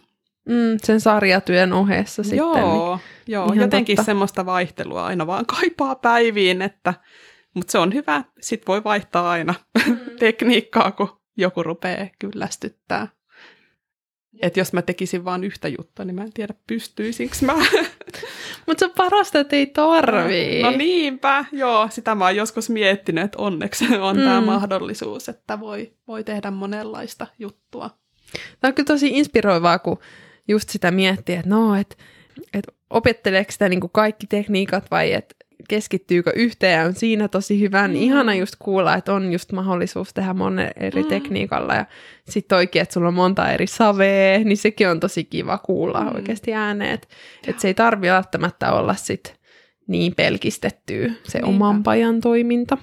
Mm, 0.49 0.78
sen 0.84 1.01
sarjatyön 1.01 1.74
ohessa 1.74 2.24
sitten. 2.24 2.39
Niin. 2.39 2.49
joo, 2.53 2.99
joo 3.28 3.45
ihan 3.45 3.57
jotenkin 3.57 3.95
totta. 3.95 4.05
semmoista 4.05 4.45
vaihtelua 4.45 5.05
aina 5.05 5.28
vaan 5.28 5.45
kaipaa 5.45 5.95
päiviin, 5.95 6.62
että, 6.62 6.93
mutta 7.53 7.72
se 7.72 7.78
on 7.78 7.93
hyvä. 7.93 8.24
Sitten 8.41 8.68
voi 8.68 8.84
vaihtaa 8.84 9.30
aina 9.32 9.53
Mm. 9.88 9.97
tekniikkaa, 10.20 10.91
kun 10.91 11.09
joku 11.38 11.64
rupeaa 11.64 12.07
kyllästyttää. 12.20 13.07
Että 14.40 14.60
jos 14.60 14.74
mä 14.74 14.82
tekisin 14.82 15.26
vain 15.26 15.44
yhtä 15.44 15.68
juttua, 15.68 16.06
niin 16.06 16.16
mä 16.16 16.24
en 16.24 16.34
tiedä 16.34 16.54
pystyisinkö 16.68 17.36
mä. 17.42 17.54
Mutta 18.68 18.80
se 18.80 18.86
on 18.86 18.92
parasta, 18.98 19.40
että 19.40 19.56
ei 19.56 19.68
tarvii. 19.68 20.64
No 20.64 20.72
niinpä, 20.72 21.46
joo. 21.52 21.88
Sitä 21.92 22.16
mä 22.16 22.26
oon 22.26 22.36
joskus 22.36 22.70
miettinyt, 22.70 23.24
että 23.24 23.38
onneksi 23.38 23.86
on 23.98 24.18
mm. 24.18 24.24
tämä 24.24 24.42
mahdollisuus, 24.42 25.30
että 25.30 25.60
voi, 25.60 25.94
voi 26.08 26.24
tehdä 26.24 26.52
monenlaista 26.52 27.28
juttua. 27.40 27.90
Tämä 28.60 28.70
on 28.70 28.76
kyllä 28.76 28.88
tosi 28.88 29.08
inspiroivaa, 29.08 29.80
kun 29.80 30.00
just 30.48 30.70
sitä 30.70 30.92
miettii, 30.92 31.36
että 31.36 31.50
no, 31.50 31.76
että 31.76 31.96
et 32.54 32.68
opetteleeko 32.90 33.52
sitä 33.52 33.70
niinku 33.70 33.88
kaikki 33.88 34.28
tekniikat 34.28 34.92
vai 34.92 35.14
että 35.14 35.36
keskittyykö 35.70 36.32
yhteen 36.36 36.95
siinä 36.95 37.28
tosi 37.28 37.59
hyvä, 37.59 37.88
niin 37.88 38.03
mm. 38.03 38.03
ihana 38.03 38.36
just 38.36 38.55
kuulla, 38.59 38.95
että 38.95 39.14
on 39.14 39.32
just 39.32 39.51
mahdollisuus 39.51 40.14
tehdä 40.14 40.34
monen 40.34 40.72
eri 40.76 41.03
mm. 41.03 41.09
tekniikalla 41.09 41.76
ja 41.76 41.86
sitten 42.30 42.55
oikein, 42.55 42.84
että 42.84 42.93
sulla 42.93 43.07
on 43.07 43.14
monta 43.14 43.51
eri 43.51 43.68
savea, 43.68 44.39
niin 44.39 44.57
sekin 44.57 44.89
on 44.89 44.99
tosi 44.99 45.24
kiva 45.24 45.57
kuulla 45.57 46.01
mm. 46.01 46.16
oikeasti 46.16 46.53
ääneen, 46.53 46.93
että 46.93 47.07
et 47.47 47.59
se 47.59 47.68
ei 47.68 47.74
tarvi 47.74 48.07
välttämättä 48.07 48.74
olla 48.74 48.93
sit 48.95 49.41
niin 49.88 50.16
pelkistettyä 50.16 51.12
se 51.24 51.39
Niinpä. 51.39 51.47
oman 51.47 51.84
pajan 51.84 52.22
toiminta 52.22 52.78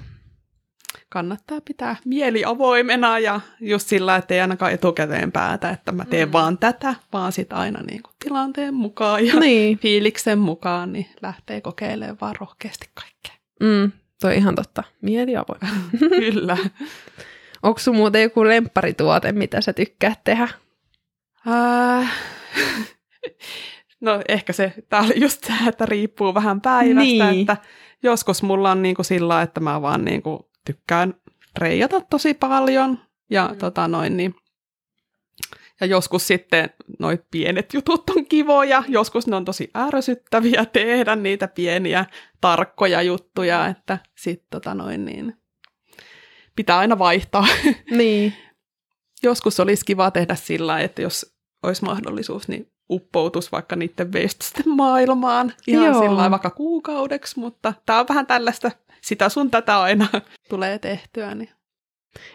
kannattaa 1.08 1.60
pitää 1.60 1.96
mieli 2.04 2.44
avoimena 2.44 3.18
ja 3.18 3.40
just 3.60 3.88
sillä, 3.88 4.16
että 4.16 4.34
ei 4.34 4.40
ainakaan 4.40 4.72
etukäteen 4.72 5.32
päätä, 5.32 5.70
että 5.70 5.92
mä 5.92 6.04
teen 6.04 6.28
mm. 6.28 6.32
vaan 6.32 6.58
tätä, 6.58 6.94
vaan 7.12 7.32
sitten 7.32 7.58
aina 7.58 7.82
niin 7.82 8.02
kuin 8.02 8.14
tilanteen 8.24 8.74
mukaan 8.74 9.26
ja 9.26 9.40
niin. 9.40 9.78
fiiliksen 9.78 10.38
mukaan, 10.38 10.92
niin 10.92 11.06
lähtee 11.22 11.60
kokeilemaan 11.60 12.18
vaan 12.20 12.36
rohkeasti 12.40 12.90
kaikkea. 12.94 13.34
Mm, 13.60 13.92
toi 14.20 14.36
ihan 14.36 14.54
totta. 14.54 14.82
Mieli 15.02 15.36
avoimena. 15.36 15.80
Kyllä. 16.20 16.56
Onko 17.62 17.78
sun 17.78 17.96
muuten 17.96 18.22
joku 18.22 18.44
lempparituote, 18.44 19.32
mitä 19.32 19.60
sä 19.60 19.72
tykkäät 19.72 20.24
tehdä? 20.24 20.48
Äh, 21.48 22.12
no 24.00 24.22
ehkä 24.28 24.52
se, 24.52 24.74
tää 24.88 25.00
oli 25.00 25.20
just 25.20 25.44
se, 25.44 25.52
että 25.68 25.86
riippuu 25.86 26.34
vähän 26.34 26.60
päivästä, 26.60 27.30
niin. 27.30 27.40
että 27.40 27.56
joskus 28.02 28.42
mulla 28.42 28.70
on 28.70 28.82
niin 28.82 28.94
kuin 28.94 29.06
sillä, 29.06 29.42
että 29.42 29.60
mä 29.60 29.82
vaan 29.82 30.04
niin 30.04 30.22
kuin 30.22 30.38
tykkään 30.68 31.14
reijata 31.58 32.00
tosi 32.00 32.34
paljon 32.34 32.98
ja 33.30 33.48
mm. 33.52 33.58
tota 33.58 33.88
noin, 33.88 34.16
niin 34.16 34.34
ja 35.80 35.86
joskus 35.86 36.26
sitten 36.26 36.70
noi 36.98 37.18
pienet 37.30 37.74
jutut 37.74 38.10
on 38.10 38.26
kivoja, 38.26 38.82
joskus 38.88 39.26
ne 39.26 39.36
on 39.36 39.44
tosi 39.44 39.70
ärsyttäviä 39.76 40.64
tehdä 40.72 41.16
niitä 41.16 41.48
pieniä 41.48 42.06
tarkkoja 42.40 43.02
juttuja, 43.02 43.66
että 43.66 43.98
sit 44.16 44.44
tota 44.50 44.74
noin 44.74 45.04
niin, 45.04 45.34
pitää 46.56 46.78
aina 46.78 46.98
vaihtaa. 46.98 47.46
Niin. 47.90 48.32
joskus 49.22 49.60
olisi 49.60 49.84
kiva 49.84 50.10
tehdä 50.10 50.34
sillä, 50.34 50.80
että 50.80 51.02
jos 51.02 51.36
olisi 51.62 51.84
mahdollisuus, 51.84 52.48
niin 52.48 52.72
uppoutus 52.90 53.52
vaikka 53.52 53.76
niiden 53.76 54.12
veistosten 54.12 54.68
maailmaan 54.68 55.52
ihan 55.66 55.86
Joo. 55.86 56.02
sillä 56.02 56.30
vaikka 56.30 56.50
kuukaudeksi, 56.50 57.38
mutta 57.38 57.74
tämä 57.86 58.00
on 58.00 58.06
vähän 58.08 58.26
tällaista 58.26 58.70
sitä 59.08 59.28
sun 59.28 59.50
tätä 59.50 59.80
aina 59.80 60.08
tulee 60.48 60.78
tehtyä. 60.78 61.34
Niin. 61.34 61.50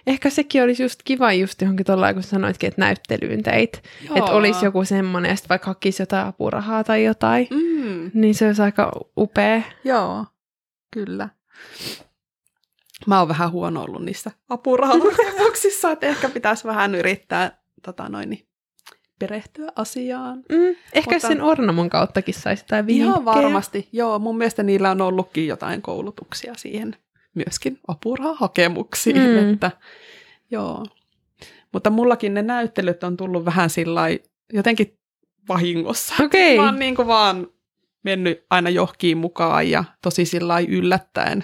Ehkä 0.07 0.29
sekin 0.29 0.63
olisi 0.63 0.83
just 0.83 0.99
kiva 1.03 1.33
just 1.33 1.61
johonkin 1.61 1.85
tuolla, 1.85 2.13
kun 2.13 2.23
sanoitkin, 2.23 2.67
että 2.67 2.81
näyttelyyn 2.81 3.43
teit. 3.43 3.83
Että 4.15 4.31
olisi 4.31 4.65
joku 4.65 4.85
semmoinen, 4.85 5.31
että 5.31 5.49
vaikka 5.49 5.67
hakisi 5.67 6.01
jotain 6.01 6.27
apurahaa 6.27 6.83
tai 6.83 7.03
jotain, 7.03 7.47
mm. 7.51 8.11
niin 8.13 8.35
se 8.35 8.47
olisi 8.47 8.61
aika 8.61 8.91
upea. 9.17 9.61
Joo, 9.83 10.25
kyllä. 10.93 11.29
Mä 13.07 13.19
oon 13.19 13.27
vähän 13.27 13.51
huono 13.51 13.83
ollut 13.83 14.05
niissä 14.05 14.31
apurahahakemuksissa, 14.49 15.91
että 15.91 16.07
ehkä 16.07 16.29
pitäisi 16.29 16.63
vähän 16.63 16.95
yrittää 16.95 17.63
tota 17.83 18.09
noin, 18.09 18.29
niin 18.29 18.47
perehtyä 19.19 19.71
asiaan. 19.75 20.37
Mm, 20.37 20.75
ehkä 20.93 21.11
Mutta, 21.11 21.27
sen 21.27 21.41
Ornamon 21.41 21.89
kauttakin 21.89 22.33
saisi 22.33 22.61
sitä 22.61 22.87
vinkkejä. 22.87 23.09
Ihan 23.09 23.25
varmasti, 23.25 23.89
joo. 23.91 24.19
Mun 24.19 24.37
mielestä 24.37 24.63
niillä 24.63 24.91
on 24.91 25.01
ollutkin 25.01 25.47
jotain 25.47 25.81
koulutuksia 25.81 26.53
siihen 26.57 26.95
myöskin 27.35 27.79
apurahakemuksiin, 27.87 29.17
mm. 29.17 29.53
että 29.53 29.71
joo. 30.51 30.85
Mutta 31.71 31.89
mullakin 31.89 32.33
ne 32.33 32.41
näyttelyt 32.41 33.03
on 33.03 33.17
tullut 33.17 33.45
vähän 33.45 33.69
sillä 33.69 34.01
jotenkin 34.53 34.97
vahingossa. 35.49 36.13
Okay. 36.23 36.55
Mä 36.55 36.65
oon 36.65 36.79
niin 36.79 36.95
kuin 36.95 37.07
vaan 37.07 37.47
mennyt 38.03 38.45
aina 38.49 38.69
johkiin 38.69 39.17
mukaan 39.17 39.69
ja 39.69 39.83
tosi 40.01 40.25
sillä 40.25 40.59
yllättäen, 40.59 41.43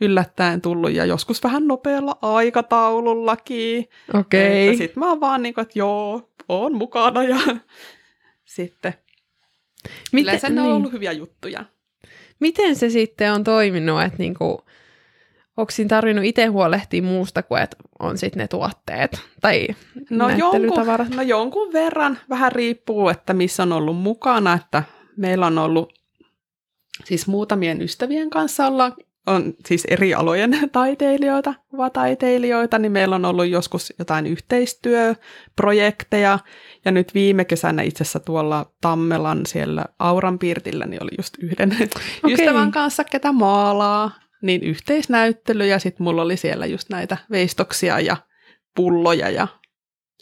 yllättäen 0.00 0.60
tullut 0.60 0.92
ja 0.92 1.04
joskus 1.04 1.42
vähän 1.42 1.68
nopealla 1.68 2.18
aikataulullakin. 2.22 3.88
Okei. 4.14 4.68
Okay. 4.68 4.76
Sitten 4.76 5.00
mä 5.00 5.08
oon 5.08 5.20
vaan 5.20 5.42
niin 5.42 5.54
kuin, 5.54 5.62
että 5.62 5.78
joo, 5.78 6.31
on 6.60 6.74
mukana 6.74 7.22
ja 7.22 7.38
sitten 8.44 8.94
Miten, 10.12 10.22
yleensä 10.22 10.48
ne 10.48 10.60
on 10.60 10.66
niin. 10.66 10.76
ollut 10.76 10.92
hyviä 10.92 11.12
juttuja. 11.12 11.64
Miten 12.40 12.76
se 12.76 12.90
sitten 12.90 13.32
on 13.32 13.44
toiminut, 13.44 14.02
että 14.02 14.18
niinku, 14.18 14.64
onko 15.56 15.70
siinä 15.70 15.88
tarvinnut 15.88 16.24
itse 16.24 16.46
huolehtia 16.46 17.02
muusta 17.02 17.42
kuin, 17.42 17.62
että 17.62 17.76
on 17.98 18.18
sitten 18.18 18.40
ne 18.40 18.48
tuotteet 18.48 19.20
tai 19.40 19.68
no 20.10 20.30
jonkun, 20.30 21.16
no 21.16 21.22
jonkun 21.22 21.72
verran, 21.72 22.18
vähän 22.30 22.52
riippuu, 22.52 23.08
että 23.08 23.34
missä 23.34 23.62
on 23.62 23.72
ollut 23.72 23.96
mukana, 23.96 24.54
että 24.54 24.82
meillä 25.16 25.46
on 25.46 25.58
ollut 25.58 25.92
siis 27.04 27.26
muutamien 27.26 27.82
ystävien 27.82 28.30
kanssa 28.30 28.66
ollaan 28.66 28.94
on 29.26 29.54
siis 29.66 29.84
eri 29.90 30.14
alojen 30.14 30.58
taiteilijoita, 30.72 31.54
kuvataiteilijoita, 31.68 32.78
niin 32.78 32.92
meillä 32.92 33.16
on 33.16 33.24
ollut 33.24 33.46
joskus 33.46 33.92
jotain 33.98 34.26
yhteistyöprojekteja, 34.26 36.38
ja 36.84 36.90
nyt 36.90 37.14
viime 37.14 37.44
kesänä 37.44 37.82
itse 37.82 38.02
asiassa 38.02 38.20
tuolla 38.20 38.72
Tammelan 38.80 39.46
siellä 39.46 39.84
Auran 39.98 40.38
piirtillä, 40.38 40.86
niin 40.86 41.02
oli 41.02 41.10
just 41.18 41.34
yhden 41.38 41.72
okay. 41.76 41.88
ystävän 42.32 42.72
kanssa, 42.72 43.04
ketä 43.04 43.32
maalaa, 43.32 44.10
niin 44.42 44.62
yhteisnäyttely, 44.62 45.66
ja 45.66 45.78
sitten 45.78 46.04
mulla 46.04 46.22
oli 46.22 46.36
siellä 46.36 46.66
just 46.66 46.90
näitä 46.90 47.16
veistoksia 47.30 48.00
ja 48.00 48.16
pulloja, 48.76 49.30
ja 49.30 49.48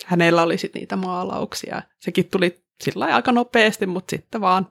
hänellä 0.07 0.43
oli 0.43 0.59
sitten 0.59 0.81
niitä 0.81 0.97
maalauksia. 0.97 1.83
Sekin 1.99 2.29
tuli 2.31 2.63
sillä 2.81 3.05
aika 3.05 3.33
nopeasti, 3.33 3.87
mutta 3.87 4.11
sitten 4.11 4.41
vaan 4.41 4.67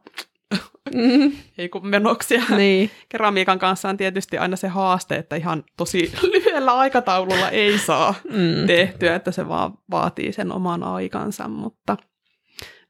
mm. 0.95 1.31
ei 1.57 1.69
kun 1.69 1.87
menoksia. 1.87 2.43
Niin. 2.57 2.91
Keramiikan 3.09 3.59
kanssa 3.59 3.89
on 3.89 3.97
tietysti 3.97 4.37
aina 4.37 4.55
se 4.55 4.67
haaste, 4.67 5.15
että 5.15 5.35
ihan 5.35 5.63
tosi 5.77 6.13
lyhyellä 6.33 6.73
aikataululla 6.73 7.49
ei 7.49 7.77
saa 7.77 8.15
mm. 8.29 8.67
tehtyä, 8.67 9.15
että 9.15 9.31
se 9.31 9.47
vaan 9.47 9.73
vaatii 9.91 10.33
sen 10.33 10.51
oman 10.51 10.83
aikansa, 10.83 11.47
mutta 11.47 11.97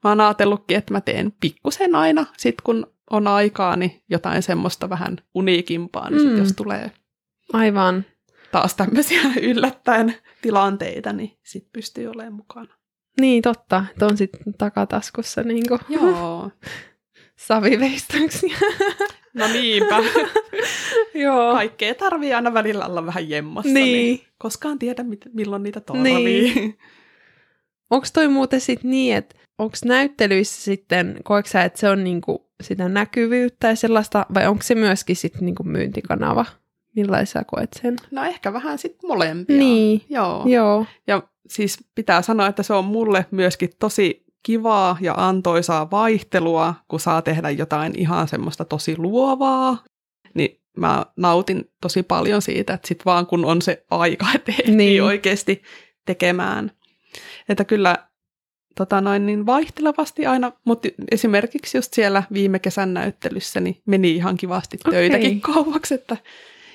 mä 0.03 0.09
oon 0.09 0.21
ajatellutkin, 0.21 0.77
että 0.77 0.93
mä 0.93 1.01
teen 1.01 1.33
pikkusen 1.41 1.95
aina, 1.95 2.25
sit 2.37 2.61
kun 2.61 2.87
on 3.09 3.27
aikaa, 3.27 3.75
niin 3.75 4.03
jotain 4.09 4.43
semmoista 4.43 4.89
vähän 4.89 5.17
uniikimpaa, 5.35 6.09
niin 6.09 6.21
mm. 6.21 6.29
sit 6.29 6.37
jos 6.37 6.53
tulee 6.53 6.91
Aivan. 7.53 8.05
taas 8.51 8.75
tämmöisiä 8.75 9.21
yllättäen 9.41 10.15
tilanteita, 10.41 11.13
niin 11.13 11.37
sit 11.43 11.67
pystyy 11.73 12.07
olemaan 12.07 12.33
mukana. 12.33 12.73
Niin, 13.19 13.41
totta. 13.41 13.85
Että 13.91 14.05
on 14.05 14.17
sitten 14.17 14.53
takataskussa 14.53 15.43
niin 15.43 15.67
kuin. 15.67 15.79
Joo. 15.89 16.51
Saviveistoksia. 17.39 18.57
No 19.33 19.47
niinpä. 19.47 19.97
Joo. 21.23 21.53
Kaikkea 21.53 21.95
tarvii 21.95 22.33
aina 22.33 22.53
välillä 22.53 22.85
olla 22.85 23.05
vähän 23.05 23.29
jemmassa. 23.29 23.73
Niin. 23.73 23.85
niin 23.85 24.21
koskaan 24.37 24.79
tiedä, 24.79 25.05
milloin 25.33 25.63
niitä 25.63 25.79
tarvii. 25.79 26.13
Niin. 26.13 26.77
Onko 27.89 28.07
toi 28.13 28.27
muuten 28.27 28.61
sitten 28.61 28.91
niin, 28.91 29.15
että 29.15 29.35
onko 29.57 29.77
näyttelyissä 29.85 30.61
sitten, 30.61 31.19
koetko 31.23 31.49
sä, 31.49 31.63
että 31.63 31.79
se 31.79 31.89
on 31.89 32.03
niinku 32.03 32.49
sitä 32.61 32.89
näkyvyyttä 32.89 33.67
ja 33.67 33.75
sellaista, 33.75 34.25
vai 34.33 34.47
onko 34.47 34.63
se 34.63 34.75
myöskin 34.75 35.15
sitten 35.15 35.45
niinku 35.45 35.63
myyntikanava? 35.63 36.45
Millaisia 36.95 37.43
koet 37.43 37.69
sen? 37.81 37.95
No 38.11 38.23
ehkä 38.23 38.53
vähän 38.53 38.77
sitten 38.77 39.07
molempia. 39.07 39.57
Niin, 39.57 40.01
joo. 40.09 40.43
joo. 40.45 40.85
Ja 41.07 41.23
siis 41.47 41.77
pitää 41.95 42.21
sanoa, 42.21 42.47
että 42.47 42.63
se 42.63 42.73
on 42.73 42.85
mulle 42.85 43.25
myöskin 43.31 43.69
tosi 43.79 44.28
kivaa 44.43 44.97
ja 45.01 45.13
antoisaa 45.17 45.91
vaihtelua, 45.91 46.75
kun 46.87 46.99
saa 46.99 47.21
tehdä 47.21 47.49
jotain 47.49 47.99
ihan 47.99 48.27
semmoista 48.27 48.65
tosi 48.65 48.97
luovaa, 48.97 49.83
niin 50.33 50.61
mä 50.77 51.05
nautin 51.15 51.71
tosi 51.81 52.03
paljon 52.03 52.41
siitä, 52.41 52.73
että 52.73 52.87
sit 52.87 53.05
vaan 53.05 53.25
kun 53.25 53.45
on 53.45 53.61
se 53.61 53.85
aika, 53.91 54.25
että 54.35 54.53
niin. 54.71 55.03
oikeasti 55.03 55.61
tekemään. 56.05 56.71
Että 57.49 57.65
kyllä 57.65 58.09
tota 58.75 59.01
noin, 59.01 59.25
niin 59.25 59.45
vaihtelevasti 59.45 60.25
aina, 60.25 60.51
mutta 60.65 60.87
esimerkiksi 61.11 61.77
just 61.77 61.93
siellä 61.93 62.23
viime 62.33 62.59
kesän 62.59 62.93
näyttelyssä 62.93 63.59
niin 63.59 63.81
meni 63.85 64.15
ihan 64.15 64.37
kivasti 64.37 64.77
töitäkin 64.77 65.37
okay. 65.37 65.53
kauaksi. 65.53 65.93
Että, 65.93 66.17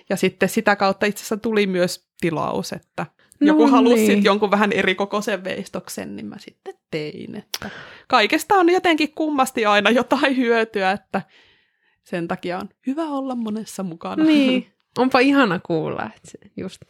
ja 0.09 0.17
sitten 0.17 0.49
sitä 0.49 0.77
kautta 0.77 1.07
itse 1.07 1.21
asiassa 1.21 1.37
tuli 1.37 1.67
myös 1.67 2.07
tilaus, 2.21 2.73
että 2.73 3.07
No 3.41 3.47
joku 3.47 3.67
halusi 3.67 4.09
niin. 4.09 4.25
jonkun 4.25 4.51
vähän 4.51 4.73
eri 4.73 4.95
kokoisen 4.95 5.45
veistoksen, 5.45 6.17
niin 6.17 6.27
mä 6.27 6.37
sitten 6.39 6.75
tein. 6.91 7.37
Että 7.37 7.71
kaikesta 8.09 8.55
on 8.55 8.71
jotenkin 8.71 9.13
kummasti 9.15 9.67
aina 9.67 9.91
jotain 9.91 10.37
hyötyä, 10.37 10.91
että 10.91 11.23
sen 12.05 12.29
takia 12.29 12.59
on 12.59 12.69
hyvä 12.87 13.05
olla 13.05 13.35
monessa 13.35 13.83
mukana. 13.83 14.25
Niin, 14.25 14.67
onpa 14.99 15.19
ihana 15.19 15.61
kuulla, 15.67 16.05
että 16.05 16.31
se 16.31 16.39
just 16.57 16.83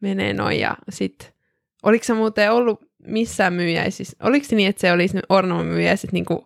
menee 0.00 0.34
noin. 0.34 0.60
Ja 0.60 0.76
sit, 0.88 1.34
oliko 1.82 2.04
se 2.04 2.14
muuten 2.14 2.52
ollut 2.52 2.80
missään 3.06 3.52
myyjäisissä, 3.52 4.16
oliko 4.22 4.46
se 4.46 4.56
niin, 4.56 4.68
että 4.68 4.80
se 4.80 4.92
oli 4.92 5.06
Ornamo 5.28 5.64
myyjäiset 5.64 6.12
niin 6.12 6.24
kuin 6.24 6.40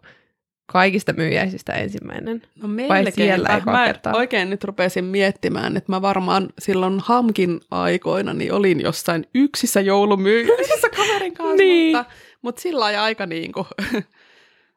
kaikista 0.73 1.13
myyjäisistä 1.13 1.73
ensimmäinen? 1.73 2.43
No 2.63 2.69
Vai 2.89 3.13
siellä 3.13 3.57
ekaa 3.57 3.75
Mä 3.75 3.87
kertaa? 3.87 4.17
oikein 4.17 4.51
nyt 4.51 4.65
rupesin 4.65 5.05
miettimään, 5.05 5.77
että 5.77 5.93
mä 5.93 6.03
varmaan 6.03 6.49
silloin 6.59 7.01
Hamkin 7.01 7.61
aikoina 7.71 8.35
niin 8.35 8.53
olin 8.53 8.81
jossain 8.81 9.27
yksissä 9.35 9.81
joulumyyjäisissä 9.81 10.89
kaverin 10.97 11.35
kanssa, 11.35 11.57
Niin. 11.57 11.97
mutta, 11.97 12.13
mutta 12.43 12.63
sillä 12.63 12.81
lailla 12.81 13.03
aika 13.03 13.27
niin 13.27 13.53
kuin, 13.53 13.67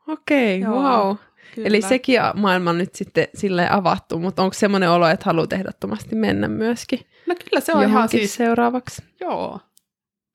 Okei, 0.08 0.62
okay, 0.64 0.74
wow. 0.74 1.16
kyllä. 1.56 1.68
Eli 1.68 1.82
sekin 1.82 2.20
maailma 2.36 2.70
on 2.70 2.78
nyt 2.78 2.96
sitten 2.96 3.28
silleen 3.36 3.72
avattu, 3.72 4.20
mutta 4.20 4.44
onko 4.44 4.54
semmoinen 4.54 4.90
olo, 4.90 5.08
että 5.08 5.26
haluat 5.26 5.54
ehdottomasti 5.54 6.16
mennä 6.16 6.48
myöskin 6.48 7.00
No 7.28 7.36
kyllä 7.36 7.62
se 7.62 7.74
on 7.74 7.84
ihan 7.84 8.10
siis, 8.10 8.36
seuraavaksi? 8.36 9.02
joo. 9.22 9.60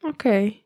Okei. 0.05 0.49
Okay. 0.49 0.61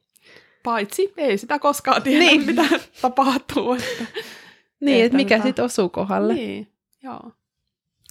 Paitsi 0.62 1.12
ei 1.16 1.38
sitä 1.38 1.58
koskaan 1.58 2.02
tiedä, 2.02 2.24
niin. 2.24 2.46
mitä 2.46 2.64
tapahtuu. 3.02 3.72
Että, 3.72 4.04
Niin, 4.82 5.04
että 5.04 5.16
mikä 5.16 5.42
sitten 5.42 5.64
osuu 5.64 5.88
kohdalle. 5.88 6.34
niin, 6.34 6.68
joo. 7.02 7.32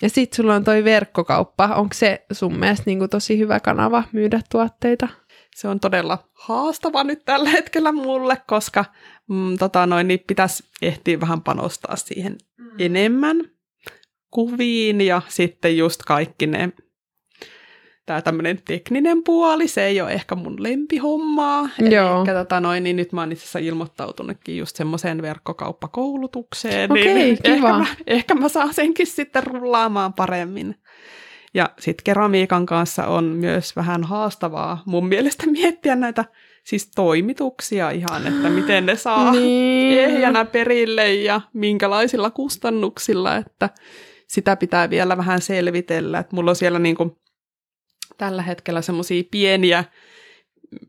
Ja 0.01 0.09
sitten 0.09 0.35
sulla 0.35 0.55
on 0.55 0.63
toi 0.63 0.83
verkkokauppa. 0.83 1.65
Onko 1.75 1.93
se 1.93 2.25
sun 2.31 2.59
mielestä 2.59 2.83
niinku 2.85 3.07
tosi 3.07 3.37
hyvä 3.39 3.59
kanava 3.59 4.03
myydä 4.11 4.41
tuotteita? 4.51 5.07
Se 5.55 5.67
on 5.67 5.79
todella 5.79 6.29
haastava 6.33 7.03
nyt 7.03 7.25
tällä 7.25 7.49
hetkellä 7.49 7.91
mulle, 7.91 8.37
koska 8.47 8.85
mm, 9.29 9.57
tota 9.57 9.85
noin, 9.85 10.07
niin 10.07 10.19
pitäisi 10.27 10.63
ehtiä 10.81 11.19
vähän 11.19 11.41
panostaa 11.41 11.95
siihen 11.95 12.37
Mm. 12.57 12.69
enemmän 12.79 13.41
kuviin 14.29 15.01
ja 15.01 15.21
sitten 15.27 15.77
just 15.77 16.03
kaikki 16.03 16.47
ne, 16.47 16.69
tämä 18.11 18.21
tämmöinen 18.21 18.59
tekninen 18.67 19.23
puoli, 19.23 19.67
se 19.67 19.85
ei 19.85 20.01
ole 20.01 20.11
ehkä 20.11 20.35
mun 20.35 20.63
lempihommaa. 20.63 21.69
Joo. 21.79 22.19
Ehkä 22.19 22.33
tota 22.33 22.59
noin, 22.59 22.83
niin 22.83 22.95
nyt 22.95 23.11
mä 23.13 23.21
oon 23.21 23.31
itse 23.31 23.43
asiassa 23.43 23.59
ilmoittautunutkin 23.59 24.57
just 24.57 24.75
semmoiseen 24.75 25.21
verkkokauppakoulutukseen. 25.21 26.91
Okei, 26.91 27.13
niin 27.13 27.37
kiva. 27.43 27.53
Ehkä 27.55 27.67
mä, 27.77 27.85
ehkä 28.07 28.35
mä 28.35 28.49
saan 28.49 28.73
senkin 28.73 29.07
sitten 29.07 29.43
rullaamaan 29.43 30.13
paremmin. 30.13 30.75
Ja 31.53 31.69
sitten 31.79 32.03
keramiikan 32.03 32.65
kanssa 32.65 33.07
on 33.07 33.23
myös 33.23 33.75
vähän 33.75 34.03
haastavaa 34.03 34.83
mun 34.85 35.07
mielestä 35.07 35.47
miettiä 35.47 35.95
näitä 35.95 36.25
siis 36.63 36.91
toimituksia 36.95 37.89
ihan, 37.89 38.27
että 38.27 38.49
miten 38.49 38.85
ne 38.85 38.95
saa 38.95 39.31
Niin. 39.35 39.99
ehjänä 39.99 40.45
perille 40.45 41.13
ja 41.13 41.41
minkälaisilla 41.53 42.29
kustannuksilla, 42.29 43.35
että 43.35 43.69
sitä 44.27 44.55
pitää 44.55 44.89
vielä 44.89 45.17
vähän 45.17 45.41
selvitellä. 45.41 46.19
Että 46.19 46.35
mulla 46.35 46.51
on 46.51 46.55
siellä 46.55 46.79
niin 46.79 46.95
kuin 46.95 47.15
tällä 48.21 48.41
hetkellä 48.41 48.81
semmoisia 48.81 49.23
pieniä 49.31 49.83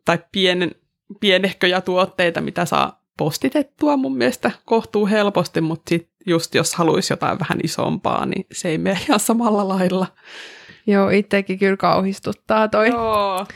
tai 0.05 0.19
pienen, 0.33 0.71
pienehköjä 1.21 1.81
tuotteita, 1.81 2.41
mitä 2.41 2.65
saa 2.65 3.03
postitettua 3.19 3.97
mun 3.97 4.17
mielestä 4.17 4.51
kohtuu 4.65 5.07
helposti, 5.07 5.61
mutta 5.61 5.89
sit 5.89 6.09
just 6.27 6.55
jos 6.55 6.75
haluaisi 6.75 7.13
jotain 7.13 7.39
vähän 7.39 7.59
isompaa, 7.65 8.27
niin 8.27 8.47
se 8.53 8.69
ei 8.69 8.79
mene 8.79 8.99
ihan 9.09 9.21
samalla 9.21 9.69
lailla. 9.69 10.07
Joo, 10.87 11.09
itsekin 11.09 11.59
kyllä 11.59 11.77
kauhistuttaa 11.77 12.69
toi 12.69 12.89
Joo. 12.89 13.47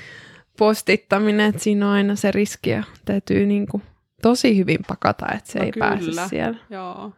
postittaminen, 0.59 1.49
että 1.49 1.63
siinä 1.63 1.87
on 1.87 1.93
aina 1.93 2.17
se 2.17 2.31
riski 2.31 2.71
ja 2.71 2.83
täytyy 3.05 3.47
niinku 3.47 3.83
tosi 4.23 4.57
hyvin 4.57 4.79
pakata, 4.89 5.27
että 5.35 5.53
se 5.53 5.59
No 5.59 5.65
ei 5.65 5.73
kyllä. 5.73 5.87
pääse 5.87 6.29
siellä. 6.29 6.59
Joo. 6.71 7.13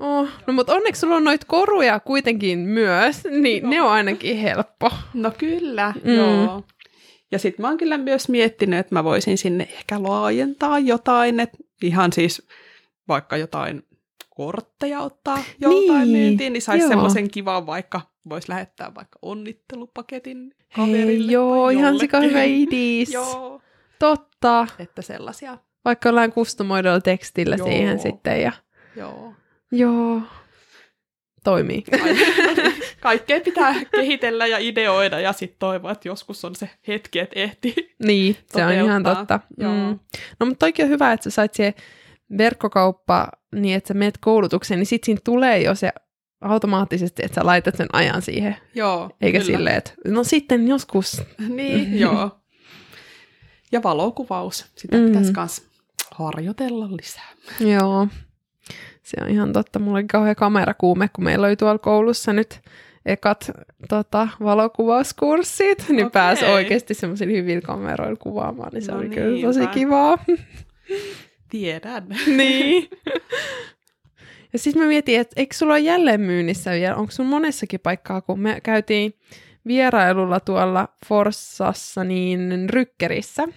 Oh, 0.00 0.28
no 0.46 0.52
mutta 0.52 0.74
onneksi 0.74 1.00
sulla 1.00 1.16
on 1.16 1.24
noita 1.24 1.46
koruja 1.48 2.00
kuitenkin 2.00 2.58
myös, 2.58 3.24
niin 3.30 3.62
Joo. 3.62 3.70
ne 3.70 3.82
on 3.82 3.90
ainakin 3.90 4.36
helppo. 4.38 4.90
No 5.14 5.32
kyllä, 5.38 5.94
Mm. 6.04 6.14
joo. 6.14 6.64
Ja 7.32 7.38
sitten 7.38 7.62
mä 7.62 7.68
oon 7.68 7.78
kyllä 7.78 7.98
myös 7.98 8.28
miettinyt, 8.28 8.78
että 8.78 8.94
mä 8.94 9.04
voisin 9.04 9.38
sinne 9.38 9.64
ehkä 9.72 10.02
laajentaa 10.02 10.78
jotain, 10.78 11.40
että 11.40 11.58
ihan 11.82 12.12
siis 12.12 12.48
vaikka 13.08 13.36
jotain 13.36 13.82
kortteja 14.36 15.00
ottaa 15.00 15.38
joltain 15.60 16.00
Niin, 16.12 16.18
myyntiin, 16.18 16.52
niin 16.52 16.62
saisi 16.62 16.88
semmoisen 16.88 17.30
kivan 17.30 17.66
vaikka, 17.66 18.00
voisi 18.28 18.48
lähettää 18.48 18.94
vaikka 18.94 19.18
onnittelupaketin 19.22 20.54
kaverille 20.76 21.06
Hei, 21.26 21.30
joo, 21.32 21.68
ihan 21.68 21.98
sika 21.98 22.20
hyvä 22.20 22.42
idis. 22.42 23.12
Joo, 23.12 23.60
Totta. 23.98 24.66
että 24.78 25.02
sellaisia, 25.02 25.58
Vaikka 25.84 26.08
jollain 26.08 26.32
kustomoidulla 26.32 27.00
tekstillä 27.00 27.56
Joo. 27.56 27.66
siihen 27.68 27.98
sitten. 27.98 28.42
Ja... 28.42 28.52
joo. 28.96 29.32
Joo. 29.72 30.22
Toimii. 31.44 31.84
Kaikkea 33.00 33.40
pitää 33.40 33.74
kehitellä 33.90 34.46
ja 34.46 34.58
ideoida 34.58 35.20
ja 35.20 35.32
sitten 35.32 35.58
toivoa, 35.58 35.90
että 35.92 36.08
joskus 36.08 36.44
on 36.44 36.54
se 36.54 36.70
hetki, 36.88 37.18
että 37.18 37.40
ehtii. 37.40 37.96
Niin, 38.02 38.36
se 38.46 38.64
on 38.64 38.72
ihan 38.72 39.02
toteuttaa. 39.02 39.38
totta. 39.38 39.54
Joo. 39.62 39.72
Mm. 39.72 39.98
No 40.40 40.46
mutta 40.46 40.58
toikin 40.58 40.84
on 40.84 40.90
hyvä, 40.90 41.12
että 41.12 41.24
sä 41.24 41.30
sait 41.30 41.54
siihen 41.54 41.74
verkkokauppa 42.38 43.28
niin, 43.54 43.76
että 43.76 43.88
sä 43.88 43.94
meet 43.94 44.18
koulutukseen, 44.18 44.80
niin 44.80 44.86
sit 44.86 45.04
siinä 45.04 45.20
tulee 45.24 45.62
jo 45.62 45.74
se 45.74 45.92
automaattisesti, 46.40 47.22
että 47.24 47.34
sä 47.34 47.46
laitat 47.46 47.76
sen 47.76 47.88
ajan 47.92 48.22
siihen. 48.22 48.56
Joo, 48.74 49.10
Eikä 49.20 49.38
kyllä. 49.38 49.56
silleen, 49.56 49.76
että 49.76 49.92
no 50.06 50.24
sitten 50.24 50.68
joskus. 50.68 51.22
Niin, 51.48 51.98
joo. 52.00 52.30
Ja 53.72 53.82
valokuvaus, 53.82 54.66
sitä 54.76 54.96
mm. 54.96 55.06
pitäisi 55.06 55.32
myös 55.36 55.66
harjoitella 56.10 56.88
lisää. 56.96 57.28
Joo, 57.60 58.08
se 59.10 59.16
on 59.24 59.30
ihan 59.30 59.52
totta. 59.52 59.78
Mulla 59.78 59.98
oli 59.98 60.06
kauhean 60.06 60.36
kamerakuume, 60.36 61.08
kun 61.12 61.24
meillä 61.24 61.46
oli 61.46 61.56
tuolla 61.56 61.78
koulussa 61.78 62.32
nyt 62.32 62.60
ekat 63.06 63.50
tota, 63.88 64.28
valokuvauskurssit, 64.42 65.84
niin 65.88 66.06
Okei. 66.06 66.10
pääsi 66.10 66.44
oikeasti 66.44 66.94
semmoisilla 66.94 67.36
hyvillä 67.36 67.60
kameroilla 67.60 68.16
kuvaamaan, 68.16 68.70
niin 68.72 68.82
se 68.82 68.92
No 68.92 68.98
oli 68.98 69.08
kyllä 69.08 69.46
tosi 69.46 69.58
niinpä. 69.58 69.74
kivaa. 69.74 70.18
Tiedän. 71.50 72.06
niin. 72.36 72.88
Ja 74.52 74.58
sitten 74.58 74.82
mä 74.82 74.88
mietin, 74.88 75.20
että 75.20 75.40
eikö 75.40 75.54
sulla 75.56 75.72
ole 75.72 75.80
jälleen 75.80 76.20
myynnissä 76.20 76.70
vielä, 76.72 76.96
onko 76.96 77.10
sun 77.12 77.26
monessakin 77.26 77.80
paikkaa, 77.80 78.20
kun 78.20 78.40
me 78.40 78.60
käytiin 78.62 79.14
vierailulla 79.66 80.40
tuolla 80.40 80.88
Forssassa, 81.06 82.04
niin 82.04 82.66
Rykkerissä, 82.70 83.48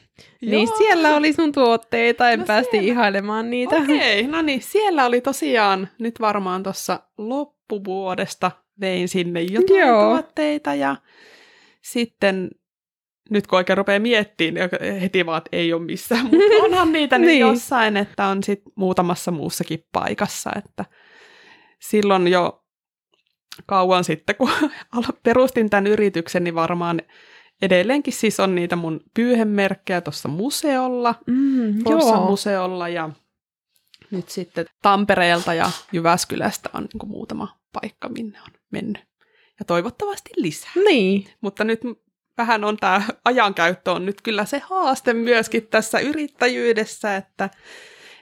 niin 0.41 0.67
Joo. 0.67 0.77
siellä 0.77 1.15
oli 1.15 1.33
sun 1.33 1.51
tuotteita, 1.51 2.29
en 2.29 2.39
No 2.39 2.45
päästi 2.45 2.71
siellä. 2.71 2.87
ihailemaan 2.87 3.49
niitä. 3.49 3.75
Okei, 3.75 4.27
no 4.27 4.41
niin, 4.41 4.61
siellä 4.61 5.05
oli 5.05 5.21
tosiaan 5.21 5.89
nyt 5.99 6.19
varmaan 6.21 6.63
tuossa 6.63 6.99
loppuvuodesta 7.17 8.51
vein 8.79 9.07
sinne 9.07 9.41
jotain 9.41 9.79
Joo. 9.79 10.09
tuotteita 10.09 10.73
ja 10.75 10.95
sitten 11.81 12.49
nyt 13.29 13.47
kun 13.47 13.57
oikein 13.57 13.77
rupeaa 13.77 13.99
miettimään, 13.99 14.69
niin 14.81 14.99
heti 14.99 15.25
vaan, 15.25 15.37
että 15.37 15.49
ei 15.57 15.73
ole 15.73 15.81
missään, 15.81 16.21
mutta 16.25 16.37
onhan 16.65 16.91
niitä 16.93 17.17
nyt 17.17 17.27
Niin. 17.27 17.39
jossain, 17.39 17.97
että 17.97 18.25
on 18.27 18.43
sitten 18.43 18.73
muutamassa 18.75 19.31
muussakin 19.31 19.85
paikassa, 19.91 20.51
että 20.57 20.85
silloin 21.79 22.27
jo 22.27 22.62
kauan 23.65 24.03
sitten, 24.03 24.35
kun 24.35 24.49
perustin 25.23 25.69
tämän 25.69 25.87
yrityksen, 25.87 26.43
niin 26.43 26.55
varmaan 26.55 27.01
edelleenkin 27.61 28.13
siis 28.13 28.39
on 28.39 28.55
niitä 28.55 28.75
mun 28.75 29.01
pyyhemerkkejä 29.13 30.01
tuossa 30.01 30.29
museolla, 30.29 31.15
Mm, 31.27 31.83
Forssan 31.83 32.19
joo. 32.19 32.29
museolla 32.29 32.89
ja 32.89 33.09
nyt 34.11 34.29
sitten 34.29 34.65
Tampereelta 34.81 35.53
ja 35.53 35.71
Jyväskylästä 35.91 36.69
on 36.73 36.87
niin 36.93 37.09
muutama 37.09 37.57
paikka, 37.73 38.09
minne 38.09 38.39
on 38.41 38.53
mennyt. 38.71 39.03
Ja 39.59 39.65
toivottavasti 39.65 40.29
lisää. 40.35 40.71
Niin, 40.85 41.25
Mutta 41.41 41.63
nyt 41.63 41.81
vähän 42.37 42.63
on 42.63 42.77
tämä 42.77 43.01
ajankäyttö 43.25 43.91
on 43.91 44.05
nyt 44.05 44.21
kyllä 44.21 44.45
se 44.45 44.61
haaste 44.65 45.13
myöskin 45.13 45.67
tässä 45.67 45.99
yrittäjyydessä, 45.99 47.15
että, 47.15 47.49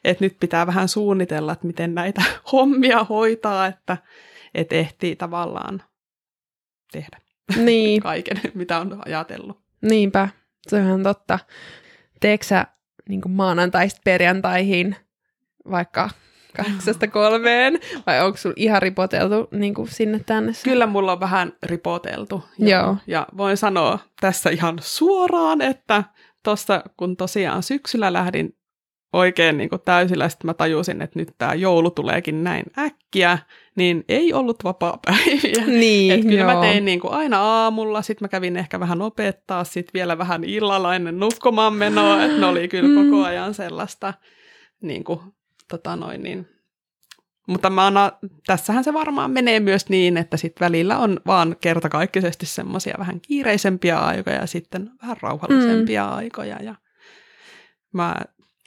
että 0.03 0.25
nyt 0.25 0.37
pitää 0.39 0.67
vähän 0.67 0.87
suunnitella, 0.87 1.53
että 1.53 1.67
miten 1.67 1.95
näitä 1.95 2.21
hommia 2.51 3.03
hoitaa, 3.03 3.67
että, 3.67 3.97
että 4.53 4.75
ehtii 4.75 5.15
tavallaan 5.15 5.83
tehdä 6.91 7.21
niin, 7.55 8.01
kaiken, 8.11 8.41
mitä 8.53 8.79
on 8.79 9.01
ajatellut. 9.05 9.61
niinpä, 9.81 10.29
se 10.67 10.81
on 10.81 11.03
totta. 11.03 11.39
Teekö 12.19 12.45
sä 12.45 12.67
niin 13.09 13.21
maanantaista 13.27 14.01
perjantaihin 14.03 14.95
vaikka 15.71 16.09
kahdeksasta 16.57 17.07
kolmeen, 17.17 17.79
vai 18.07 18.21
onko 18.21 18.37
sulla 18.37 18.55
ihan 18.57 18.81
ripoteltu 18.81 19.47
niin 19.51 19.73
sinne 19.89 20.19
tänne? 20.25 20.51
Kyllä 20.63 20.85
mulla 20.87 21.11
on 21.11 21.19
vähän 21.19 21.53
ripoteltu. 21.63 22.43
Joo. 22.59 22.97
Ja 23.07 23.27
voin 23.37 23.57
sanoa 23.57 23.99
tässä 24.21 24.49
ihan 24.49 24.77
suoraan, 24.81 25.61
että 25.61 26.03
tuossa 26.43 26.83
kun 26.97 27.17
tosiaan 27.17 27.63
syksyllä 27.63 28.13
lähdin 28.13 28.57
oikein 29.13 29.57
niin 29.57 29.69
kuin 29.69 29.81
täysillä, 29.81 30.29
sitten 30.29 30.47
mä 30.47 30.53
tajusin, 30.53 31.01
että 31.01 31.19
nyt 31.19 31.35
tämä 31.37 31.53
joulu 31.53 31.91
tuleekin 31.91 32.43
näin 32.43 32.65
äkkiä, 32.77 33.37
niin 33.75 34.03
ei 34.09 34.33
ollut 34.33 34.63
vapaa-päiviä. 34.63 35.65
Niin, 35.79 36.11
Et 36.13 36.21
kyllä 36.21 36.51
joo. 36.51 36.53
mä 36.53 36.61
tein 36.61 36.85
niin 36.85 36.99
kuin 36.99 37.13
aina 37.13 37.39
aamulla, 37.39 38.01
sitten 38.01 38.25
mä 38.25 38.29
kävin 38.29 38.57
ehkä 38.57 38.79
vähän 38.79 39.01
opettaa, 39.01 39.63
sitten 39.63 39.91
vielä 39.93 40.17
vähän 40.17 40.43
illalla 40.43 40.95
ennen 40.95 41.19
nukkumaan 41.19 41.73
menoa, 41.73 42.23
että 42.23 42.37
ne 42.37 42.45
oli 42.45 42.67
kyllä 42.67 43.01
Mm. 43.01 43.11
koko 43.11 43.23
ajan 43.25 43.53
sellaista, 43.53 44.13
niin 44.81 45.03
kuin, 45.03 45.19
tota 45.67 45.95
noin, 45.95 46.23
niin. 46.23 46.47
Mutta 47.47 47.69
mä 47.69 47.85
anna, 47.87 48.11
tässähän 48.45 48.83
se 48.83 48.93
varmaan 48.93 49.31
menee 49.31 49.59
myös 49.59 49.89
niin, 49.89 50.17
että 50.17 50.37
sitten 50.37 50.65
välillä 50.65 50.97
on 50.97 51.19
vaan 51.27 51.55
kertakaikkisesti 51.61 52.45
semmoisia 52.45 52.95
vähän 52.99 53.21
kiireisempiä 53.21 53.99
aikoja 53.99 54.35
ja 54.35 54.47
sitten 54.47 54.89
vähän 55.01 55.17
rauhallisempia 55.21 56.05
mm. 56.05 56.13
aikoja. 56.13 56.57
Ja 56.63 56.75
mä 57.93 58.15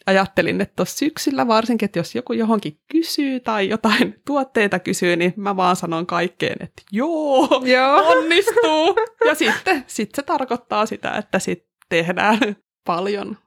ajattelin, 0.06 0.60
että 0.60 0.76
tuossa 0.76 0.98
syksyllä 0.98 1.46
varsinkin, 1.46 1.86
että 1.86 1.98
jos 1.98 2.14
joku 2.14 2.32
johonkin 2.32 2.80
kysyy 2.92 3.40
tai 3.40 3.68
jotain 3.68 4.14
tuotteita 4.26 4.78
kysyy, 4.78 5.16
niin 5.16 5.34
mä 5.36 5.56
vaan 5.56 5.76
sanon 5.76 6.06
kaikkeen, 6.06 6.56
että 6.60 6.82
joo, 6.92 7.62
joo. 7.64 8.08
onnistuu. 8.16 8.96
Ja 9.24 9.34
sitten 9.34 9.84
sit 9.86 10.14
se 10.14 10.22
tarkoittaa 10.22 10.86
sitä, 10.86 11.10
että 11.10 11.38
sitten 11.38 11.68
tehdään 11.88 12.38
paljon. 12.86 13.38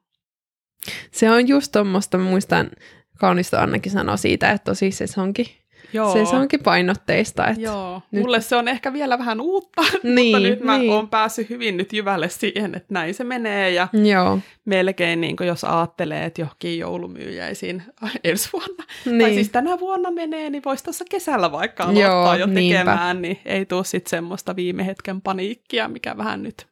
Se 1.11 1.31
on 1.31 1.47
just 1.47 1.71
tuommoista, 1.71 2.17
muistan, 2.17 2.71
kaunista 3.19 3.61
Annakin 3.61 3.91
sanoi 3.91 4.17
siitä, 4.17 4.51
että 4.51 4.71
tosi 4.71 4.91
se 4.91 5.21
onkin 5.21 5.45
Joo. 5.93 6.13
Se, 6.13 6.25
se 6.25 6.35
onkin 6.35 6.63
painotteista. 6.63 7.47
Että 7.47 7.61
Joo, 7.61 8.01
nyt... 8.11 8.21
mulle 8.21 8.41
se 8.41 8.55
on 8.55 8.67
ehkä 8.67 8.93
vielä 8.93 9.19
vähän 9.19 9.41
uutta, 9.41 9.81
niin, 10.03 10.35
mutta 10.35 10.49
nyt 10.49 10.63
mä 10.63 10.77
niin. 10.77 10.91
oon 10.91 11.09
päässyt 11.09 11.49
hyvin 11.49 11.77
nyt 11.77 11.93
jyvälle 11.93 12.29
siihen, 12.29 12.75
että 12.75 12.93
näin 12.93 13.13
se 13.13 13.23
menee. 13.23 13.71
Ja 13.71 13.87
Joo. 13.93 14.39
melkein 14.65 15.21
niin 15.21 15.35
jos 15.45 15.63
ajattelee, 15.63 16.25
että 16.25 16.41
johonkin 16.41 16.79
joulumyyjäisiin 16.79 17.83
ensi 18.23 18.49
vuonna, 18.53 18.83
niin. 19.05 19.19
tai 19.19 19.33
siis 19.33 19.49
tänä 19.49 19.79
vuonna 19.79 20.11
menee, 20.11 20.49
niin 20.49 20.63
voisi 20.65 20.83
tuossa 20.83 21.05
kesällä 21.09 21.51
vaikka 21.51 21.83
aloittaa 21.83 22.35
Joo, 22.35 22.35
jo 22.35 22.47
tekemään, 22.47 23.21
niinpä. 23.21 23.41
niin 23.43 23.53
ei 23.55 23.65
tule 23.65 23.83
sitten 23.83 24.09
semmoista 24.09 24.55
viime 24.55 24.85
hetken 24.85 25.21
paniikkia, 25.21 25.87
mikä 25.87 26.17
vähän 26.17 26.43
nyt 26.43 26.67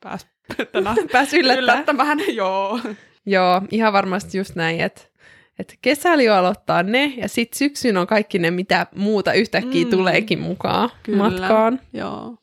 pääsi 0.00 0.26
pääs 1.12 1.34
yllättämään. 1.58 2.18
Joo. 2.34 2.80
Joo, 3.26 3.62
ihan 3.70 3.92
varmasti 3.92 4.38
just 4.38 4.54
näin, 4.54 4.80
että 4.80 5.02
että 5.58 5.74
kesällä 5.82 6.22
jo 6.22 6.34
aloittaa 6.34 6.82
ne, 6.82 7.14
ja 7.16 7.28
sitten 7.28 7.58
syksyn 7.58 7.96
on 7.96 8.06
kaikki 8.06 8.38
ne, 8.38 8.50
mitä 8.50 8.86
muuta 8.96 9.32
yhtäkkiä 9.32 9.84
mm. 9.84 9.90
tuleekin 9.90 10.40
mukaan 10.40 10.90
Kyllä. 11.02 11.18
matkaan. 11.18 11.80
Joo. 11.92 12.36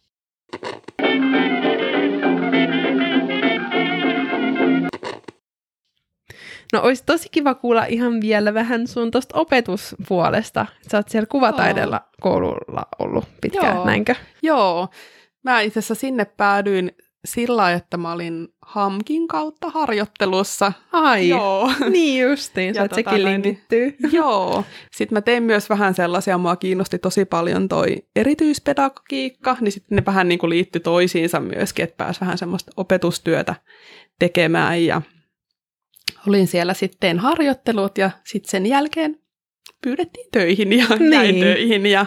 No 6.74 6.82
olisi 6.82 7.03
tosi 7.05 7.30
kiva 7.32 7.55
kuulla 7.55 7.86
ihan 7.86 8.22
vielä 8.22 8.53
vähän 8.53 8.88
sun 8.88 9.12
tuosta 9.12 9.38
opetuspuolesta. 9.38 10.66
Sä 10.91 10.97
oot 10.97 11.10
siellä 11.10 11.28
kuvataidella 11.28 12.01
koululla 12.22 12.86
ollut 12.99 13.26
pitkään, 13.41 13.76
Joo. 13.76 13.86
näinkö? 13.86 14.16
Joo. 14.41 14.88
Mä 15.43 15.62
itse 15.62 15.80
asiassa 15.80 15.95
sinne 15.95 16.26
päädyin 16.26 16.91
sillä, 17.26 17.72
että 17.72 17.97
mä 17.97 18.11
olin 18.11 18.47
Hamkin 18.61 19.28
kautta 19.28 19.70
harjoittelussa. 19.70 20.72
Ai, 20.91 21.30
joo. 21.30 21.72
niin 21.89 22.22
justiin, 22.22 22.70
että 22.70 22.82
tota 22.82 22.95
sekin 22.95 23.13
niin, 23.13 23.26
linkittyy. 23.26 23.95
joo. 24.11 24.63
Sitten 24.91 25.15
mä 25.15 25.22
tein 25.22 25.43
myös 25.43 25.70
vähän 25.70 25.93
sellaisia, 25.93 26.38
mua 26.38 26.55
kiinnosti 26.55 26.99
tosi 26.99 27.26
paljon 27.26 27.67
toi 27.67 27.95
erityispedagogiikka, 28.15 29.57
niin 29.61 29.72
sitten 29.72 29.95
ne 29.95 30.03
vähän 30.05 30.28
niin 30.28 30.39
kuin 30.39 30.49
liittyi 30.49 30.82
toisiinsa 30.82 31.39
myöskin, 31.39 31.84
että 31.84 31.97
pääsi 31.97 32.22
vähän 32.22 32.38
semmoista 32.38 32.72
opetustyötä 32.78 33.55
tekemään 34.20 34.86
ja 34.86 35.01
olin 36.28 36.47
siellä 36.47 36.74
sitten 36.74 37.20
harjoittelut 37.20 37.97
ja 37.97 38.11
sitten 38.26 38.49
sen 38.49 38.65
jälkeen 38.65 39.20
pyydettiin 39.84 40.28
töihin 40.32 40.74
ja 40.74 40.86
niin. 40.99 41.13
jäin 41.13 41.39
töihin 41.39 41.86
ja 41.86 42.05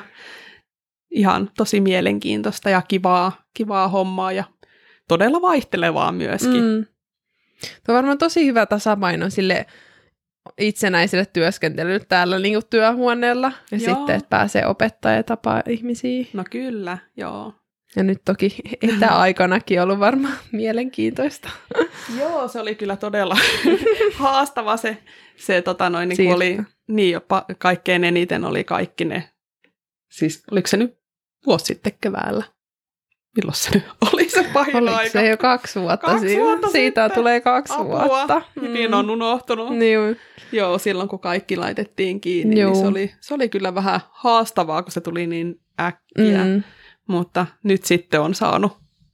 ihan 1.11 1.51
tosi 1.57 1.81
mielenkiintoista 1.81 2.71
ja 2.71 2.83
kivaa, 2.83 3.33
kivaa 3.55 3.89
hommaa 3.89 4.33
ja 4.33 4.45
todella 5.09 5.43
vaihtelevaa 5.43 6.13
myöskin. 6.13 6.65
Mm. 6.65 6.87
Tuo 7.87 7.93
on 7.93 7.97
varmaan 7.97 8.19
tosi 8.19 8.47
hyvä 8.47 8.67
tasapaino 8.67 9.31
sille 9.31 9.67
itsenäiselle 10.59 11.27
työskentelylle 11.27 12.05
täällä 12.09 12.39
niin 12.39 12.55
kuin 12.55 12.71
työhuoneella 12.71 13.53
ja 13.71 13.79
joo. 13.79 13.97
sitten, 13.97 14.17
että 14.17 14.29
pääsee 14.29 14.67
opettaa 14.67 15.13
ja 15.13 15.23
tapaa 15.23 15.63
ihmisiä. 15.69 16.25
No 16.33 16.45
kyllä, 16.51 16.99
joo. 17.17 17.55
Ja 17.97 18.03
nyt 18.03 18.23
toki 18.25 18.57
etäaikanakin 18.97 19.83
ollut 19.83 19.99
varmaan 19.99 20.39
mielenkiintoista. 20.53 21.51
Joo, 22.21 22.49
se 22.49 22.61
oli 22.61 22.75
kyllä 22.75 22.97
todella 22.97 23.37
haastava 24.15 24.77
se, 24.77 24.99
se 25.37 25.63
tota 25.63 25.91
noin, 25.91 26.09
niin 26.09 26.17
kuin 26.17 26.35
oli, 26.35 26.59
niin 26.89 27.13
jopa 27.13 27.45
kaikkein 27.59 28.05
eniten 28.05 28.45
oli 28.45 28.65
kaikki 28.65 29.05
ne, 29.05 29.31
siis 30.11 30.45
oliko 30.51 30.67
se 30.67 30.77
nyt 30.77 30.99
vuosi 31.47 31.65
sitten 31.65 31.93
keväällä? 32.01 32.45
Milloin 33.37 33.55
se 33.57 33.71
nyt 33.75 33.85
oli 34.13 34.29
se 34.29 34.47
pahin 34.53 34.77
Oliko 34.77 34.97
aika? 34.97 35.11
se 35.11 35.29
jo 35.29 35.37
kaksi 35.37 35.81
vuotta 35.81 36.07
kaksi 36.07 36.27
siitä? 36.29 36.43
Vuotta 36.43 36.69
siitä 36.69 37.05
sitten. 37.05 37.21
tulee 37.21 37.41
kaksi 37.41 37.73
Apua. 37.77 38.05
vuotta. 38.05 38.43
Hyvin 38.61 38.91
mm. 38.91 38.97
on 38.97 39.11
unohtunut. 39.11 39.77
Niin. 39.77 40.17
Joo, 40.53 40.79
silloin 40.79 41.09
kun 41.09 41.21
kaikki 41.21 41.57
laitettiin 41.57 42.21
kiinni, 42.21 42.61
Joo. 42.61 42.73
niin 42.73 42.81
se 42.83 42.87
oli, 42.87 43.15
se 43.21 43.35
oli 43.35 43.49
kyllä 43.49 43.75
vähän 43.75 44.01
haastavaa, 44.11 44.83
kun 44.83 44.93
se 44.93 45.01
tuli 45.01 45.27
niin 45.27 45.61
äkkiä. 45.81 46.45
Mm. 46.45 46.63
Mutta 47.09 47.47
nyt 47.65 47.85
sitten 47.85 48.21
on 48.21 48.35
saanut 48.35 48.73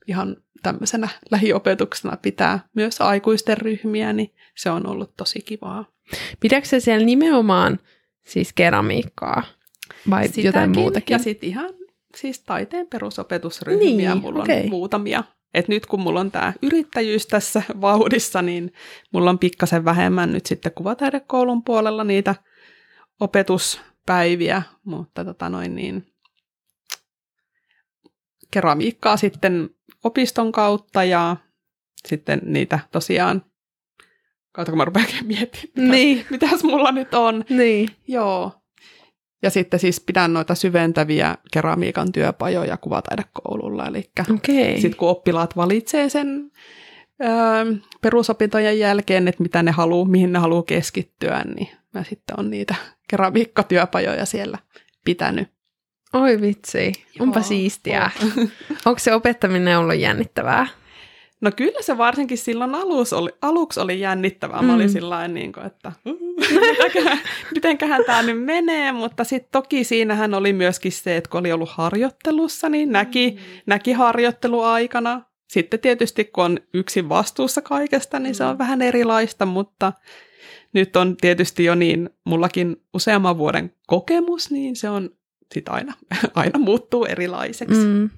ihan 0.09 0.37
tämmöisenä 0.62 1.09
lähiopetuksena 1.31 2.16
pitää 2.16 2.61
myös 2.75 3.01
aikuisten 3.01 3.59
ryhmiä, 3.59 4.12
niin 4.12 4.35
se 4.57 4.71
on 4.71 4.87
ollut 4.87 5.16
tosi 5.16 5.41
kivaa. 5.41 5.85
Pidätkö 6.41 6.69
se 6.69 6.81
siellä 6.81 7.07
nimenomaan 7.07 7.79
siis 8.27 8.53
keramiikkaa 8.53 9.43
vai 10.11 10.23
Sitäkin, 10.27 10.45
jotain 10.45 10.71
muutakin? 10.71 11.14
Ja 11.14 11.19
sitten 11.19 11.49
ihan 11.49 11.71
siis 12.21 12.41
taiteen 12.41 12.87
perusopetusryhmiä, 12.87 14.14
niin, 14.14 14.23
mulla 14.23 14.43
okay. 14.43 14.61
on 14.62 14.71
muutamia. 14.71 15.25
Et 15.55 15.69
nyt 15.69 15.87
kun 15.87 16.01
mulla 16.01 16.21
on 16.21 16.31
tämä 16.31 16.53
yrittäjyys 16.62 17.27
tässä 17.27 17.62
vauhdissa, 17.81 18.43
niin 18.43 18.73
mulla 19.12 19.31
on 19.31 19.39
pikkasen 19.39 19.85
vähemmän 19.85 20.33
nyt 20.33 20.47
sitten 20.47 20.73
kuvataidekoulun 20.73 21.64
puolella 21.64 22.05
niitä 22.05 22.35
opetuspäiviä, 23.21 24.62
mutta 24.85 25.25
tota 25.25 25.49
noin 25.49 25.75
niin, 25.75 26.07
keramiikkaa 28.51 29.16
sitten 29.16 29.71
opiston 30.05 30.53
kautta 30.53 31.05
ja 31.05 31.37
sitten 32.07 32.41
niitä 32.43 32.79
tosiaan, 32.93 33.45
kautta 34.53 34.73
kun 34.73 34.79
mä 34.79 34.85
rupean 34.85 35.07
miettimään, 35.25 35.73
mitäs, 35.75 35.91
niin. 35.91 36.27
mitäs 36.31 36.64
mulla 36.64 36.93
nyt 36.93 37.14
on. 37.14 37.45
Niin. 37.49 37.89
Joo, 38.09 38.53
ja 39.43 39.51
sitten 39.51 39.80
siis 39.80 40.01
pidän 40.01 40.32
noita 40.32 40.55
syventäviä 40.55 41.36
keramiikan 41.53 42.12
työpajoja 42.12 42.76
kuvataidekoululla. 42.76 43.86
Eli 43.86 44.11
okay. 44.20 44.80
sitten 44.80 44.97
kun 44.97 45.09
oppilaat 45.09 45.57
valitsee 45.57 46.09
sen 46.09 46.51
ö, 47.22 47.26
perusopintojen 48.01 48.78
jälkeen, 48.78 49.28
että 49.28 49.43
mitä 49.43 49.62
ne 49.62 49.70
haluaa, 49.70 50.09
mihin 50.09 50.32
ne 50.32 50.39
haluaa 50.39 50.62
keskittyä, 50.62 51.43
niin 51.55 51.68
mä 51.95 52.05
sitten 52.05 52.41
on 52.41 52.51
niitä 52.51 52.74
keramiikkatyöpajoja 53.09 54.26
siellä 54.26 54.59
pitänyt. 55.05 55.49
Oi 56.12 56.41
vitsi, 56.41 56.93
onpa 57.20 57.39
Joo, 57.39 57.45
siistiä. 57.45 58.11
On. 58.22 58.51
Onko 58.86 58.99
se 58.99 59.14
opettaminen 59.14 59.78
ollut 59.78 59.99
jännittävää? 59.99 60.66
No 61.41 61.51
kyllä 61.57 61.82
se 61.82 61.99
varsinkin 61.99 62.39
silloin 62.39 62.74
alus 62.74 63.12
oli, 63.12 63.30
aluksi 63.43 63.80
oli 63.80 64.01
jännittävää. 64.01 64.61
Mm. 64.61 64.66
Mä 64.66 64.74
olin 64.74 64.86
mm. 64.86 64.93
sillä 64.93 65.28
niin 65.28 65.53
kuin, 65.53 65.66
että 65.66 65.93
mitenköhän, 66.70 67.18
mitenköhän 67.55 68.05
tämä 68.07 68.22
nyt 68.22 68.45
menee, 68.45 68.93
mutta 68.93 69.24
sitten 69.24 69.53
toki 69.53 69.84
siinähän 69.84 70.34
oli 70.34 70.53
myöskin 70.53 70.93
se, 70.93 71.16
että 71.16 71.30
kun 71.30 71.41
oli 71.41 71.53
ollut 71.53 71.70
harjoittelussa, 71.72 72.68
niin 72.68 72.93
näki, 72.93 73.30
mm. 73.30 73.61
näki 73.66 73.93
harjoitteluaikana. 73.93 75.22
Sitten 75.49 75.80
tietysti 75.80 76.24
kun 76.24 76.45
on 76.45 76.59
yksin 76.74 77.09
vastuussa 77.09 77.62
kaikesta, 77.62 78.18
niin 78.18 78.34
se 78.34 78.45
on 78.45 78.55
mm. 78.55 78.59
vähän 78.59 78.82
erilaista, 78.82 79.47
mutta 79.47 79.93
nyt 80.72 80.97
on 80.97 81.16
tietysti 81.16 81.64
jo 81.64 81.74
niin, 81.74 82.11
mullakin 82.24 82.76
useamman 82.95 83.39
vuoden 83.39 83.72
kokemus, 83.86 84.51
niin 84.51 84.76
se 84.76 84.91
on 84.91 85.11
sitten 85.55 85.74
aina, 85.74 85.95
aina 86.34 86.59
muuttuu 86.59 87.05
erilaiseksi. 87.05 87.86
Mm. 87.86 88.11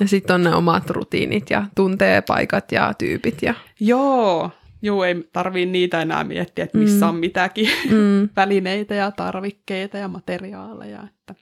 Ja 0.00 0.08
sitten 0.08 0.34
on 0.34 0.42
ne 0.42 0.54
omat 0.54 0.90
rutiinit 0.90 1.50
ja 1.50 1.64
tuntee 1.74 2.20
paikat 2.20 2.72
ja 2.72 2.92
tyypit. 2.98 3.42
Ja... 3.42 3.54
Joo, 3.80 4.50
Joo, 4.82 5.04
ei 5.04 5.28
tarvii 5.32 5.66
niitä 5.66 6.02
enää 6.02 6.24
miettiä, 6.24 6.64
että 6.64 6.78
missä 6.78 7.06
mm. 7.06 7.08
on 7.08 7.14
mitäkin 7.16 7.68
mm. 7.90 8.28
välineitä 8.36 8.94
ja 8.94 9.10
tarvikkeita 9.10 9.98
ja 9.98 10.08
materiaaleja. 10.08 11.02
Että. 11.02 11.34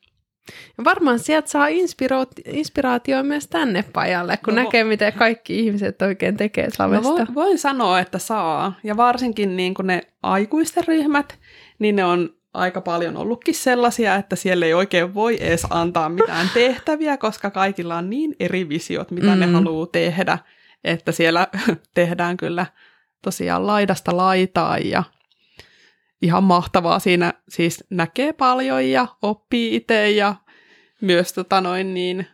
Ja 0.78 0.84
varmaan 0.84 1.18
sieltä 1.18 1.50
saa 1.50 1.66
inspiraatio, 1.66 2.44
inspiraatio 2.46 3.22
myös 3.22 3.46
tänne 3.46 3.84
pajalle, 3.92 4.36
kun 4.44 4.54
no, 4.54 4.62
näkee, 4.62 4.84
miten 4.84 5.12
kaikki 5.12 5.58
ihmiset 5.58 6.02
oikein 6.02 6.36
tekee 6.36 6.70
slavesta. 6.70 7.08
No, 7.08 7.16
voin, 7.16 7.34
voin 7.34 7.58
sanoa, 7.58 8.00
että 8.00 8.18
saa. 8.18 8.74
Ja 8.84 8.96
varsinkin 8.96 9.56
niin 9.56 9.74
kuin 9.74 9.86
ne 9.86 10.00
aikuisten 10.22 10.84
ryhmät, 10.88 11.38
niin 11.78 11.96
ne 11.96 12.04
on 12.04 12.34
aika 12.54 12.80
paljon 12.80 13.16
ollutkin 13.16 13.54
sellaisia, 13.54 14.14
että 14.14 14.36
siellä 14.36 14.66
ei 14.66 14.74
oikein 14.74 15.14
voi 15.14 15.36
edes 15.40 15.66
antaa 15.70 16.08
mitään 16.08 16.50
tehtäviä, 16.54 17.16
koska 17.16 17.50
kaikilla 17.50 17.96
on 17.96 18.10
niin 18.10 18.36
eri 18.40 18.68
visiot, 18.68 19.10
mitä 19.10 19.34
mm. 19.34 19.40
ne 19.40 19.46
haluaa 19.46 19.86
tehdä, 19.86 20.38
että 20.84 21.12
siellä 21.12 21.48
tehdään 21.94 22.36
kyllä 22.36 22.66
tosiaan 23.22 23.66
laidasta 23.66 24.16
laitaan 24.16 24.86
ja 24.86 25.02
ihan 26.22 26.44
mahtavaa 26.44 26.98
siinä 26.98 27.32
siis 27.48 27.84
näkee 27.90 28.32
paljon 28.32 28.90
ja 28.90 29.06
oppii 29.22 29.76
itse 29.76 30.10
ja 30.10 30.34
myös 31.00 31.32
tota 31.32 31.60
noin 31.60 31.94
niin, 31.94 32.26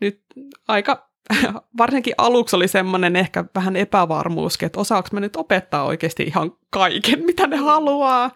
nyt 0.00 0.20
aika 0.68 1.10
varsinkin 1.78 2.14
aluksi 2.18 2.56
oli 2.56 2.68
semmoinen 2.68 3.16
ehkä 3.16 3.44
vähän 3.54 3.76
epävarmuus, 3.76 4.58
että 4.62 4.80
osaako 4.80 5.08
mä 5.12 5.20
nyt 5.20 5.36
opettaa 5.36 5.84
oikeasti 5.84 6.22
ihan 6.22 6.52
kaiken, 6.70 7.24
mitä 7.24 7.46
ne 7.46 7.56
haluaa. 7.56 8.30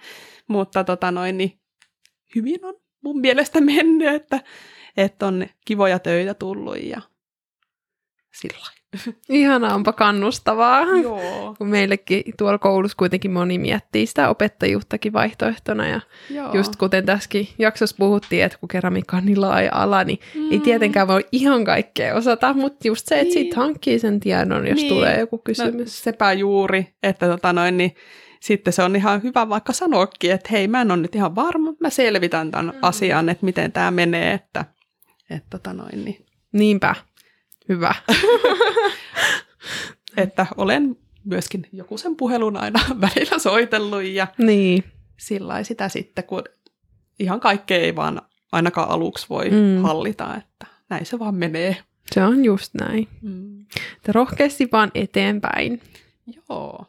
Mutta 0.51 0.85
tota 0.85 1.11
noin, 1.11 1.39
niin 1.39 1.53
hyvin 2.35 2.65
on 2.65 2.75
mun 3.05 3.21
mielestä 3.21 3.61
mennyt, 3.75 4.09
että, 4.15 4.41
että 4.97 5.27
on 5.27 5.47
kivoja 5.65 5.99
töitä 5.99 6.35
tullut 6.35 6.83
ja 6.83 7.01
sillä 8.35 8.67
Ihana, 9.29 9.75
onpa 9.75 9.93
kannustavaa. 9.93 10.85
Joo. 11.03 11.55
Kun 11.59 11.69
meillekin 11.69 12.23
tuolla 12.39 12.59
koulussa 12.59 12.97
kuitenkin 12.97 13.31
moni 13.31 13.59
miettii 13.59 14.07
sitä 14.07 14.29
opettajuuttakin 14.29 15.13
vaihtoehtona. 15.13 15.89
Ja 15.89 16.01
Joo. 16.31 16.55
just 16.57 16.77
kuten 16.77 17.07
tässäkin 17.07 17.49
jaksossa 17.59 17.97
puhuttiin, 17.99 18.45
että 18.45 18.59
kun 18.59 18.69
keramiikka 18.69 19.17
on 19.17 19.27
niin 19.27 19.41
laaja 19.41 19.71
ala, 19.75 20.05
niin 20.05 20.19
mm. 20.35 20.53
ei 20.53 20.59
tietenkään 20.59 21.09
voi 21.09 21.25
ihan 21.33 21.65
kaikkea 21.65 22.15
osata, 22.15 22.55
mutta 22.55 22.89
just 22.89 23.07
se, 23.07 23.15
että 23.15 23.25
Niin. 23.25 23.33
siitä 23.33 23.57
hankkii 23.57 23.99
sen 23.99 24.21
tiedon, 24.21 24.67
jos 24.67 24.77
Niin. 24.77 24.89
tulee 24.89 25.21
joku 25.21 25.37
No, 25.37 25.43
kysymys. 25.45 26.03
sepä 26.03 26.33
juuri, 26.33 26.95
että 27.03 27.27
tota 27.29 27.53
noin, 27.53 27.77
niin 27.77 27.95
sitten 28.41 28.73
se 28.73 28.83
on 28.83 28.97
ihan 28.97 29.23
hyvä 29.23 29.49
vaikka 29.49 29.73
sanoakin, 29.73 30.33
että 30.33 30.49
hei, 30.53 30.69
mä 30.69 30.81
en 30.81 30.91
ole 30.91 31.03
nyt 31.03 31.15
ihan 31.15 31.35
varma, 31.35 31.65
mutta 31.65 31.85
mä 31.85 31.91
selvitän 31.91 32.51
tämän 32.51 32.75
mm. 32.75 32.79
asian, 32.83 33.29
että 33.29 33.45
miten 33.45 33.73
tämä 33.73 33.91
menee, 33.91 34.33
että, 34.33 34.65
että 35.31 35.47
tota 35.51 35.73
noin, 35.73 36.05
niin, 36.05 36.27
Niinpä. 36.53 36.95
Hyvä. 37.69 37.95
että 40.17 40.47
olen 40.57 40.97
myöskin 41.25 41.67
joku 41.73 41.99
sen 41.99 42.17
puhelun 42.17 42.57
aina 42.57 42.81
välillä 43.01 43.39
soitellut 43.39 44.03
ja 44.03 44.27
niin. 44.39 44.85
sillä 45.17 45.65
sitä 45.65 45.89
sitten, 45.89 46.25
kun 46.25 46.43
ihan 47.19 47.41
kaikkea 47.41 47.79
ei 47.79 47.97
vaan 47.97 48.23
ainakaan 48.53 48.89
aluksi 48.89 49.27
voi 49.29 49.51
Mm. 49.51 49.57
mm. 49.57 49.83
hallita, 49.83 50.37
että 50.37 50.67
näin 50.89 51.07
se 51.07 51.19
vaan 51.19 51.35
menee. 51.35 51.77
Se 52.13 52.25
on 52.25 52.45
just 52.45 52.75
näin. 52.75 53.09
Mm. 53.23 53.61
Että 53.97 54.13
rohkeasti 54.13 54.69
vaan 54.73 54.91
eteenpäin. 54.95 55.81
Joo. 56.49 56.87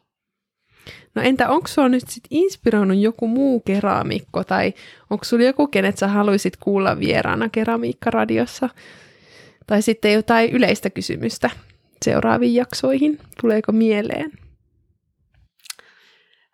No 1.16 1.22
entä 1.22 1.50
onko 1.50 1.68
sua 1.68 1.90
nyt 1.90 2.04
sit 2.10 2.24
inspiroinut 2.30 2.98
joku 2.98 3.28
muu 3.28 3.60
keramikko 3.60 4.44
tai 4.44 4.74
onko 5.10 5.26
sulla 5.26 5.44
joku, 5.44 5.68
kenet 5.68 5.98
sä 5.98 6.08
haluaisit 6.08 6.58
kuulla 6.58 7.00
vieraana 7.00 7.50
keramiikkaradiossa? 7.50 8.70
Tai 9.68 9.82
sitten 9.82 10.14
jotain 10.14 10.52
yleistä 10.52 10.90
kysymystä 10.90 11.50
seuraaviin 12.06 12.56
jaksoihin. 12.56 13.20
Tuleeko 13.42 13.72
mieleen? 13.72 14.32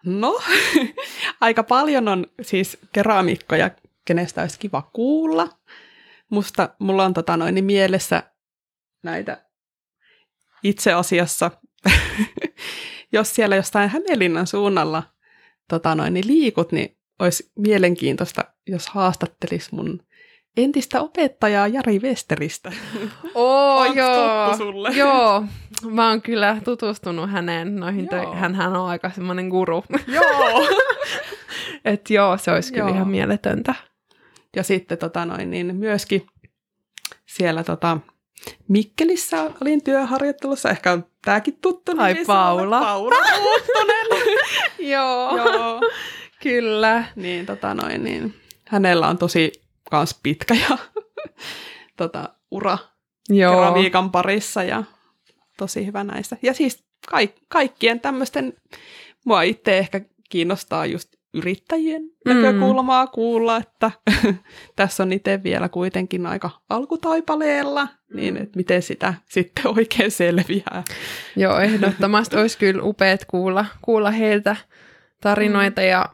No, 0.05 0.39
aika 1.41 1.63
paljon 1.63 2.07
on 2.07 2.25
siis 2.41 2.77
keramikkoja, 2.93 3.71
kenestä 4.05 4.41
olisi 4.41 4.59
kiva 4.59 4.89
kuulla. 4.93 5.49
Musta 6.29 6.69
mulla 6.79 7.05
on 7.05 7.13
tota 7.13 7.37
noin, 7.37 7.55
niin 7.55 7.65
mielessä 7.65 8.23
näitä 9.03 9.45
itse 10.63 10.93
asiassa, 10.93 11.51
jos 13.13 13.35
siellä 13.35 13.55
jostain 13.55 13.89
Hämeenlinnan 13.89 14.47
suunnalla 14.47 15.03
tota 15.69 15.95
noin, 15.95 16.13
niin 16.13 16.27
liikut, 16.27 16.71
niin 16.71 16.97
olisi 17.19 17.51
mielenkiintoista, 17.59 18.43
jos 18.67 18.87
haastattelis 18.87 19.71
mun 19.71 19.99
entistä 20.57 21.01
opettajaa 21.01 21.67
Jari 21.67 21.99
Westeristä. 21.99 22.71
Oo, 23.35 23.81
Onks 23.81 23.93
tuttu 23.95 24.65
sulle? 24.65 24.89
Joo, 24.89 25.43
mä 25.91 26.09
oon 26.09 26.21
kyllä 26.21 26.57
tutustunut 26.63 27.31
häneen 27.31 27.75
noihin. 27.75 28.07
Joo. 28.11 28.23
Tö- 28.23 28.35
hänhän 28.35 28.75
on 28.75 28.89
aika 28.89 29.09
semmoinen 29.09 29.47
guru. 29.47 29.83
Joo. 30.07 30.67
että 31.85 32.13
joo, 32.13 32.37
se 32.37 32.51
olisi 32.51 32.73
kyllä 32.73 32.85
Joo. 32.87 32.95
ihan 32.95 33.07
mieletöntä. 33.07 33.75
Ja 34.55 34.63
sitten 34.63 34.97
tota 34.97 35.25
noin, 35.25 35.51
niin 35.51 35.75
myöskin 35.75 36.27
siellä 37.25 37.63
tota, 37.63 37.97
Mikkelissä 38.67 39.51
olin 39.61 39.83
työharjoittelussa. 39.83 40.69
Ehkä 40.69 40.91
on 40.91 41.05
tämäkin 41.25 41.57
tuttu 41.61 41.91
Ai, 41.97 42.13
nimi 42.13 42.25
Paula. 42.25 42.79
Paula 42.79 43.15
Puuttunen. 43.37 44.07
joo, 44.93 45.37
Joo. 45.37 45.81
kyllä. 46.41 47.03
Niin, 47.15 47.45
tota 47.45 47.73
noin, 47.73 48.03
niin 48.03 48.33
hänellä 48.67 49.07
on 49.07 49.17
tosi 49.17 49.51
kans 49.91 50.19
pitkä 50.23 50.53
ja 50.69 50.77
tota, 51.97 52.29
ura 52.51 52.77
Joo. 53.29 53.55
keramiikan 53.55 54.11
parissa 54.11 54.63
ja 54.63 54.83
tosi 55.57 55.85
hyvä 55.85 56.03
näissä. 56.03 56.37
Ja 56.41 56.53
siis 56.53 56.83
kaik- 57.11 57.45
kaikkien 57.47 57.99
tämmöisten, 57.99 58.53
mua 59.25 59.41
itse 59.41 59.77
ehkä 59.77 60.01
kiinnostaa 60.29 60.85
just 60.85 61.16
yrittäjien 61.33 62.01
Mm. 62.25 62.33
näkökulmaa 62.33 63.07
kuulla, 63.07 63.57
että 63.57 63.91
tässä 64.75 65.03
on 65.03 65.13
itse 65.13 65.43
vielä 65.43 65.69
kuitenkin 65.69 66.25
aika 66.25 66.49
alkutaipaleella, 66.69 67.87
niin 68.13 68.37
että 68.37 68.57
miten 68.57 68.81
sitä 68.81 69.13
sitten 69.29 69.67
oikein 69.77 70.11
selviää. 70.11 70.83
Joo, 71.35 71.59
ehdottomasti 71.59 72.35
olisi 72.39 72.57
kyllä 72.57 72.83
upeat 72.83 73.25
kuulla, 73.25 73.65
kuulla 73.81 74.11
heiltä 74.11 74.55
tarinoita 75.21 75.81
ja, 75.81 76.05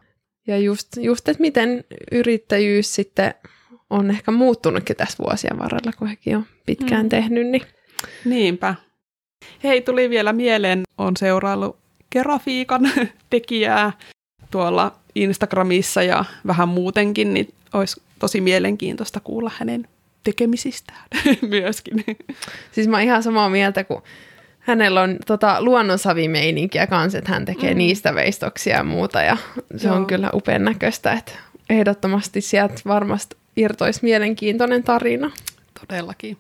ja 0.48 0.58
just, 0.58 0.88
just, 0.98 1.30
että 1.30 1.42
miten 1.42 1.84
yrittäjyys 2.12 2.96
sitten 2.96 3.34
on 3.90 4.10
ehkä 4.10 4.32
muuttunutkin 4.32 4.96
tässä 4.96 5.24
vuosien 5.24 5.60
varrella, 5.60 5.92
kun 5.98 6.08
hekin 6.08 6.38
on 6.38 6.46
pitkään 6.66 7.04
Mm. 7.06 7.10
tehnyt. 7.10 7.48
Niin. 7.48 7.64
Niinpä. 8.26 8.76
Hei, 9.64 9.82
tuli 9.82 10.10
vielä 10.10 10.34
mieleen, 10.34 10.82
on 10.98 11.18
seuraillut 11.18 11.78
Kerafiikan 12.10 12.82
tekijää 13.30 13.92
tuolla 14.54 14.96
Instagramissa 15.16 16.04
ja 16.04 16.26
vähän 16.48 16.70
muutenkin, 16.70 17.34
niin 17.34 17.54
olisi 17.74 18.02
tosi 18.20 18.42
mielenkiintoista 18.42 19.20
kuulla 19.20 19.52
hänen 19.58 19.88
tekemisistään 20.24 21.04
myöskin. 21.50 22.04
Siis 22.72 22.88
mä 22.88 22.98
oon 22.98 23.04
ihan 23.04 23.24
samaa 23.24 23.50
mieltä, 23.50 23.84
kun 23.84 24.04
hänellä 24.60 25.02
on 25.02 25.18
tota 25.28 25.62
luonnonsavimeininkiä 25.62 26.88
kanssa, 26.88 27.18
että 27.18 27.32
hän 27.32 27.46
tekee 27.46 27.70
mm. 27.70 27.76
Mm. 27.76 27.78
niistä 27.78 28.16
veistoksia 28.16 28.78
ja 28.78 28.84
muuta, 28.84 29.22
ja 29.22 29.38
se 29.78 29.88
Joo. 29.88 29.96
on 29.96 30.06
kyllä 30.06 30.30
upean 30.34 30.64
näköistä, 30.64 31.14
että 31.14 31.32
ehdottomasti 31.70 32.42
sieltä 32.42 32.82
varmasti 32.86 33.36
irtoisi 33.58 34.00
mielenkiintoinen 34.04 34.84
tarina. 34.84 35.32
Todellakin. 35.88 36.38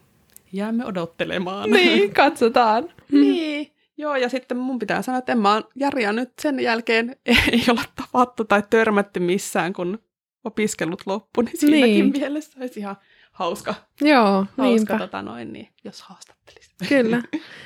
Jäämme 0.51 0.85
odottelemaan. 0.85 1.69
Niin, 1.69 2.13
katsotaan. 2.13 2.89
niin. 3.11 3.72
Joo, 3.97 4.15
ja 4.15 4.29
sitten 4.29 4.57
mun 4.57 4.79
pitää 4.79 5.01
sanoa, 5.01 5.19
että 5.19 5.31
en 5.31 5.37
mä 5.39 5.53
oon 5.53 5.63
Jaria 5.75 6.13
nyt 6.13 6.29
sen 6.41 6.59
jälkeen 6.59 7.15
ei 7.51 7.63
olla 7.69 7.83
tavattu 7.95 8.45
tai 8.45 8.63
törmätty 8.69 9.19
missään, 9.19 9.73
kun 9.73 9.99
opiskelut 10.43 11.01
loppu, 11.05 11.41
niin 11.41 11.57
siinäkin 11.57 11.93
Niin. 11.93 12.11
mielessä 12.19 12.59
olisi 12.61 12.79
ihan 12.79 12.95
hauska, 13.31 13.75
Joo, 14.01 14.45
hauska 14.57 14.97
tota 14.97 15.21
noin, 15.21 15.53
niin, 15.53 15.69
jos 15.83 16.01
haastattelisi. 16.01 16.69
Kyllä. 16.89 17.21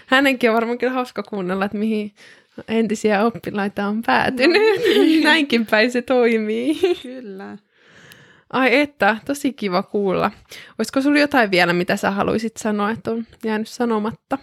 Hänenkin 0.08 0.50
on 0.50 0.54
varmaan 0.56 0.78
kyllä 0.78 0.94
hauska 0.94 1.24
kuunnella, 1.24 1.66
että 1.66 1.78
mihin 1.78 2.12
entisiä 2.68 3.26
oppilaita 3.26 3.88
on 3.88 4.02
päätynyt. 4.02 4.62
No 4.62 4.82
niin. 4.94 5.24
Näinkin 5.30 5.66
päin 5.66 5.92
se 5.92 6.02
toimii. 6.02 6.80
Kyllä. 7.04 7.58
Ai 8.54 8.76
että, 8.76 9.18
tosi 9.26 9.54
kiva 9.54 9.84
kuulla. 9.84 10.32
Olisiko 10.80 11.02
sulla 11.02 11.20
jotain 11.20 11.52
vielä, 11.52 11.74
mitä 11.74 11.96
sä 11.98 12.12
haluaisit 12.12 12.58
sanoa, 12.58 12.92
että 12.92 13.12
on 13.12 13.26
jäänyt 13.44 13.68
sanomatta? 13.68 14.38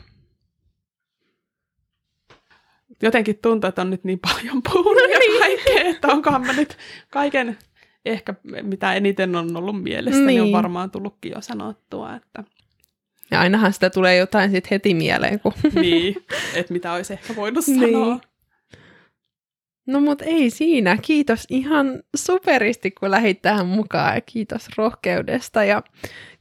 Jotenkin 3.03 3.38
tuntuu, 3.42 3.68
että 3.68 3.82
on 3.82 3.90
nyt 3.90 4.05
niin 4.05 4.18
paljon 4.18 4.62
puhunut 4.72 5.03
ja 5.12 5.38
kaikkea, 5.38 5.82
että 5.90 6.09
onkohan 6.09 6.47
mä 6.47 6.53
nyt 6.53 6.76
kaiken 7.11 7.59
ehkä 8.05 8.34
mitä 8.62 8.95
eniten 8.95 9.36
on 9.36 9.57
ollut 9.57 9.82
mielessä, 9.82 10.18
niin, 10.20 10.26
niin 10.26 10.40
on 10.40 10.47
Niin. 10.47 10.53
varmaan 10.57 10.90
tullutkin 10.90 11.32
jo 11.32 11.40
sanottua, 11.40 12.14
että 12.16 12.45
Ja 13.30 13.40
ainahan 13.40 13.72
sitä 13.72 13.90
tulee 13.90 14.16
jotain 14.16 14.51
sitten 14.51 14.68
heti 14.70 14.95
mieleen. 14.95 15.40
Kun... 15.40 15.53
niin, 15.80 16.16
että 16.57 16.72
mitä 16.72 16.92
olisi 16.92 17.12
ehkä 17.12 17.36
voinut 17.36 17.66
Niin. 17.66 17.80
sanoa. 17.92 18.20
No 19.86 20.01
mut 20.01 20.22
ei 20.22 20.51
siinä. 20.51 20.99
Kiitos 21.03 21.47
ihan 21.51 22.03
superisti, 22.16 22.90
kun 22.90 23.11
lähdit 23.11 23.42
tähän 23.42 23.66
mukaan 23.66 24.14
ja 24.14 24.20
kiitos 24.20 24.68
rohkeudesta. 24.76 25.64
Ja 25.64 25.82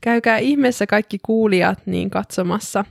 käykää 0.01 0.37
ihmeessä 0.37 0.85
kaikki 0.87 1.17
kuulijat 1.23 1.79
niin 1.85 2.09
katsomassa 2.09 2.85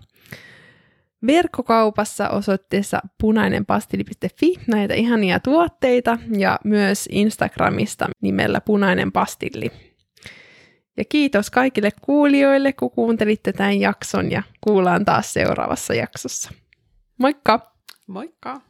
verkkokaupassa 1.27 2.29
osoitteessa 2.29 3.01
punainenpastilli.fi 3.21 4.55
näitä 4.67 4.95
ihania 4.95 5.41
tuotteita 5.41 6.19
ja 6.39 6.59
myös 6.65 7.09
Instagramista 7.13 8.09
nimellä 8.21 8.61
punainen 8.61 9.13
pastilli. 9.13 9.71
Ja 10.97 11.05
kiitos 11.09 11.51
kaikille 11.51 11.91
kuulijoille, 12.03 12.73
kun 12.73 12.91
kuuntelitte 12.91 13.53
tämän 13.53 13.81
jakson 13.81 14.31
ja 14.31 14.43
kuullaan 14.61 15.05
taas 15.05 15.33
seuraavassa 15.33 15.95
jaksossa. 15.95 16.51
Moikka! 17.19 17.73
Moikka! 18.07 18.61